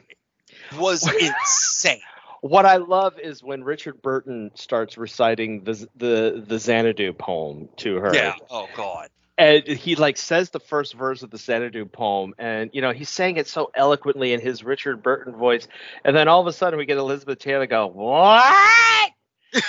was 0.79 1.07
insane. 1.21 2.01
What 2.41 2.67
I 2.67 2.77
love 2.77 3.19
is 3.19 3.43
when 3.43 3.63
Richard 3.63 4.01
Burton 4.03 4.51
starts 4.55 4.97
reciting 4.97 5.65
the 5.65 5.87
the 5.97 6.45
the 6.47 6.59
Xanadu 6.59 7.13
poem 7.13 7.69
to 7.79 7.97
her. 7.97 8.15
Yeah. 8.15 8.35
Oh 8.51 8.69
God. 8.75 9.11
And 9.39 9.67
he 9.67 9.97
like 9.97 10.17
says 10.17 10.51
the 10.51 10.61
first 10.61 10.95
verse 10.95 11.23
of 11.23 11.31
the 11.31 11.39
Xanadu 11.39 11.87
poem, 11.87 12.35
and 12.39 12.71
you 12.73 12.81
know 12.81 12.93
he's 12.93 13.09
saying 13.09 13.37
it 13.37 13.49
so 13.49 13.71
eloquently 13.75 14.33
in 14.33 14.41
his 14.41 14.63
Richard 14.63 15.03
Burton 15.03 15.35
voice, 15.35 15.67
and 16.05 16.15
then 16.15 16.29
all 16.29 16.41
of 16.41 16.47
a 16.47 16.53
sudden 16.53 16.79
we 16.79 16.87
get 16.87 16.99
Elizabeth 16.99 17.39
Taylor 17.39 17.67
go, 17.67 17.87
"What?" 17.87 19.13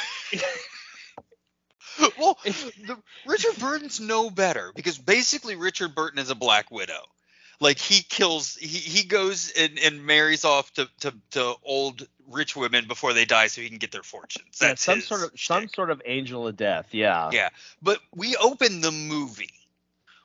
well, 2.18 2.38
the, 2.44 2.98
Richard 3.26 3.58
Burton's 3.60 4.00
no 4.00 4.30
better 4.30 4.72
because 4.76 4.98
basically 4.98 5.56
Richard 5.56 5.96
Burton 5.96 6.20
is 6.20 6.30
a 6.30 6.36
Black 6.36 6.72
Widow. 6.72 7.02
Like 7.64 7.80
he 7.80 8.04
kills, 8.04 8.58
he, 8.58 8.68
he 8.68 9.08
goes 9.08 9.54
and, 9.58 9.80
and 9.80 10.06
marries 10.06 10.44
off 10.44 10.74
to, 10.74 10.90
to, 11.00 11.14
to 11.32 11.54
old 11.64 12.06
rich 12.30 12.58
women 12.58 12.88
before 12.90 13.14
they 13.14 13.24
die 13.24 13.48
so 13.48 13.62
he 13.62 13.70
can 13.70 13.78
get 13.78 13.94
their 13.94 14.04
fortunes. 14.04 14.60
Yeah, 14.62 14.68
That's 14.68 14.84
some 14.84 14.96
his 14.96 15.08
sort 15.08 15.24
of 15.24 15.32
some 15.40 15.70
sort 15.70 15.90
of 15.90 16.02
angel 16.06 16.46
of 16.46 16.58
death. 16.58 16.94
Yeah. 16.94 17.30
Yeah, 17.32 17.50
but 17.82 18.00
we 18.14 18.36
open 18.36 18.82
the 18.82 18.92
movie 18.92 19.54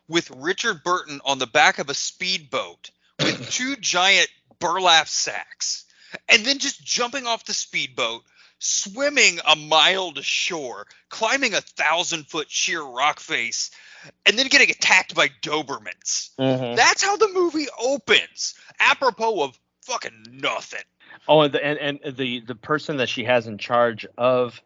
with 0.08 0.28
Richard 0.32 0.82
Burton 0.82 1.20
on 1.24 1.38
the 1.38 1.46
back 1.46 1.78
of 1.78 1.88
a 1.88 1.94
speedboat 1.94 2.90
with 3.20 3.48
two 3.52 3.76
giant 3.76 4.28
burlap 4.58 5.06
sacks, 5.06 5.84
and 6.28 6.44
then 6.44 6.58
just 6.58 6.84
jumping 6.84 7.28
off 7.28 7.44
the 7.44 7.54
speedboat, 7.54 8.24
swimming 8.58 9.38
a 9.46 9.54
mile 9.54 10.10
to 10.10 10.24
shore, 10.24 10.88
climbing 11.08 11.54
a 11.54 11.60
thousand 11.60 12.26
foot 12.26 12.50
sheer 12.50 12.82
rock 12.82 13.20
face, 13.20 13.70
and 14.26 14.38
then 14.38 14.48
getting 14.48 14.70
attacked 14.70 15.14
by 15.14 15.28
Dobermans. 15.42 16.34
Mhm. 16.38 16.76
That's 16.76 17.02
how 17.02 17.16
the 17.16 17.28
movie 17.28 17.66
opens. 17.80 18.54
Apropos 18.80 19.42
of 19.42 19.58
fucking 19.82 20.26
nothing. 20.32 20.82
Oh, 21.26 21.42
and 21.42 21.52
the, 21.52 21.64
and, 21.64 22.00
and 22.02 22.16
the 22.16 22.40
the 22.40 22.54
person 22.54 22.98
that 22.98 23.08
she 23.08 23.24
has 23.24 23.46
in 23.46 23.58
charge 23.58 24.06
of 24.16 24.60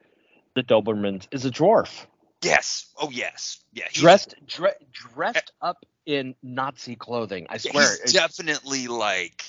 the 0.54 0.62
Dobermans 0.62 1.26
is 1.30 1.44
a 1.44 1.50
dwarf, 1.50 2.06
Yes. 2.42 2.86
Oh 2.96 3.10
yes. 3.10 3.60
Yeah. 3.72 3.84
dressed 3.92 4.34
dre- 4.46 4.74
dressed 4.92 5.52
up 5.60 5.86
in 6.04 6.34
Nazi 6.42 6.96
clothing. 6.96 7.46
I 7.48 7.58
swear. 7.58 7.96
He's 8.02 8.12
definitely 8.12 8.88
like. 8.88 9.44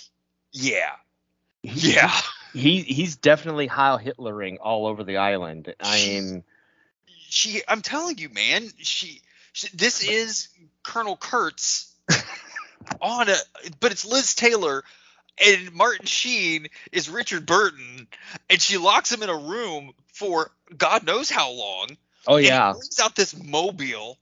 Yeah. 0.52 0.92
Yeah. 1.64 2.12
he 2.54 2.82
he's 2.82 3.16
definitely 3.16 3.68
Heil 3.68 3.98
Hitlering 3.98 4.58
all 4.62 4.86
over 4.86 5.04
the 5.04 5.18
island. 5.18 5.74
I 5.80 5.96
mean, 5.98 6.44
she 7.34 7.64
i'm 7.68 7.82
telling 7.82 8.18
you 8.20 8.30
man 8.30 8.70
she 8.78 9.22
this 9.74 10.04
is 10.04 10.50
colonel 10.84 11.16
kurtz 11.16 11.94
on 13.02 13.30
a 13.30 13.36
but 13.80 13.92
it's 13.92 14.06
liz 14.06 14.36
taylor 14.36 14.84
and 15.44 15.72
martin 15.74 16.06
sheen 16.06 16.68
is 16.92 17.10
richard 17.10 17.46
burton 17.46 18.08
and 18.50 18.62
she 18.62 18.78
locks 18.78 19.12
him 19.12 19.24
in 19.24 19.30
a 19.30 19.38
room 19.38 19.94
for 20.14 20.52
god 20.78 21.06
knows 21.06 21.30
how 21.30 21.52
long. 21.52 21.98
Oh 22.26 22.38
and 22.38 22.46
yeah, 22.46 22.72
brings 22.72 23.00
out 23.00 23.16
this 23.16 23.36
mobile. 23.36 24.18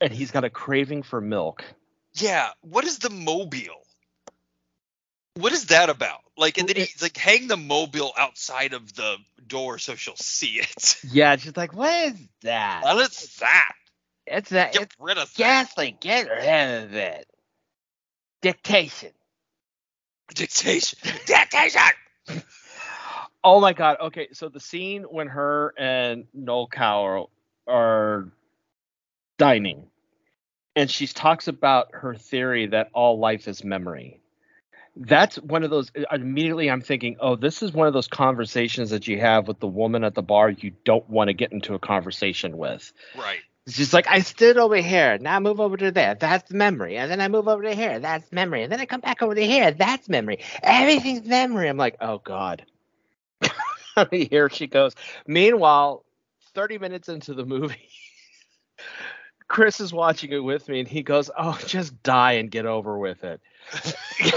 And 0.00 0.12
he's 0.12 0.30
got 0.30 0.44
a 0.44 0.50
craving 0.50 1.02
for 1.02 1.20
milk. 1.20 1.64
yeah 2.14 2.50
what 2.62 2.84
is 2.84 2.98
the 2.98 3.10
mobile? 3.10 3.84
What 5.34 5.52
is 5.52 5.66
that 5.66 5.88
about? 5.88 6.20
Like 6.36 6.58
and 6.58 6.68
then 6.68 6.76
he's 6.76 7.00
like 7.00 7.16
hang 7.16 7.46
the 7.46 7.56
mobile 7.56 8.12
outside 8.18 8.72
of 8.72 8.92
the 8.94 9.16
door 9.46 9.78
so 9.78 9.94
she'll 9.94 10.16
see 10.16 10.60
it. 10.60 10.96
Yeah, 11.04 11.36
she's 11.36 11.56
like, 11.56 11.74
what 11.74 11.92
is 12.08 12.18
that? 12.42 12.80
what 12.82 12.98
is 12.98 13.36
that 13.36 13.72
It's 14.30 14.50
that. 14.50 14.72
get 14.72 14.82
It's 14.82 14.96
rid 14.98 15.18
of 15.18 15.34
that. 15.34 16.00
Get 16.00 16.28
rid 16.28 16.84
of 16.84 16.94
it. 16.94 17.26
Dictation. 18.40 19.10
dictation 20.34 20.98
dictation 21.26 21.82
Oh 23.44 23.60
my 23.60 23.72
god. 23.72 23.98
Okay, 24.00 24.28
so 24.32 24.48
the 24.48 24.60
scene 24.60 25.04
when 25.04 25.28
her 25.28 25.72
and 25.78 26.26
Noel 26.34 26.66
Coward 26.66 27.28
are 27.66 28.28
dining, 29.38 29.84
and 30.74 30.90
she 30.90 31.06
talks 31.06 31.48
about 31.48 31.90
her 31.92 32.14
theory 32.14 32.66
that 32.66 32.90
all 32.92 33.18
life 33.18 33.46
is 33.46 33.62
memory. 33.62 34.20
That's 34.96 35.36
one 35.36 35.62
of 35.62 35.70
those. 35.70 35.92
Immediately, 36.12 36.68
I'm 36.68 36.80
thinking, 36.80 37.16
oh, 37.20 37.36
this 37.36 37.62
is 37.62 37.72
one 37.72 37.86
of 37.86 37.92
those 37.92 38.08
conversations 38.08 38.90
that 38.90 39.06
you 39.06 39.20
have 39.20 39.46
with 39.46 39.60
the 39.60 39.68
woman 39.68 40.02
at 40.02 40.14
the 40.14 40.22
bar 40.22 40.50
you 40.50 40.72
don't 40.84 41.08
want 41.08 41.28
to 41.28 41.34
get 41.34 41.52
into 41.52 41.74
a 41.74 41.78
conversation 41.78 42.58
with. 42.58 42.92
right 43.16 43.40
She's 43.68 43.92
like, 43.92 44.06
I 44.08 44.20
stood 44.20 44.56
over 44.56 44.76
here. 44.76 45.18
Now 45.18 45.36
I 45.36 45.38
move 45.40 45.60
over 45.60 45.76
to 45.76 45.90
there. 45.90 46.14
That's 46.14 46.50
memory. 46.50 46.96
And 46.96 47.10
then 47.10 47.20
I 47.20 47.28
move 47.28 47.48
over 47.48 47.62
to 47.62 47.74
here. 47.74 47.98
That's 47.98 48.30
memory. 48.32 48.62
And 48.62 48.72
then 48.72 48.80
I 48.80 48.86
come 48.86 49.00
back 49.00 49.22
over 49.22 49.34
to 49.34 49.46
here. 49.46 49.70
That's 49.72 50.08
memory. 50.08 50.40
Everything's 50.62 51.26
memory. 51.26 51.68
I'm 51.68 51.76
like, 51.76 51.96
oh 52.00 52.18
God. 52.18 52.64
here 54.10 54.48
she 54.48 54.66
goes. 54.66 54.94
Meanwhile, 55.26 56.04
30 56.54 56.78
minutes 56.78 57.08
into 57.08 57.34
the 57.34 57.44
movie, 57.44 57.88
Chris 59.48 59.80
is 59.80 59.92
watching 59.92 60.32
it 60.32 60.38
with 60.38 60.68
me 60.68 60.80
and 60.80 60.88
he 60.88 61.02
goes, 61.02 61.30
Oh, 61.36 61.58
just 61.66 62.02
die 62.02 62.32
and 62.32 62.50
get 62.50 62.66
over 62.66 62.98
with 62.98 63.24
it. 63.24 63.40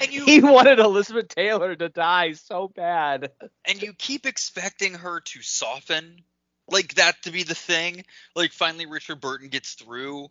and 0.00 0.12
you 0.12 0.24
he 0.24 0.40
wanted 0.40 0.78
Elizabeth 0.78 1.28
Taylor 1.28 1.74
to 1.76 1.88
die 1.88 2.32
so 2.32 2.68
bad. 2.68 3.30
and 3.64 3.82
you 3.82 3.92
keep 3.94 4.26
expecting 4.26 4.94
her 4.94 5.20
to 5.20 5.42
soften 5.42 6.22
like 6.68 6.94
that 6.94 7.22
to 7.22 7.30
be 7.30 7.42
the 7.42 7.54
thing 7.54 8.04
like 8.34 8.52
finally 8.52 8.86
richard 8.86 9.20
burton 9.20 9.48
gets 9.48 9.74
through 9.74 10.28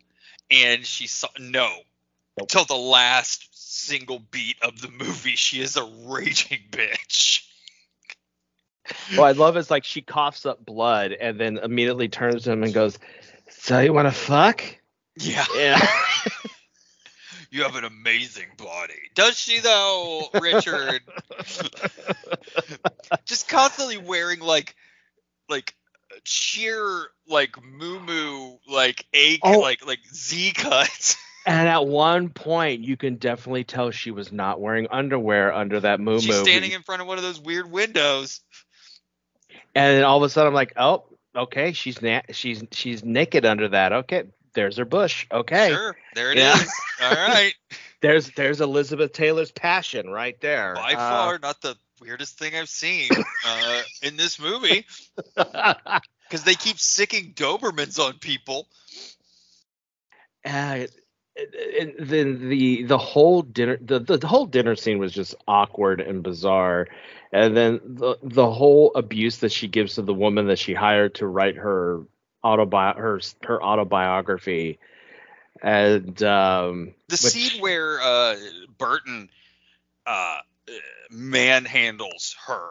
and 0.50 0.84
she 0.84 1.06
saw 1.06 1.28
no 1.38 1.70
Nope. 2.38 2.48
till 2.48 2.64
the 2.64 2.74
last 2.74 3.48
single 3.52 4.18
beat 4.18 4.56
of 4.62 4.80
the 4.80 4.90
movie 4.90 5.36
she 5.36 5.60
is 5.60 5.76
a 5.76 5.84
raging 6.06 6.60
bitch 6.70 7.42
What 9.16 9.26
I 9.26 9.32
love 9.32 9.56
is 9.56 9.70
like 9.70 9.84
she 9.84 10.02
coughs 10.02 10.44
up 10.44 10.64
blood 10.64 11.12
and 11.12 11.38
then 11.40 11.58
immediately 11.58 12.08
turns 12.08 12.44
to 12.44 12.52
him 12.52 12.62
and 12.64 12.74
goes, 12.74 12.98
So 13.48 13.80
you 13.80 13.92
want 13.94 14.08
to 14.08 14.12
fuck? 14.12 14.62
yeah 15.16 15.44
Yeah. 15.56 15.80
You 17.50 17.62
have 17.62 17.76
an 17.76 17.84
amazing 17.84 18.48
body. 18.56 18.94
Does 19.14 19.38
she 19.38 19.60
though, 19.60 20.28
Richard? 20.34 21.02
Just 23.24 23.48
constantly 23.48 23.96
wearing 23.96 24.40
like 24.40 24.74
like 25.48 25.72
sheer 26.24 27.06
like 27.26 27.56
moo 27.64 27.98
moo 28.00 28.56
like 28.68 29.04
A 29.14 29.38
Oh. 29.42 29.58
like 29.58 29.84
like 29.86 30.00
Z 30.12 30.52
cuts. 30.52 31.16
And 31.46 31.68
at 31.68 31.86
one 31.86 32.30
point, 32.30 32.80
you 32.80 32.96
can 32.96 33.16
definitely 33.16 33.64
tell 33.64 33.90
she 33.90 34.10
was 34.10 34.32
not 34.32 34.62
wearing 34.62 34.86
underwear 34.90 35.52
under 35.52 35.78
that 35.80 36.00
moo 36.00 36.18
She's 36.18 36.34
standing 36.40 36.72
in 36.72 36.80
front 36.82 37.02
of 37.02 37.06
one 37.06 37.18
of 37.18 37.22
those 37.22 37.38
weird 37.38 37.70
windows. 37.70 38.40
And 39.74 39.98
then 39.98 40.04
all 40.04 40.16
of 40.16 40.22
a 40.22 40.30
sudden, 40.30 40.48
I'm 40.48 40.54
like, 40.54 40.72
oh, 40.78 41.04
okay, 41.36 41.72
she's 41.74 42.00
na- 42.00 42.22
she's 42.30 42.64
she's 42.72 43.04
naked 43.04 43.44
under 43.44 43.68
that. 43.68 43.92
Okay, 43.92 44.24
there's 44.54 44.78
her 44.78 44.86
bush. 44.86 45.26
Okay, 45.30 45.68
Sure, 45.68 45.94
there 46.14 46.32
it 46.32 46.38
is. 46.38 46.42
Yeah. 47.00 47.08
All 47.08 47.14
right. 47.14 47.52
there's 48.00 48.30
there's 48.30 48.62
Elizabeth 48.62 49.12
Taylor's 49.12 49.52
passion 49.52 50.08
right 50.08 50.40
there. 50.40 50.74
By 50.74 50.94
Uh, 50.94 50.96
far 50.96 51.38
not 51.40 51.60
the 51.60 51.76
weirdest 52.04 52.38
thing 52.38 52.54
I've 52.54 52.68
seen 52.68 53.08
uh, 53.46 53.82
in 54.02 54.16
this 54.16 54.38
movie. 54.38 54.86
Because 56.26 56.44
they 56.44 56.54
keep 56.54 56.78
sicking 56.80 57.32
Dobermans 57.34 57.98
on 58.00 58.14
people. 58.18 58.66
uh, 60.44 60.86
and 61.78 61.94
then 61.98 62.48
the 62.48 62.84
the 62.84 62.96
whole 62.98 63.42
dinner 63.42 63.76
the, 63.80 63.98
the, 64.00 64.26
whole 64.26 64.46
dinner 64.46 64.74
scene 64.74 64.98
was 64.98 65.12
just 65.12 65.34
awkward 65.46 66.00
and 66.00 66.22
bizarre. 66.22 66.88
And 67.30 67.54
then 67.56 67.80
the 67.84 68.16
the 68.22 68.50
whole 68.50 68.92
abuse 68.94 69.38
that 69.38 69.52
she 69.52 69.68
gives 69.68 69.96
to 69.96 70.02
the 70.02 70.14
woman 70.14 70.46
that 70.46 70.58
she 70.58 70.72
hired 70.74 71.16
to 71.16 71.26
write 71.26 71.56
her 71.56 72.00
autobi 72.42 72.96
her 72.96 73.20
her 73.42 73.62
autobiography. 73.62 74.78
And 75.62 76.20
um 76.22 76.94
The 77.08 77.12
which- 77.14 77.20
scene 77.20 77.60
where 77.60 78.00
uh, 78.00 78.36
Burton 78.78 79.28
uh, 80.06 80.38
manhandles 81.14 82.36
her, 82.46 82.68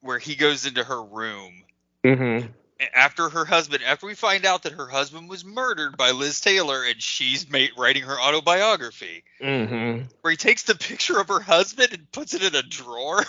where 0.00 0.18
he 0.18 0.34
goes 0.34 0.66
into 0.66 0.84
her 0.84 1.02
room 1.02 1.64
Mhm. 2.04 2.52
after 2.94 3.28
her 3.30 3.44
husband, 3.44 3.82
after 3.84 4.06
we 4.06 4.14
find 4.14 4.44
out 4.44 4.64
that 4.64 4.72
her 4.72 4.86
husband 4.88 5.28
was 5.30 5.44
murdered 5.44 5.96
by 5.96 6.10
Liz 6.10 6.40
Taylor 6.40 6.84
and 6.84 7.00
she's 7.02 7.48
made, 7.48 7.70
writing 7.76 8.02
her 8.02 8.20
autobiography, 8.20 9.24
Mhm. 9.40 10.08
where 10.20 10.30
he 10.30 10.36
takes 10.36 10.64
the 10.64 10.74
picture 10.74 11.18
of 11.18 11.28
her 11.28 11.40
husband 11.40 11.92
and 11.92 12.10
puts 12.12 12.34
it 12.34 12.42
in 12.42 12.54
a 12.54 12.62
drawer. 12.62 13.24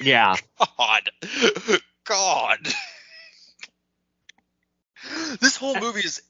yeah 0.00 0.36
God. 0.78 1.10
God. 2.04 2.74
This 5.40 5.56
whole 5.56 5.78
movie 5.80 6.00
is 6.00 6.22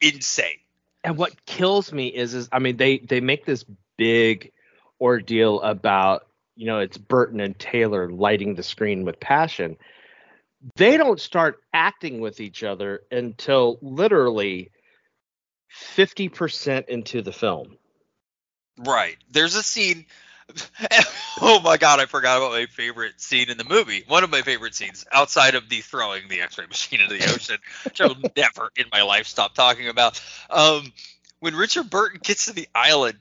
insane. 0.00 0.58
and 1.02 1.16
what 1.16 1.44
kills 1.46 1.92
me 1.92 2.08
is 2.08 2.34
is 2.34 2.48
I 2.52 2.58
mean 2.58 2.76
they 2.76 2.98
they 2.98 3.20
make 3.20 3.44
this 3.46 3.64
big 3.96 4.52
ordeal 5.00 5.60
about 5.62 6.26
you 6.60 6.66
know 6.66 6.80
it's 6.80 6.98
Burton 6.98 7.40
and 7.40 7.58
Taylor 7.58 8.10
lighting 8.10 8.54
the 8.54 8.62
screen 8.62 9.06
with 9.06 9.18
passion. 9.18 9.78
They 10.76 10.98
don't 10.98 11.18
start 11.18 11.58
acting 11.72 12.20
with 12.20 12.38
each 12.38 12.62
other 12.62 13.00
until 13.10 13.78
literally 13.80 14.70
50% 15.96 16.88
into 16.88 17.22
the 17.22 17.32
film. 17.32 17.78
Right. 18.78 19.16
There's 19.30 19.54
a 19.54 19.62
scene. 19.62 20.04
oh 21.40 21.60
my 21.64 21.78
god, 21.78 21.98
I 21.98 22.04
forgot 22.04 22.36
about 22.36 22.50
my 22.50 22.66
favorite 22.66 23.18
scene 23.22 23.48
in 23.48 23.56
the 23.56 23.64
movie. 23.64 24.04
One 24.06 24.22
of 24.22 24.28
my 24.28 24.42
favorite 24.42 24.74
scenes, 24.74 25.06
outside 25.10 25.54
of 25.54 25.70
the 25.70 25.80
throwing 25.80 26.28
the 26.28 26.42
X-ray 26.42 26.66
machine 26.66 27.00
into 27.00 27.14
the 27.14 27.24
ocean, 27.32 27.56
which 27.84 28.02
I 28.02 28.08
will 28.08 28.16
never 28.36 28.70
in 28.76 28.84
my 28.92 29.00
life 29.00 29.26
stop 29.26 29.54
talking 29.54 29.88
about. 29.88 30.20
Um, 30.50 30.92
when 31.38 31.56
Richard 31.56 31.88
Burton 31.88 32.20
gets 32.22 32.46
to 32.46 32.52
the 32.52 32.68
island, 32.74 33.16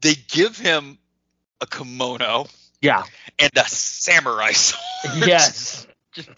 they 0.00 0.14
give 0.14 0.56
him 0.56 0.96
a 1.60 1.66
kimono 1.66 2.46
Yeah. 2.80 3.04
and 3.38 3.50
a 3.56 3.68
samurai 3.68 4.52
sword. 4.52 5.26
Yes. 5.26 5.86
Just- 6.12 6.30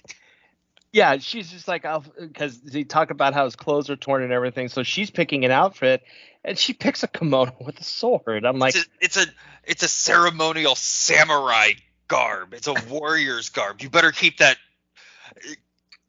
yeah, 0.93 1.17
she's 1.19 1.51
just 1.51 1.69
like, 1.69 1.87
because 2.21 2.61
they 2.61 2.85
talk 2.85 3.11
about 3.11 3.33
how 3.33 3.47
his 3.47 3.57
clothes 3.57 3.89
are 3.89 3.97
torn 3.97 4.23
and 4.23 4.31
everything. 4.33 4.69
So 4.69 4.83
she's 4.83 5.11
picking 5.11 5.47
an 5.47 5.51
outfit, 5.51 6.03
and 6.45 6.59
she 6.59 6.75
picks 6.75 7.03
a 7.03 7.09
kimono 7.09 7.55
with 7.61 7.81
a 7.81 7.85
sword. 7.85 8.45
I'm 8.45 8.59
like, 8.59 8.75
it's, 8.75 8.85
a, 8.85 8.89
it's 9.01 9.17
a 9.17 9.27
it's 9.65 9.83
a 9.83 9.89
ceremonial 9.89 10.75
samurai 10.75 11.73
garb. 12.09 12.53
It's 12.53 12.67
a 12.67 12.75
warrior's 12.91 13.49
garb. 13.49 13.81
You 13.81 13.89
better 13.89 14.13
keep 14.13 14.37
that. 14.39 14.59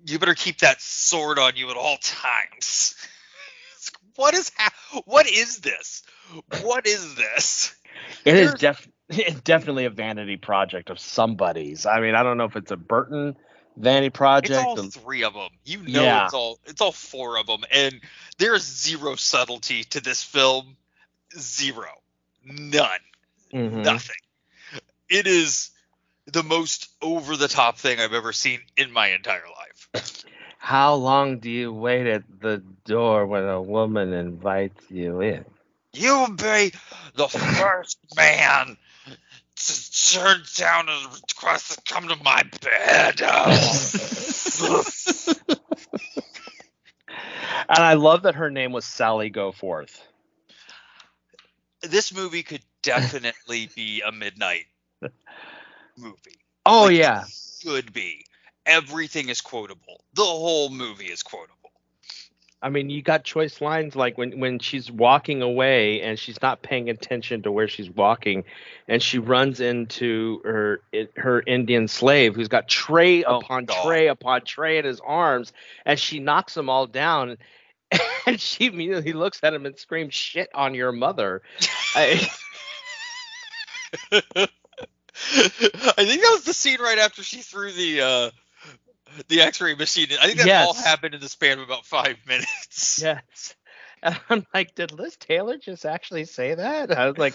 You 0.06 0.20
better 0.20 0.34
keep 0.36 0.58
that 0.60 0.82
sword 0.82 1.40
on 1.40 1.56
you 1.56 1.70
at 1.70 1.78
all 1.78 1.98
times. 2.02 2.96
What 4.16 4.36
is 4.36 4.52
ha- 4.56 5.02
what 5.06 5.26
is 5.28 5.58
this? 5.60 6.04
What 6.62 6.86
is 6.86 7.16
this? 7.16 7.74
It 8.26 8.36
is 8.36 8.54
There's- 8.54 8.60
def 8.78 8.88
it's 9.10 9.42
definitely 9.42 9.86
a 9.86 9.90
vanity 9.90 10.38
project 10.38 10.90
of 10.90 11.00
somebody's. 11.00 11.86
I 11.86 12.00
mean, 12.00 12.16
I 12.16 12.24
don't 12.24 12.38
know 12.38 12.46
if 12.46 12.56
it's 12.56 12.72
a 12.72 12.78
Burton 12.78 13.36
vanity 13.78 14.10
project. 14.10 14.52
It's 14.52 14.64
all 14.64 14.76
three 15.04 15.24
of 15.24 15.34
them. 15.34 15.50
You 15.66 15.80
know, 15.80 16.04
Yeah. 16.04 16.26
it's 16.26 16.34
all 16.34 16.60
it's 16.66 16.82
all 16.82 16.92
four 16.92 17.38
of 17.40 17.48
them, 17.48 17.64
and 17.72 18.00
there 18.38 18.54
is 18.56 18.64
zero 18.64 19.16
subtlety 19.16 19.84
to 19.86 20.02
this 20.02 20.24
film. 20.24 20.78
Zero, 21.38 21.90
none. 22.46 23.00
mhm. 23.54 23.84
nothing. 23.84 24.16
It 25.10 25.28
is 25.28 25.72
the 26.26 26.44
most 26.44 26.90
over 27.02 27.36
the 27.36 27.48
top 27.48 27.78
thing 27.78 28.00
I've 28.00 28.14
ever 28.14 28.32
seen 28.34 28.62
in 28.78 28.92
my 28.92 29.08
entire 29.10 29.44
life. 29.94 30.24
How 30.60 30.94
long 30.96 31.40
do 31.40 31.52
you 31.52 31.74
wait 31.74 32.08
at 32.08 32.24
the 32.40 32.64
door 32.86 33.26
when 33.28 33.44
a 33.44 33.62
woman 33.62 34.14
invites 34.14 34.82
you 34.90 35.20
in? 35.22 35.44
You'll 35.92 36.30
be 36.32 36.72
the 37.16 37.28
first 37.28 37.98
man 38.16 38.78
to 39.68 40.20
turn 40.20 40.42
down 40.56 40.90
a 40.90 40.98
request 41.14 41.86
to 41.86 41.94
come 41.94 42.08
to 42.08 42.16
my 42.24 42.44
bed. 42.62 43.22
And 47.70 47.80
I 47.80 47.94
love 47.94 48.24
that 48.24 48.36
her 48.36 48.52
name 48.52 48.72
was 48.72 48.86
Sally 48.86 49.32
Goforth. 49.32 50.00
this 51.82 52.14
movie 52.14 52.44
could 52.44 52.64
definitely 52.82 53.70
be 53.76 54.02
a 54.02 54.12
midnight 54.12 54.66
movie. 55.98 56.40
Oh 56.66 56.86
Like, 56.86 56.98
yeah. 56.98 57.24
Should 57.62 57.94
be. 57.94 58.26
Everything 58.66 59.30
is 59.30 59.42
quotable. 59.42 60.04
The 60.14 60.24
whole 60.24 60.70
movie 60.70 61.06
is 61.06 61.24
quotable. 61.24 61.63
I 62.64 62.70
mean, 62.70 62.90
you 62.90 63.02
got 63.02 63.26
choice 63.26 63.60
lines 63.60 63.94
like 63.94 64.18
when 64.18 64.40
when 64.40 64.58
she's 64.60 64.90
walking 64.90 65.42
away 65.42 66.02
and 66.02 66.18
she's 66.18 66.42
not 66.42 66.62
paying 66.62 66.90
attention 66.90 67.42
to 67.44 67.52
where 67.52 67.68
she's 67.68 67.90
walking, 67.90 68.46
and 68.88 69.04
she 69.04 69.20
runs 69.20 69.60
into 69.60 70.40
her 70.46 70.82
her 71.18 71.44
Indian 71.46 71.90
slave 71.90 72.36
who's 72.36 72.48
got 72.48 72.70
tray 72.70 73.26
Oh, 73.26 73.40
upon 73.40 73.66
God. 73.66 73.84
tray 73.84 74.08
upon 74.08 74.42
tray 74.46 74.78
in 74.78 74.86
his 74.86 75.02
arms, 75.06 75.52
and 75.86 76.00
she 76.00 76.22
knocks 76.22 76.54
them 76.54 76.70
all 76.70 76.88
down, 76.88 77.38
and 78.26 78.40
she 78.40 78.68
immediately 78.68 79.12
looks 79.12 79.42
at 79.44 79.54
him 79.54 79.66
and 79.66 79.78
screams, 79.78 80.14
"Shit 80.14 80.50
on 80.56 80.74
your 80.74 80.94
mother!" 80.94 81.42
I, 81.96 82.30
I 84.14 84.48
think 86.06 86.22
that 86.22 86.32
was 86.32 86.44
the 86.46 86.54
scene 86.54 86.82
right 86.82 86.98
after 86.98 87.24
she 87.24 87.42
threw 87.42 87.74
the 87.74 88.02
uh 88.02 88.32
the 89.28 89.42
X-ray 89.42 89.76
machine. 89.76 90.08
I 90.22 90.28
think 90.28 90.40
that 90.40 90.68
all 90.68 90.74
happened 90.74 91.16
in 91.16 91.22
the 91.22 91.30
span 91.30 91.60
of 91.60 91.66
about 91.66 91.86
five 91.86 92.18
minutes. 92.28 93.02
yes. 93.02 93.56
And 94.06 94.20
I'm 94.30 94.46
like, 94.54 94.76
did 94.76 94.92
Liz 94.92 95.16
Taylor 95.16 95.58
just 95.58 95.86
actually 95.86 96.26
say 96.26 96.56
that? 96.56 96.92
I 96.92 97.08
was 97.08 97.18
like, 97.18 97.34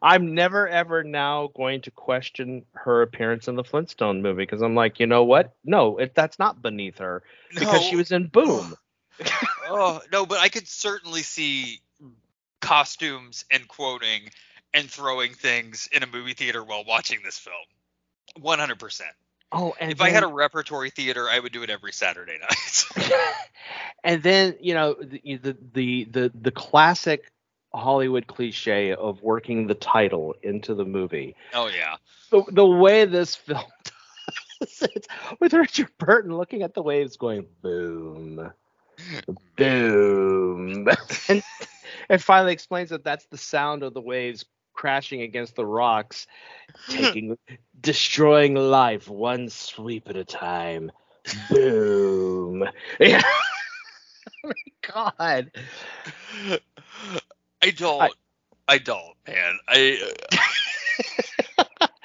I'm 0.00 0.36
never 0.36 0.68
ever 0.68 1.02
now 1.02 1.48
going 1.56 1.80
to 1.80 1.90
question 1.90 2.64
her 2.74 3.02
appearance 3.02 3.48
in 3.48 3.56
the 3.56 3.64
Flintstone 3.64 4.22
movie 4.22 4.42
because 4.42 4.62
I'm 4.62 4.76
like, 4.76 5.00
you 5.00 5.08
know 5.08 5.24
what? 5.24 5.56
No, 5.64 5.98
it, 5.98 6.14
that's 6.14 6.38
not 6.38 6.62
beneath 6.62 6.98
her 6.98 7.24
because 7.52 7.82
she 7.82 7.96
was 7.96 8.12
in 8.12 8.28
Boom. 8.28 8.76
oh 9.68 10.00
no, 10.12 10.24
but 10.24 10.38
I 10.38 10.48
could 10.50 10.68
certainly 10.68 11.22
see 11.22 11.80
costumes 12.60 13.44
and 13.50 13.66
quoting 13.66 14.30
and 14.72 14.88
throwing 14.88 15.34
things 15.34 15.88
in 15.92 16.04
a 16.04 16.06
movie 16.06 16.34
theater 16.34 16.62
while 16.62 16.84
watching 16.84 17.20
this 17.24 17.38
film. 17.38 17.56
One 18.40 18.60
hundred 18.60 18.78
percent. 18.78 19.10
Oh, 19.56 19.74
and 19.78 19.92
If 19.92 20.00
I 20.00 20.10
had 20.10 20.24
a 20.24 20.28
repertory 20.28 20.90
theater, 20.90 21.28
I 21.30 21.38
would 21.38 21.52
do 21.52 21.62
it 21.62 21.70
every 21.70 21.92
Saturday 21.92 22.38
night. 22.40 22.84
and 24.04 24.22
then 24.22 24.56
you 24.60 24.74
know 24.74 24.94
the, 25.00 25.20
the 25.36 25.56
the 25.72 26.04
the 26.10 26.32
the 26.34 26.50
classic 26.50 27.30
Hollywood 27.72 28.26
cliche 28.26 28.94
of 28.94 29.22
working 29.22 29.68
the 29.68 29.74
title 29.74 30.34
into 30.42 30.74
the 30.74 30.84
movie. 30.84 31.36
oh 31.52 31.68
yeah. 31.68 31.96
the, 32.30 32.42
the 32.50 32.66
way 32.66 33.04
this 33.04 33.36
film 33.36 33.62
does 34.60 34.82
it, 34.82 35.06
with 35.38 35.52
Richard 35.52 35.88
Burton 35.98 36.36
looking 36.36 36.62
at 36.62 36.74
the 36.74 36.82
waves 36.82 37.16
going 37.16 37.46
boom, 37.62 38.52
boom, 39.56 40.88
and 41.28 41.42
it 42.10 42.20
finally 42.20 42.52
explains 42.52 42.90
that 42.90 43.04
that's 43.04 43.26
the 43.26 43.38
sound 43.38 43.84
of 43.84 43.94
the 43.94 44.00
waves 44.00 44.44
crashing 44.74 45.22
against 45.22 45.56
the 45.56 45.64
rocks, 45.64 46.26
taking, 46.88 47.38
destroying 47.80 48.54
life 48.54 49.08
one 49.08 49.48
sweep 49.48 50.08
at 50.08 50.16
a 50.16 50.24
time. 50.24 50.92
Boom. 51.50 52.68
Yeah. 53.00 53.22
oh 54.44 54.48
my 54.48 54.52
God. 54.82 55.50
I 57.62 57.70
don't. 57.70 58.02
I- 58.02 58.10
I 58.66 58.78
don't, 58.78 59.14
man. 59.26 59.58
I. 59.68 60.14
Uh, 61.58 61.76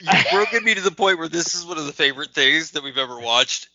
You've 0.00 0.26
broken 0.32 0.64
me 0.64 0.74
to 0.74 0.80
the 0.80 0.90
point 0.90 1.18
where 1.18 1.28
this 1.28 1.54
is 1.54 1.64
one 1.64 1.78
of 1.78 1.86
the 1.86 1.92
favorite 1.92 2.30
things 2.34 2.72
that 2.72 2.82
we've 2.82 2.98
ever 2.98 3.18
watched. 3.20 3.68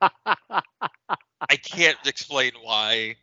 I 0.00 1.56
can't 1.62 1.96
explain 2.06 2.52
why. 2.62 3.16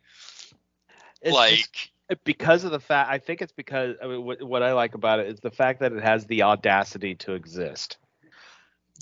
It's 1.22 1.32
like, 1.34 1.58
just 1.58 1.89
because 2.24 2.64
of 2.64 2.70
the 2.70 2.80
fact, 2.80 3.10
I 3.10 3.18
think 3.18 3.42
it's 3.42 3.52
because 3.52 3.96
I 4.02 4.06
mean, 4.06 4.24
what, 4.24 4.42
what 4.42 4.62
I 4.62 4.72
like 4.72 4.94
about 4.94 5.20
it 5.20 5.28
is 5.28 5.40
the 5.40 5.50
fact 5.50 5.80
that 5.80 5.92
it 5.92 6.02
has 6.02 6.26
the 6.26 6.42
audacity 6.42 7.14
to 7.16 7.34
exist. 7.34 7.98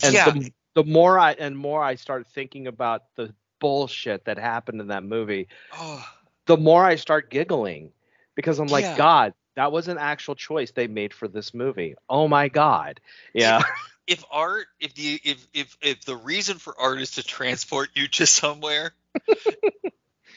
And 0.03 0.15
yeah, 0.15 0.31
the, 0.31 0.51
the 0.75 0.85
more 0.85 1.19
I 1.19 1.33
and 1.33 1.57
more 1.57 1.83
I 1.83 1.97
start 1.97 2.27
thinking 2.27 2.67
about 2.67 3.03
the 3.17 3.35
bullshit 3.61 4.27
that 4.27 4.39
happened 4.39 4.81
in 4.81 4.89
that 4.89 5.05
movie, 5.05 5.49
oh, 5.73 6.07
the 6.47 6.57
more 6.57 6.85
I 6.85 6.97
start 6.97 7.31
giggling 7.31 7.93
because 8.35 8.59
I'm 8.59 8.69
like, 8.69 8.85
Yeah. 8.85 8.97
God, 8.97 9.35
that 9.57 9.73
was 9.73 9.89
an 9.89 9.99
actual 9.99 10.35
choice 10.35 10.71
they 10.71 10.87
made 10.87 11.13
for 11.13 11.27
this 11.27 11.53
movie. 11.53 11.97
Oh 12.09 12.29
my 12.29 12.49
God. 12.49 13.01
Yeah. 13.35 13.63
if 14.07 14.25
art, 14.31 14.67
if 14.81 14.95
the 14.95 15.21
if 15.25 15.47
if 15.53 15.77
if 15.81 16.05
the 16.05 16.17
reason 16.17 16.59
for 16.59 16.79
art 16.81 17.01
is 17.01 17.13
to 17.13 17.23
transport 17.23 17.91
you 17.95 18.07
to 18.09 18.27
somewhere 18.27 18.93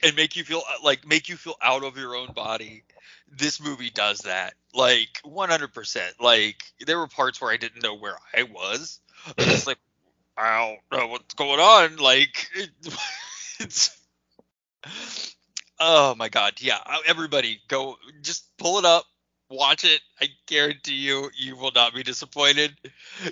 and 0.04 0.16
make 0.16 0.36
you 0.36 0.44
feel 0.44 0.62
like 0.84 1.08
make 1.08 1.30
you 1.30 1.36
feel 1.38 1.56
out 1.62 1.84
of 1.84 1.98
your 1.98 2.16
own 2.16 2.34
body, 2.34 2.84
this 3.32 3.62
movie 3.62 3.90
does 3.90 4.20
that. 4.20 4.54
Like 4.74 5.22
100%. 5.26 6.20
Like 6.20 6.64
there 6.86 6.98
were 7.00 7.08
parts 7.08 7.42
where 7.42 7.52
I 7.52 7.58
didn't 7.58 7.84
know 7.84 7.96
where 7.96 8.16
I 8.36 8.44
was. 8.44 9.00
I 9.38 9.46
was 9.46 9.68
like, 9.68 9.78
I 10.38 10.78
don't 10.92 11.00
know 11.00 11.08
what's 11.08 11.34
going 11.36 11.60
on. 11.60 11.98
Like 11.98 12.48
it, 12.56 12.70
it's. 13.60 13.98
Oh 15.80 16.16
my 16.16 16.30
god, 16.30 16.54
yeah. 16.60 16.78
uh, 16.86 17.00
Everybody, 17.08 17.60
go 17.68 17.98
just 18.22 18.46
pull 18.58 18.80
it 18.80 18.86
up, 18.86 19.06
watch 19.50 19.84
it. 19.84 20.02
I 20.22 20.28
guarantee 20.48 20.96
you, 20.96 21.30
you 21.36 21.56
will 21.56 21.72
not 21.74 21.94
be 21.94 22.04
disappointed. 22.04 22.74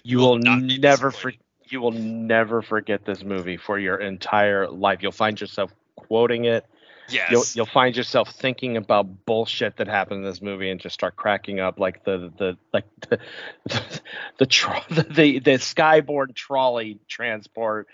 you 0.04 0.20
will 0.20 0.38
not 0.38 0.64
never 0.64 1.12
for, 1.12 1.32
disappointed. 1.32 1.40
you 1.70 1.82
will 1.82 1.92
never 1.92 2.62
forget 2.62 3.06
this 3.06 3.24
movie 3.24 3.58
for 3.58 3.78
your 3.80 3.98
entire 3.98 4.68
life. 4.68 5.00
You'll 5.02 5.12
find 5.12 5.40
yourself 5.40 5.72
quoting 6.10 6.46
it. 6.46 6.66
Yes. 7.08 7.32
You'll 7.32 7.44
you'll 7.56 7.72
find 7.74 7.96
yourself 7.96 8.30
thinking 8.32 8.76
about 8.78 9.26
bullshit 9.26 9.78
that 9.78 9.88
happened 9.88 10.24
in 10.24 10.30
this 10.30 10.42
movie 10.42 10.70
and 10.70 10.80
just 10.80 10.94
start 10.94 11.16
cracking 11.16 11.60
up 11.60 11.80
like 11.80 12.04
the 12.04 12.32
the 12.38 12.58
like 12.74 12.86
the 13.10 13.20
the 13.66 14.02
the, 14.40 14.46
tro- 14.46 14.82
the, 14.90 15.40
the 15.40 15.52
skyborne 15.58 16.36
trolley 16.36 17.00
transport, 17.08 17.88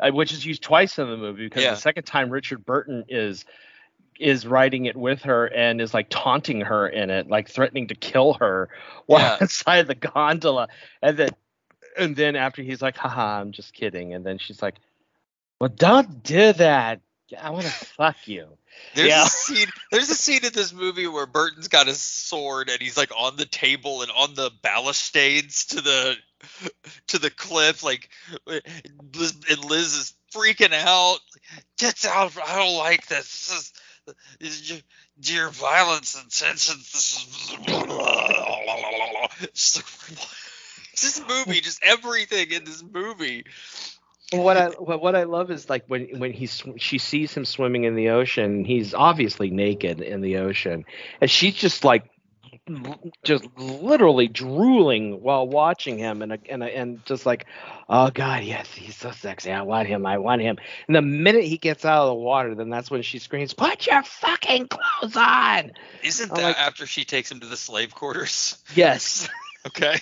uh, 0.00 0.10
which 0.10 0.32
is 0.32 0.44
used 0.44 0.62
twice 0.62 0.98
in 0.98 1.08
the 1.08 1.16
movie 1.16 1.44
because 1.44 1.62
Yeah. 1.62 1.70
the 1.72 1.76
second 1.76 2.04
time 2.04 2.30
Richard 2.30 2.64
Burton 2.64 3.04
is 3.08 3.44
is 4.18 4.46
riding 4.46 4.86
it 4.86 4.96
with 4.96 5.22
her 5.22 5.46
and 5.46 5.80
is 5.80 5.92
like 5.94 6.06
taunting 6.08 6.62
her 6.62 6.88
in 6.88 7.10
it, 7.10 7.28
like 7.28 7.48
threatening 7.48 7.86
to 7.88 7.94
kill 7.94 8.32
her 8.34 8.68
while 9.06 9.20
Yeah. 9.20 9.38
inside 9.42 9.86
the 9.86 9.94
gondola, 9.94 10.68
and 11.02 11.16
then 11.16 11.30
and 11.96 12.16
then 12.16 12.34
after 12.34 12.62
he's 12.62 12.82
like, 12.82 12.96
haha, 12.96 13.40
I'm 13.40 13.52
just 13.52 13.72
kidding, 13.74 14.12
and 14.12 14.26
then 14.26 14.38
she's 14.38 14.60
like, 14.60 14.74
well, 15.60 15.70
don't 15.70 16.22
do 16.24 16.52
that. 16.54 17.00
I 17.40 17.50
want 17.50 17.64
to 17.64 17.70
fuck 17.72 18.16
you. 18.26 18.46
There's 18.94 19.08
Yeah. 19.08 19.24
a 19.24 19.28
scene. 19.28 19.68
There's 19.90 20.10
a 20.10 20.14
scene 20.14 20.44
in 20.44 20.52
this 20.52 20.72
movie 20.72 21.06
where 21.06 21.26
Burton's 21.26 21.68
got 21.68 21.86
his 21.86 22.00
sword 22.00 22.68
and 22.68 22.80
he's 22.80 22.96
like 22.96 23.10
on 23.16 23.36
the 23.36 23.46
table 23.46 24.02
and 24.02 24.10
on 24.12 24.34
the 24.34 24.50
balustrades 24.62 25.66
to 25.66 25.80
the 25.80 26.16
to 27.08 27.18
the 27.18 27.30
cliff. 27.30 27.82
Like, 27.82 28.08
and 28.46 29.64
Liz 29.64 29.94
is 29.94 30.14
freaking 30.34 30.72
out. 30.72 31.18
Get 31.78 32.04
out! 32.04 32.32
I 32.46 32.56
don't 32.56 32.76
like 32.78 33.06
this. 33.06 33.48
This 33.48 33.50
is, 33.50 33.72
this 34.38 34.60
is 34.60 34.70
your, 34.70 34.80
your 35.22 35.50
violence 35.50 36.14
and 36.20 36.30
tensions. 36.30 36.92
This 36.92 37.16
is. 37.16 37.56
Just 39.54 39.76
like, 39.76 39.86
what? 40.18 40.36
This 41.02 41.20
movie, 41.28 41.60
just 41.60 41.82
everything 41.84 42.52
in 42.52 42.64
this 42.64 42.82
movie. 42.82 43.44
What 44.32 44.56
I 44.56 44.68
what, 44.70 45.14
I 45.14 45.22
love 45.24 45.50
is 45.50 45.68
like 45.70 45.84
when 45.86 46.18
when 46.18 46.32
he's 46.32 46.52
sw- 46.52 46.78
she 46.78 46.98
sees 46.98 47.32
him 47.34 47.44
swimming 47.44 47.84
in 47.84 47.94
the 47.94 48.08
ocean. 48.10 48.64
He's 48.64 48.92
obviously 48.94 49.50
naked 49.50 50.00
in 50.00 50.20
the 50.20 50.38
ocean, 50.38 50.84
and 51.20 51.30
she's 51.30 51.54
just 51.54 51.84
like 51.84 52.10
just 53.22 53.44
literally 53.56 54.26
drooling 54.26 55.22
while 55.22 55.46
watching 55.46 55.98
him, 55.98 56.22
and 56.22 56.36
and 56.48 56.64
and 56.64 57.04
just 57.04 57.24
like, 57.24 57.46
oh 57.88 58.10
god, 58.10 58.42
yes, 58.42 58.66
he's 58.74 58.96
so 58.96 59.12
sexy. 59.12 59.52
I 59.52 59.62
want 59.62 59.86
him. 59.86 60.04
I 60.04 60.18
want 60.18 60.42
him. 60.42 60.56
And 60.88 60.96
the 60.96 61.02
minute 61.02 61.44
he 61.44 61.58
gets 61.58 61.84
out 61.84 62.02
of 62.02 62.08
the 62.08 62.14
water, 62.14 62.56
then 62.56 62.68
that's 62.68 62.90
when 62.90 63.02
she 63.02 63.20
screams, 63.20 63.52
"Put 63.54 63.86
your 63.86 64.02
fucking 64.02 64.66
clothes 64.68 65.16
on!" 65.16 65.72
Isn't 66.02 66.30
I'm 66.32 66.36
that 66.38 66.42
like- 66.42 66.58
after 66.58 66.86
she 66.86 67.04
takes 67.04 67.30
him 67.30 67.38
to 67.40 67.46
the 67.46 67.56
slave 67.56 67.94
quarters? 67.94 68.58
Yes. 68.74 69.28
Okay. 69.66 69.96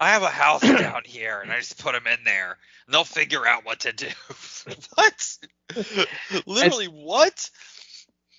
I 0.00 0.10
have 0.10 0.22
a 0.22 0.28
house 0.28 0.62
down 0.62 1.02
here, 1.04 1.40
and 1.40 1.50
I 1.50 1.58
just 1.58 1.82
put 1.82 1.92
them 1.92 2.06
in 2.06 2.24
there, 2.24 2.58
and 2.86 2.94
they'll 2.94 3.04
figure 3.04 3.46
out 3.46 3.64
what 3.64 3.80
to 3.80 3.92
do. 3.92 4.08
what? 4.94 5.38
Literally, 6.46 6.86
what? 6.86 7.50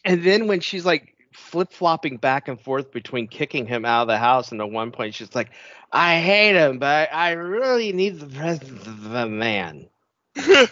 And 0.03 0.23
then 0.23 0.47
when 0.47 0.59
she's 0.59 0.85
like 0.85 1.15
flip 1.33 1.71
flopping 1.71 2.17
back 2.17 2.47
and 2.47 2.59
forth 2.59 2.91
between 2.91 3.27
kicking 3.27 3.65
him 3.65 3.85
out 3.85 4.03
of 4.03 4.07
the 4.07 4.17
house, 4.17 4.51
and 4.51 4.61
at 4.61 4.71
one 4.71 4.91
point 4.91 5.15
she's 5.15 5.35
like, 5.35 5.49
I 5.91 6.19
hate 6.19 6.55
him, 6.55 6.79
but 6.79 7.13
I 7.13 7.31
really 7.31 7.93
need 7.93 8.19
the 8.19 8.27
presence 8.27 8.85
of 8.85 9.13
a 9.13 9.27
man. 9.27 9.87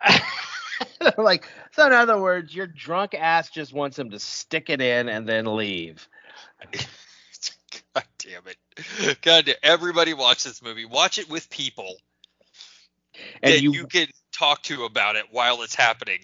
like, 1.18 1.46
so 1.72 1.86
in 1.86 1.92
other 1.92 2.18
words, 2.18 2.54
your 2.54 2.66
drunk 2.66 3.14
ass 3.14 3.50
just 3.50 3.72
wants 3.72 3.98
him 3.98 4.10
to 4.10 4.18
stick 4.18 4.70
it 4.70 4.80
in 4.80 5.08
and 5.08 5.28
then 5.28 5.56
leave. 5.56 6.08
Damn 8.22 8.42
it! 8.46 9.18
God, 9.22 9.46
damn. 9.46 9.56
everybody 9.62 10.14
watch 10.14 10.44
this 10.44 10.62
movie. 10.62 10.84
Watch 10.84 11.18
it 11.18 11.28
with 11.28 11.48
people 11.50 11.96
And 13.42 13.54
that 13.54 13.62
you, 13.62 13.72
you, 13.72 13.86
can 13.86 14.08
talk 14.32 14.62
to 14.64 14.84
about 14.84 15.16
it 15.16 15.26
while 15.30 15.62
it's 15.62 15.74
happening. 15.74 16.20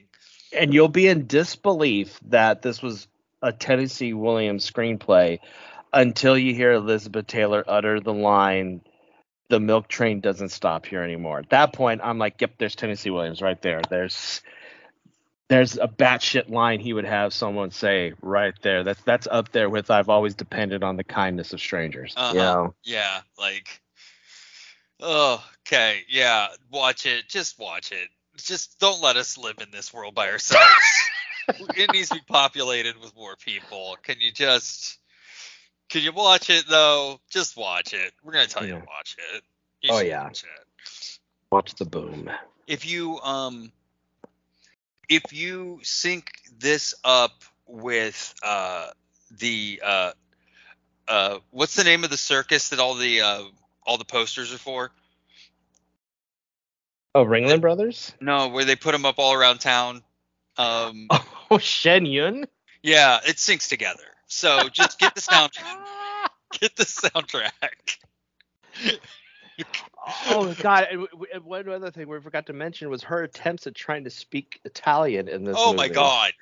and 0.53 0.72
you'll 0.72 0.88
be 0.88 1.09
in 1.09 1.26
disbelief 1.26 2.18
that 2.28 2.62
this 2.62 2.82
was 2.82 3.07
a 3.42 3.53
Tennessee 3.53 4.12
Williams 4.12 4.68
screenplay 4.70 5.38
until 5.92 6.36
you 6.36 6.55
hear 6.55 6.72
Elizabeth 6.72 7.26
Taylor 7.26 7.64
utter 7.66 8.01
the 8.01 8.12
line, 8.12 8.82
"The 9.49 9.61
milk 9.61 9.88
train 9.88 10.20
doesn't 10.20 10.51
stop 10.51 10.86
here 10.86 11.03
anymore." 11.03 11.38
At 11.40 11.51
that 11.51 11.72
point, 11.72 12.01
I'm 12.03 12.18
like, 12.18 12.40
"Yep, 12.40 12.55
there's 12.59 12.74
Tennessee 12.74 13.11
Williams 13.11 13.42
right 13.42 13.61
there. 13.62 13.80
There's 13.88 14.42
there's 15.49 15.76
a 15.76 15.86
batshit 15.86 16.51
line 16.51 16.80
he 16.80 16.92
would 16.92 17.05
have 17.05 17.32
someone 17.32 17.70
say 17.70 18.14
right 18.20 18.55
there. 18.62 18.82
That's 18.82 19.01
that's 19.03 19.28
up 19.30 19.53
there 19.53 19.70
with 19.70 19.90
I've 19.90 20.09
always 20.09 20.34
depended 20.34 20.82
on 20.82 20.97
the 20.97 21.05
kindness 21.05 21.53
of 21.53 21.61
strangers. 21.61 22.14
Uh-huh. 22.16 22.32
You 22.32 22.38
know? 22.38 22.74
Yeah, 22.82 23.20
like, 23.38 23.80
oh, 25.01 25.44
okay, 25.66 26.01
yeah, 26.09 26.49
watch 26.70 27.07
it. 27.07 27.28
Just 27.28 27.59
watch 27.59 27.92
it. 27.92 28.09
Just 28.36 28.78
don't 28.80 29.01
let 29.03 29.16
us 29.16 29.38
live 29.38 29.57
in 29.61 29.70
this 29.70 29.94
world 29.94 30.14
by 30.14 30.30
ourselves. 30.30 30.64
it 31.76 31.92
needs 31.92 32.09
to 32.09 32.16
be 32.16 32.22
populated 32.26 32.99
with 33.01 33.14
more 33.16 33.36
people. 33.36 33.97
Can 34.03 34.16
you 34.20 34.32
just? 34.32 34.99
Can 35.88 36.03
you 36.03 36.12
watch 36.12 36.51
it 36.51 36.64
though? 36.68 37.20
Just 37.30 37.57
watch 37.57 37.94
it. 37.94 38.12
We're 38.24 38.32
gonna 38.32 38.47
tell 38.47 38.66
you 38.66 38.72
to 38.72 38.78
watch 38.78 39.16
it. 39.34 39.42
You 39.82 39.90
Oh, 39.92 40.01
yeah. 40.01 40.24
Watch 40.24 40.42
it. 40.42 41.18
Watch 41.53 41.74
the 41.76 41.84
boom. 41.84 42.28
if 42.66 42.84
you 42.84 43.20
um 43.20 43.70
if 45.09 45.33
you 45.33 45.81
sync 45.83 46.31
this 46.59 46.95
up 47.05 47.33
with 47.67 48.35
uh 48.43 48.89
the 49.39 49.81
uh 49.85 50.13
uh 51.09 51.39
what's 51.51 51.75
the 51.77 51.85
name 51.85 52.05
of 52.05 52.11
the 52.11 52.17
circus 52.17 52.69
that 52.71 52.79
all 52.79 52.95
the 52.95 53.21
uh 53.21 53.43
all 53.85 53.99
the 53.99 54.05
posters 54.05 54.53
are 54.53 54.59
for 54.59 54.91
Oh, 57.15 57.25
Ringling 57.25 57.61
Brothers. 57.63 58.13
no 58.21 58.49
where 58.49 58.65
they 58.65 58.77
put 58.77 58.93
them 58.93 59.07
up 59.07 59.15
all 59.19 59.33
around 59.33 59.59
town 59.59 60.03
um 60.59 61.09
Oh, 61.51 61.59
Shen 61.59 62.07
Yun. 62.07 62.47
yeah 62.83 63.19
it 63.27 63.37
syncs 63.37 63.69
together 63.69 64.03
so 64.27 64.69
just 64.69 64.99
get 64.99 65.15
the 65.15 65.21
soundtrack 65.21 65.77
get 66.61 66.77
the 66.77 66.85
soundtrack 66.85 67.99
oh 70.29 70.55
God! 70.61 70.87
and 70.91 71.01
w- 71.01 71.09
w- 71.09 71.33
and 71.33 71.45
one 71.45 71.69
other 71.69 71.91
thing 71.91 72.09
we 72.09 72.21
forgot 72.21 72.47
to 72.47 72.53
mention 72.53 72.89
was 72.91 73.03
her 73.05 73.23
attempts 73.23 73.67
at 73.67 73.75
trying 73.75 74.05
to 74.05 74.11
speak 74.11 74.61
Italian 74.65 75.29
in 75.29 75.45
this. 75.45 75.57
oh 75.59 75.73
my 75.73 75.89
god 75.89 76.33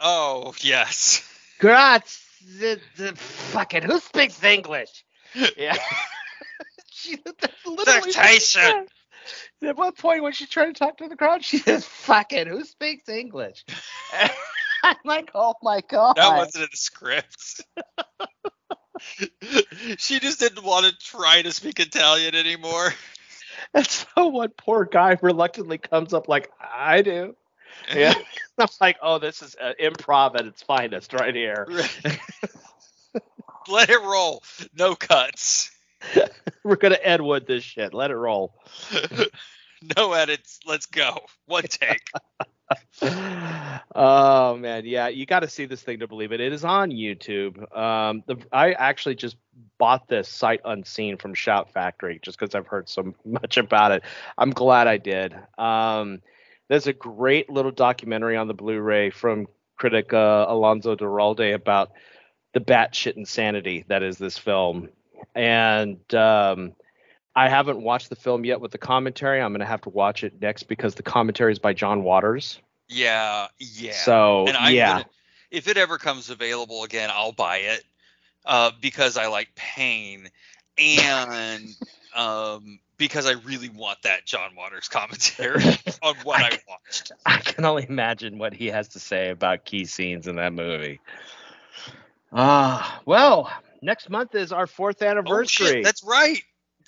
oh 0.00 0.54
yes 0.60 1.28
Grazie, 1.62 2.80
the 2.96 3.12
fucking 3.14 3.82
who 3.82 4.00
speaks 4.00 4.42
English? 4.42 5.04
Yeah. 5.56 5.76
she 6.90 7.16
that's 7.40 7.64
literally 7.64 8.10
Dictation. 8.10 8.88
At 9.62 9.76
one 9.76 9.92
point 9.92 10.24
when 10.24 10.32
she's 10.32 10.48
trying 10.48 10.74
to 10.74 10.78
talk 10.78 10.96
to 10.96 11.08
the 11.08 11.14
crowd, 11.14 11.44
she 11.44 11.58
says, 11.58 11.86
"Fucking 11.86 12.48
who 12.48 12.64
speaks 12.64 13.08
English?" 13.08 13.64
I'm 14.82 14.96
like, 15.04 15.30
oh 15.36 15.54
my 15.62 15.82
god. 15.88 16.16
That 16.16 16.36
wasn't 16.36 16.64
in 16.64 16.68
the 16.72 16.76
script. 16.76 17.60
she 19.98 20.20
just 20.20 20.40
didn't 20.40 20.64
want 20.64 20.86
to 20.86 20.98
try 20.98 21.42
to 21.42 21.52
speak 21.52 21.80
Italian 21.80 22.34
anymore. 22.34 22.92
And 23.74 23.86
so 23.86 24.26
one 24.26 24.50
poor 24.56 24.84
guy 24.84 25.16
reluctantly 25.22 25.78
comes 25.78 26.12
up 26.12 26.28
like, 26.28 26.50
I 26.60 27.00
do. 27.00 27.36
Yeah. 27.94 28.14
I'm 28.58 28.66
like, 28.80 28.96
oh, 29.00 29.18
this 29.18 29.40
is 29.40 29.56
uh, 29.60 29.72
improv 29.80 30.34
at 30.34 30.46
its 30.46 30.62
finest 30.62 31.12
right 31.12 31.34
here. 31.34 31.66
Let 33.68 33.88
it 33.88 34.00
roll. 34.00 34.42
No 34.76 34.94
cuts. 34.94 35.70
We're 36.64 36.76
gonna 36.76 36.98
Ed 37.00 37.20
Wood 37.20 37.46
this 37.46 37.62
shit. 37.62 37.94
Let 37.94 38.10
it 38.10 38.16
roll. 38.16 38.54
no 39.96 40.12
edits. 40.12 40.60
Let's 40.66 40.86
go. 40.86 41.20
One 41.46 41.62
take. 41.64 42.10
oh 43.94 44.56
man, 44.56 44.84
yeah, 44.84 45.08
you 45.08 45.26
got 45.26 45.40
to 45.40 45.48
see 45.48 45.64
this 45.66 45.82
thing 45.82 46.00
to 46.00 46.08
believe 46.08 46.32
it. 46.32 46.40
It 46.40 46.52
is 46.52 46.64
on 46.64 46.90
YouTube. 46.90 47.76
Um, 47.76 48.22
the 48.26 48.36
I 48.52 48.72
actually 48.72 49.14
just 49.14 49.36
bought 49.78 50.08
this 50.08 50.28
sight 50.28 50.60
unseen 50.64 51.16
from 51.16 51.34
Shout 51.34 51.72
Factory 51.72 52.18
just 52.22 52.38
because 52.38 52.54
I've 52.54 52.66
heard 52.66 52.88
so 52.88 53.14
much 53.24 53.56
about 53.56 53.92
it. 53.92 54.02
I'm 54.38 54.50
glad 54.50 54.86
I 54.86 54.98
did. 54.98 55.34
Um, 55.58 56.22
there's 56.68 56.86
a 56.86 56.92
great 56.92 57.50
little 57.50 57.72
documentary 57.72 58.36
on 58.36 58.48
the 58.48 58.54
Blu-ray 58.54 59.10
from 59.10 59.46
critic 59.76 60.12
uh, 60.12 60.46
Alonso 60.48 60.94
Duralde 60.94 61.54
about 61.54 61.92
the 62.54 62.60
batshit 62.60 63.16
insanity 63.16 63.84
that 63.88 64.02
is 64.02 64.18
this 64.18 64.38
film, 64.38 64.88
and 65.34 65.98
um, 66.14 66.72
I 67.34 67.48
haven't 67.48 67.80
watched 67.80 68.10
the 68.10 68.16
film 68.16 68.44
yet 68.44 68.60
with 68.60 68.72
the 68.72 68.78
commentary. 68.78 69.40
I'm 69.40 69.52
gonna 69.52 69.64
have 69.64 69.80
to 69.82 69.88
watch 69.88 70.24
it 70.24 70.40
next 70.40 70.64
because 70.64 70.94
the 70.94 71.02
commentary 71.02 71.52
is 71.52 71.58
by 71.58 71.72
John 71.72 72.02
Waters. 72.02 72.58
Yeah, 72.88 73.48
yeah. 73.58 73.92
So 73.92 74.46
yeah, 74.68 74.92
gonna, 74.92 75.06
if 75.50 75.68
it 75.68 75.76
ever 75.76 75.98
comes 75.98 76.30
available 76.30 76.84
again, 76.84 77.10
I'll 77.12 77.32
buy 77.32 77.58
it 77.58 77.84
uh, 78.44 78.72
because 78.80 79.16
I 79.16 79.28
like 79.28 79.54
pain 79.54 80.28
and 80.76 81.68
um, 82.14 82.80
because 82.98 83.26
I 83.26 83.32
really 83.32 83.70
want 83.70 84.02
that 84.02 84.26
John 84.26 84.54
Waters 84.54 84.88
commentary 84.88 85.64
on 86.02 86.14
what 86.22 86.40
I, 86.40 86.48
I 86.48 86.58
watched. 86.68 87.12
I 87.24 87.38
can 87.38 87.64
only 87.64 87.86
imagine 87.88 88.38
what 88.38 88.52
he 88.52 88.66
has 88.68 88.88
to 88.88 89.00
say 89.00 89.30
about 89.30 89.64
key 89.64 89.86
scenes 89.86 90.28
in 90.28 90.36
that 90.36 90.52
movie. 90.52 91.00
Ah, 92.32 93.00
well, 93.04 93.50
next 93.80 94.08
month 94.08 94.34
is 94.34 94.52
our 94.52 94.66
fourth 94.66 95.02
anniversary. 95.02 95.66
Oh, 95.66 95.72
shit, 95.72 95.84
that's 95.84 96.04
right. 96.04 96.42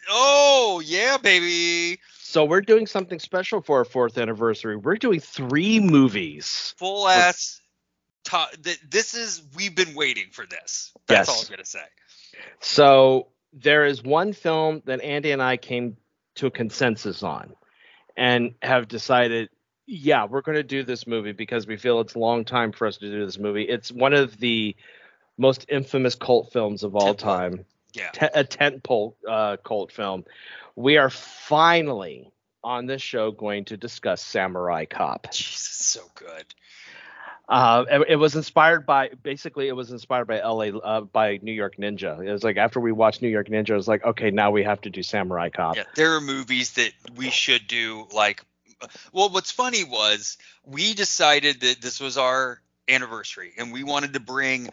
Oh 0.09 0.83
yeah, 0.85 1.17
baby. 1.17 2.01
so 2.21 2.45
we're 2.45 2.61
doing 2.61 2.87
something 2.87 3.19
special 3.19 3.61
for 3.63 3.79
our 3.79 3.85
fourth 3.85 4.19
anniversary. 4.19 4.77
We're 4.77 4.97
doing 4.97 5.21
three 5.21 5.81
movies. 5.81 6.75
Full 6.79 7.09
ass. 7.09 7.61
To- 8.25 8.79
this 8.89 9.15
is 9.15 9.43
we've 9.57 9.75
been 9.75 9.95
waiting 9.95 10.31
for 10.33 10.47
this. 10.47 10.93
That's 11.07 11.29
all 11.29 11.41
I'm 11.41 11.51
gonna 11.51 11.65
say. 11.65 11.85
So 12.61 13.29
there 13.53 13.85
is 13.85 14.03
one 14.03 14.33
film 14.33 14.83
that 14.87 15.01
Andy 15.01 15.31
and 15.31 15.43
I 15.43 15.57
came 15.57 15.97
to 16.37 16.47
a 16.47 16.51
consensus 16.51 17.23
on 17.23 17.55
and 18.17 18.55
have 18.63 18.89
decided, 18.89 19.51
yeah, 19.87 20.25
we're 20.25 20.41
going 20.41 20.57
to 20.57 20.63
do 20.65 20.83
this 20.83 21.07
movie 21.07 21.33
because 21.33 21.67
we 21.67 21.77
feel 21.77 22.01
it's 22.01 22.15
a 22.15 22.19
long 22.19 22.45
time 22.45 22.73
for 22.73 22.87
us 22.87 22.97
to 22.99 23.11
do 23.11 23.25
this 23.25 23.39
movie. 23.39 23.63
It's 23.63 23.93
one 23.93 24.15
of 24.15 24.39
the 24.39 24.75
most 25.39 25.67
infamous 25.69 26.15
cult 26.15 26.53
films 26.53 26.83
of 26.83 26.97
all 26.97 27.15
time, 27.15 27.65
Yeah. 27.95 28.11
Te- 28.11 28.27
a 28.35 28.45
tentpole 28.45 29.15
uh, 29.29 29.57
cult 29.65 29.93
film. 29.93 30.25
We 30.77 30.97
are 30.97 31.11
finally 31.11 32.31
on 32.63 32.87
this 32.87 33.03
show 33.03 33.31
going 33.31 33.67
to 33.67 33.77
discuss 33.77 34.23
Samurai 34.23 34.87
Cop. 34.87 35.31
Jesus, 35.33 35.61
so 35.61 36.01
good. 36.15 36.55
Uh, 37.47 37.85
it, 37.91 38.07
it 38.11 38.17
was 38.17 38.37
inspired 38.37 38.87
by 38.87 39.11
basically 39.23 39.69
it 39.69 39.77
was 39.77 39.91
inspired 39.91 40.27
by 40.27 40.41
LA 40.41 40.77
uh, 40.79 41.03
by 41.03 41.39
New 41.43 41.53
York 41.53 41.77
Ninja. 41.77 42.27
It 42.27 42.33
was 42.33 42.43
like 42.43 42.57
after 42.57 42.81
we 42.81 42.91
watched 42.91 43.21
New 43.21 43.29
York 43.29 43.49
Ninja, 43.49 43.71
it 43.71 43.75
was 43.75 43.89
like 43.89 44.05
okay, 44.05 44.31
now 44.31 44.51
we 44.51 44.65
have 44.65 44.81
to 44.83 44.91
do 44.91 45.03
Samurai 45.03 45.51
Cop. 45.51 45.77
Yeah, 45.77 45.85
there 45.95 46.17
are 46.17 46.23
movies 46.23 46.73
that 46.73 46.93
we 47.17 47.29
should 47.31 47.67
do 47.67 48.09
like 48.13 48.43
well 49.13 49.29
what's 49.29 49.51
funny 49.51 49.85
was 49.85 50.39
we 50.65 50.95
decided 50.95 51.61
that 51.61 51.83
this 51.83 52.01
was 52.01 52.17
our 52.17 52.61
anniversary 52.89 53.53
and 53.59 53.73
we 53.73 53.85
wanted 53.85 54.15
to 54.15 54.21
bring 54.21 54.69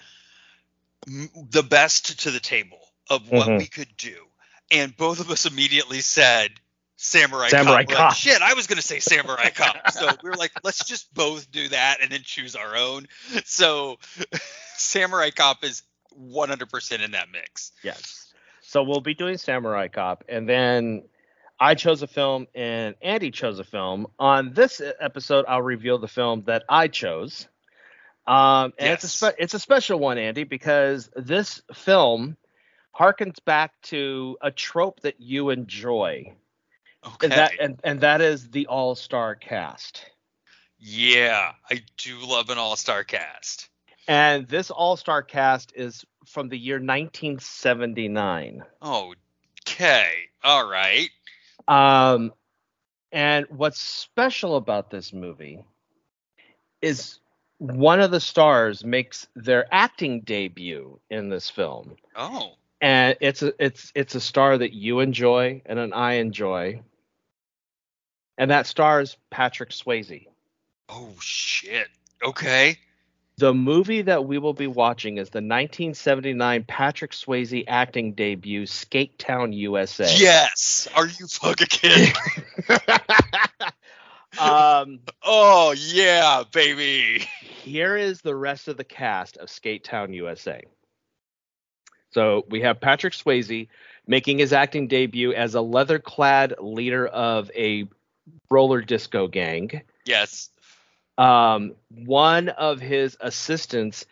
m- 1.07 1.29
the 1.49 1.63
best 1.63 2.21
to 2.21 2.31
the 2.31 2.39
table 2.39 2.79
of 3.11 3.29
what 3.29 3.47
Mhm. 3.47 3.59
we 3.59 3.67
could 3.67 3.95
do. 3.97 4.15
And 4.71 4.95
both 4.95 5.19
of 5.19 5.29
us 5.29 5.45
immediately 5.45 6.01
said 6.01 6.51
Samurai, 6.95 7.49
Samurai 7.49 7.83
Cop. 7.83 7.99
Like, 7.99 8.15
Shit, 8.15 8.41
I 8.41 8.53
was 8.53 8.67
gonna 8.67 8.81
say 8.81 8.99
Samurai 8.99 9.49
Cop. 9.49 9.75
So 9.91 10.07
we 10.23 10.29
were 10.29 10.35
like, 10.37 10.51
let's 10.63 10.85
just 10.85 11.13
both 11.13 11.51
do 11.51 11.67
that 11.69 11.97
and 12.01 12.11
then 12.11 12.21
choose 12.23 12.55
our 12.55 12.75
own. 12.75 13.07
So 13.45 13.99
Samurai 14.77 15.29
Cop 15.31 15.63
is 15.63 15.83
100% 16.17 17.01
in 17.03 17.11
that 17.11 17.27
mix. 17.31 17.71
Yes. 17.83 18.33
So 18.61 18.83
we'll 18.83 19.01
be 19.01 19.13
doing 19.13 19.37
Samurai 19.37 19.87
Cop, 19.89 20.23
and 20.29 20.47
then 20.47 21.03
I 21.59 21.75
chose 21.75 22.01
a 22.01 22.07
film, 22.07 22.47
and 22.55 22.95
Andy 23.01 23.29
chose 23.31 23.59
a 23.59 23.63
film. 23.65 24.07
On 24.17 24.53
this 24.53 24.81
episode, 24.99 25.45
I'll 25.47 25.61
reveal 25.61 25.97
the 25.99 26.07
film 26.07 26.43
that 26.45 26.63
I 26.69 26.87
chose. 26.87 27.47
Um, 28.25 28.73
and 28.77 28.93
it's 28.93 29.03
a 29.03 29.07
Yes. 29.07 29.13
spe- 29.33 29.39
it's 29.39 29.53
a 29.53 29.59
special 29.59 29.99
one, 29.99 30.17
Andy, 30.17 30.43
because 30.45 31.09
this 31.15 31.61
film 31.73 32.37
harkens 32.97 33.43
back 33.43 33.79
to 33.83 34.37
a 34.41 34.51
trope 34.51 35.01
that 35.01 35.19
you 35.19 35.49
enjoy. 35.49 36.33
Okay. 37.05 37.27
And 37.27 37.31
that 37.31 37.51
and, 37.59 37.79
and 37.83 38.01
that 38.01 38.21
is 38.21 38.49
the 38.49 38.67
all-star 38.67 39.35
cast. 39.35 40.05
Yeah, 40.79 41.53
I 41.69 41.81
do 41.97 42.19
love 42.25 42.49
an 42.49 42.57
all-star 42.57 43.03
cast. 43.03 43.69
And 44.07 44.47
this 44.47 44.71
all-star 44.71 45.23
cast 45.23 45.73
is 45.75 46.05
from 46.25 46.49
the 46.49 46.57
year 46.57 46.75
1979. 46.75 48.63
Oh, 48.81 49.13
okay. 49.67 50.11
All 50.43 50.69
right. 50.69 51.09
Um 51.67 52.33
and 53.11 53.45
what's 53.49 53.79
special 53.79 54.55
about 54.55 54.89
this 54.89 55.11
movie 55.11 55.63
is 56.81 57.19
one 57.57 57.99
of 57.99 58.09
the 58.09 58.19
stars 58.19 58.83
makes 58.83 59.27
their 59.35 59.67
acting 59.71 60.21
debut 60.21 60.99
in 61.09 61.29
this 61.29 61.49
film. 61.49 61.95
Oh, 62.15 62.53
And 62.81 63.15
it's 63.21 63.43
a 63.43 63.53
it's 63.63 63.91
it's 63.93 64.15
a 64.15 64.19
star 64.19 64.57
that 64.57 64.73
you 64.73 64.99
enjoy 64.99 65.61
and 65.65 65.77
an 65.77 65.93
I 65.93 66.13
enjoy. 66.13 66.81
And 68.37 68.49
that 68.49 68.65
star 68.65 69.01
is 69.01 69.17
Patrick 69.29 69.69
Swayze. 69.69 70.27
oh 70.89 71.13
shit. 71.19 71.87
Okay. 72.23 72.77
The 73.37 73.53
movie 73.53 74.03
that 74.03 74.25
we 74.25 74.37
will 74.37 74.53
be 74.53 74.67
watching 74.67 75.17
is 75.17 75.29
the 75.29 75.37
1979 75.37 76.63
Patrick 76.67 77.11
Swayze 77.11 77.63
acting 77.67 78.13
debut, 78.13 78.65
Skate 78.67 79.17
Town, 79.17 79.51
USA. 79.53 80.05
Yes. 80.15 80.87
Are 80.95 81.07
you 81.07 81.27
fucking 81.27 81.67
kidding? 81.67 82.13
um, 84.39 84.99
oh 85.23 85.73
yeah, 85.75 86.43
baby. 86.51 87.27
here 87.63 87.95
is 87.97 88.21
the 88.21 88.35
rest 88.35 88.67
of 88.67 88.77
the 88.77 88.83
cast 88.83 89.37
of 89.37 89.49
Skate 89.49 89.83
Town, 89.83 90.13
USA. 90.13 90.63
So 92.11 92.45
we 92.49 92.61
have 92.61 92.79
Patrick 92.81 93.13
Swayze 93.13 93.67
making 94.07 94.39
his 94.39 94.53
acting 94.53 94.87
debut 94.87 95.33
as 95.33 95.55
a 95.55 95.61
leather 95.61 95.99
clad 95.99 96.55
leader 96.59 97.07
of 97.07 97.49
a 97.55 97.87
roller 98.49 98.81
disco 98.81 99.27
gang. 99.27 99.81
Yes. 100.05 100.49
Um, 101.17 101.73
one 101.89 102.49
of 102.49 102.79
his 102.79 103.17
assistants 103.21 104.05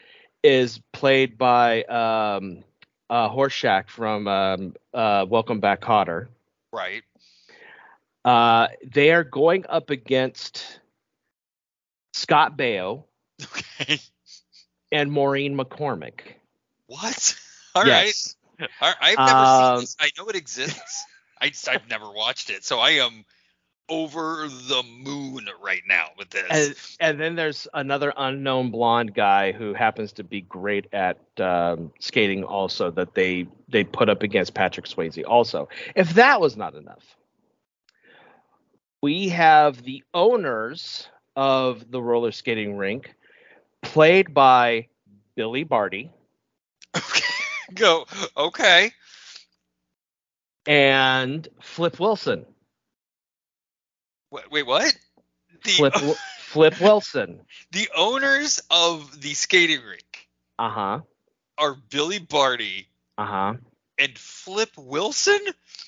is 0.43 0.79
played 0.93 1.37
by 1.37 1.83
um, 1.83 2.63
uh, 3.09 3.29
Horshack 3.29 3.89
from 3.89 4.27
um, 4.27 4.75
uh, 4.93 5.25
Welcome 5.27 5.59
Back, 5.59 5.81
Kotter. 5.81 6.27
Right. 6.71 7.03
Uh, 8.23 8.67
they 8.85 9.11
are 9.11 9.23
going 9.23 9.65
up 9.67 9.89
against 9.89 10.79
Scott 12.13 12.57
Baio 12.57 13.03
Okay. 13.43 13.99
and 14.91 15.11
Maureen 15.11 15.57
McCormick. 15.57 16.21
What? 16.87 17.35
All 17.75 17.83
right. 17.83 18.07
yes. 18.07 18.35
All 18.59 18.67
right. 18.81 18.97
I've 19.01 19.25
never 19.25 19.45
Um, 19.45 19.45
seen 19.45 19.81
this. 19.81 19.95
I 19.99 20.11
know 20.17 20.27
it 20.29 20.35
exists. 20.35 21.05
I 21.41 21.49
just, 21.49 21.67
I've 21.69 21.87
never 21.89 22.11
watched 22.11 22.49
it, 22.49 22.63
so 22.65 22.79
I 22.79 22.91
am 22.91 23.25
over 23.89 24.47
the 24.47 24.83
moon 24.83 25.47
right 25.63 25.81
now 25.87 26.07
with 26.17 26.29
this. 26.29 26.45
And, 26.49 26.75
and 26.99 27.19
then 27.19 27.35
there's 27.35 27.67
another 27.73 28.13
unknown 28.17 28.71
blonde 28.71 29.13
guy 29.13 29.51
who 29.51 29.73
happens 29.73 30.13
to 30.13 30.23
be 30.23 30.41
great 30.41 30.87
at 30.93 31.17
um, 31.39 31.91
skating 31.99 32.43
also 32.43 32.91
that 32.91 33.13
they 33.15 33.47
they 33.69 33.83
put 33.83 34.09
up 34.09 34.23
against 34.23 34.53
Patrick 34.53 34.85
Swayze 34.85 35.23
also. 35.27 35.69
If 35.95 36.13
that 36.15 36.39
was 36.41 36.55
not 36.57 36.75
enough, 36.75 37.15
we 39.01 39.29
have 39.29 39.81
the 39.83 40.03
owners 40.13 41.07
of 41.35 41.89
the 41.89 42.01
roller 42.01 42.31
skating 42.31 42.75
rink 42.77 43.13
played 43.81 44.33
by 44.33 44.87
Billy 45.35 45.63
Barty 45.63 46.11
okay. 46.95 47.18
Go. 47.73 48.05
Okay. 48.37 48.91
and 50.67 51.47
Flip 51.61 51.99
Wilson. 51.99 52.45
Wait, 54.31 54.51
wait 54.51 54.65
what? 54.67 54.95
The 55.63 55.71
Flip 55.71 55.93
Flip 56.39 56.81
Wilson. 56.81 57.41
the 57.71 57.89
owners 57.95 58.61
of 58.71 59.21
the 59.21 59.33
skating 59.33 59.81
rink 59.83 60.27
Uh-huh. 60.57 60.99
are 61.57 61.75
Billy 61.89 62.19
Barty 62.19 62.87
Uh-huh. 63.17 63.55
and 63.97 64.17
Flip 64.17 64.69
Wilson. 64.77 65.39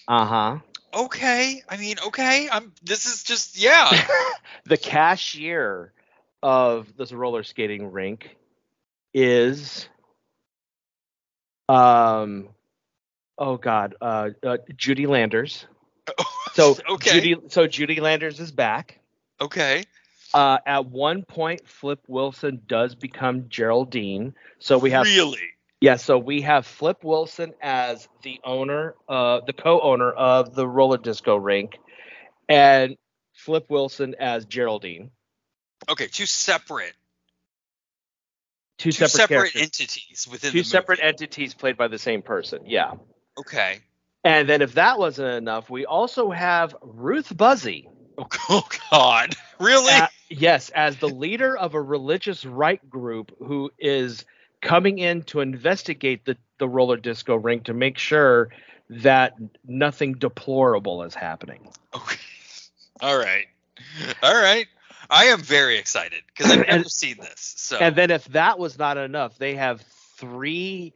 Uh-huh. 0.07 0.59
Okay, 0.93 1.61
I 1.69 1.77
mean, 1.77 1.95
okay, 2.07 2.49
I'm. 2.51 2.73
This 2.83 3.05
is 3.05 3.23
just 3.23 3.57
yeah. 3.57 3.89
the 4.65 4.75
cashier 4.77 5.93
of 6.43 6.97
this 6.97 7.13
roller 7.13 7.43
skating 7.43 7.91
rink 7.91 8.35
is 9.13 9.87
um 11.71 12.49
oh 13.37 13.57
god 13.57 13.95
uh, 14.01 14.29
uh 14.43 14.57
Judy 14.75 15.07
Landers. 15.07 15.65
So 16.53 16.75
okay. 16.89 17.11
Judy 17.11 17.35
so 17.47 17.65
Judy 17.65 18.01
Landers 18.01 18.41
is 18.41 18.51
back. 18.51 18.99
Okay. 19.39 19.85
Uh, 20.33 20.57
at 20.65 20.85
one 20.85 21.23
point, 21.23 21.67
Flip 21.67 21.99
Wilson 22.07 22.61
does 22.67 22.95
become 22.95 23.49
Geraldine. 23.49 24.33
So 24.59 24.77
we 24.77 24.91
have 24.91 25.05
really. 25.05 25.39
yeah. 25.79 25.95
So 25.95 26.17
we 26.17 26.41
have 26.41 26.65
Flip 26.65 27.01
Wilson 27.03 27.53
as 27.61 28.07
the 28.23 28.39
owner, 28.43 28.95
uh, 29.09 29.41
the 29.45 29.53
co-owner 29.53 30.11
of 30.11 30.53
the 30.53 30.67
roller 30.67 30.97
disco 30.97 31.35
rink, 31.35 31.77
and 32.49 32.97
Flip 33.33 33.65
Wilson 33.69 34.15
as 34.19 34.45
Geraldine. 34.45 35.11
Okay, 35.89 36.07
two 36.07 36.25
separate 36.25 36.93
Two, 38.81 38.91
two 38.91 39.05
separate, 39.05 39.51
separate 39.51 39.55
entities 39.55 40.27
within 40.31 40.51
two 40.51 40.57
the 40.57 40.63
separate 40.63 40.99
entities 41.03 41.53
played 41.53 41.77
by 41.77 41.87
the 41.87 41.99
same 41.99 42.23
person. 42.23 42.61
Yeah. 42.65 42.93
Okay. 43.39 43.77
And 44.23 44.49
then 44.49 44.63
if 44.63 44.73
that 44.73 44.97
wasn't 44.97 45.35
enough, 45.35 45.69
we 45.69 45.85
also 45.85 46.31
have 46.31 46.75
Ruth 46.81 47.31
Buzzi. 47.31 47.85
Oh, 48.17 48.25
oh 48.49 48.67
God. 48.89 49.35
Really? 49.59 49.93
yes, 50.31 50.71
as 50.71 50.97
the 50.97 51.09
leader 51.09 51.55
of 51.55 51.75
a 51.75 51.81
religious 51.81 52.43
right 52.43 52.81
group 52.89 53.31
who 53.37 53.69
is 53.77 54.25
coming 54.63 54.97
in 54.97 55.21
to 55.25 55.41
investigate 55.41 56.25
the, 56.25 56.35
the 56.57 56.67
roller 56.67 56.97
disco 56.97 57.35
rink 57.35 57.65
to 57.65 57.75
make 57.75 57.99
sure 57.99 58.49
that 58.89 59.35
nothing 59.67 60.13
deplorable 60.13 61.03
is 61.03 61.13
happening. 61.13 61.69
okay. 61.93 62.17
All 63.01 63.17
right. 63.17 63.45
All 64.23 64.35
right. 64.35 64.65
I 65.11 65.25
am 65.25 65.41
very 65.41 65.77
excited 65.77 66.23
because 66.27 66.51
I've 66.51 66.65
never 66.65 66.85
seen 66.85 67.17
this. 67.17 67.53
So 67.57 67.77
And 67.77 67.95
then 67.95 68.11
if 68.11 68.25
that 68.29 68.57
was 68.57 68.79
not 68.79 68.97
enough, 68.97 69.37
they 69.37 69.55
have 69.55 69.81
three 70.17 70.93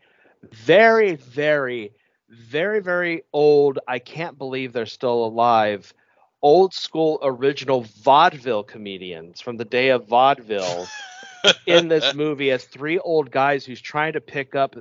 very, 0.51 1.15
very, 1.15 1.91
very, 2.29 2.79
very 2.79 3.23
old, 3.33 3.79
I 3.87 3.99
can't 3.99 4.37
believe 4.37 4.71
they're 4.71 4.85
still 4.85 5.25
alive, 5.25 5.93
old 6.41 6.73
school 6.73 7.19
original 7.23 7.81
vaudeville 8.03 8.63
comedians 8.63 9.41
from 9.41 9.57
the 9.57 9.65
day 9.65 9.89
of 9.89 10.07
vaudeville 10.07 10.87
in 11.65 11.89
this 11.89 12.13
movie 12.15 12.51
as 12.51 12.63
three 12.63 12.99
old 12.99 13.31
guys 13.31 13.65
who's 13.65 13.81
trying 13.81 14.13
to 14.13 14.21
pick 14.21 14.55
up 14.55 14.77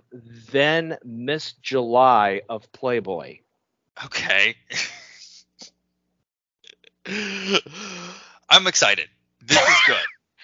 then 0.52 0.96
Miss 1.04 1.54
July 1.54 2.42
of 2.48 2.70
Playboy. 2.72 3.38
Okay. 4.04 4.54
I'm 8.48 8.66
excited. 8.66 9.08
This 9.46 9.58
is 9.68 9.76
good. 9.86 9.96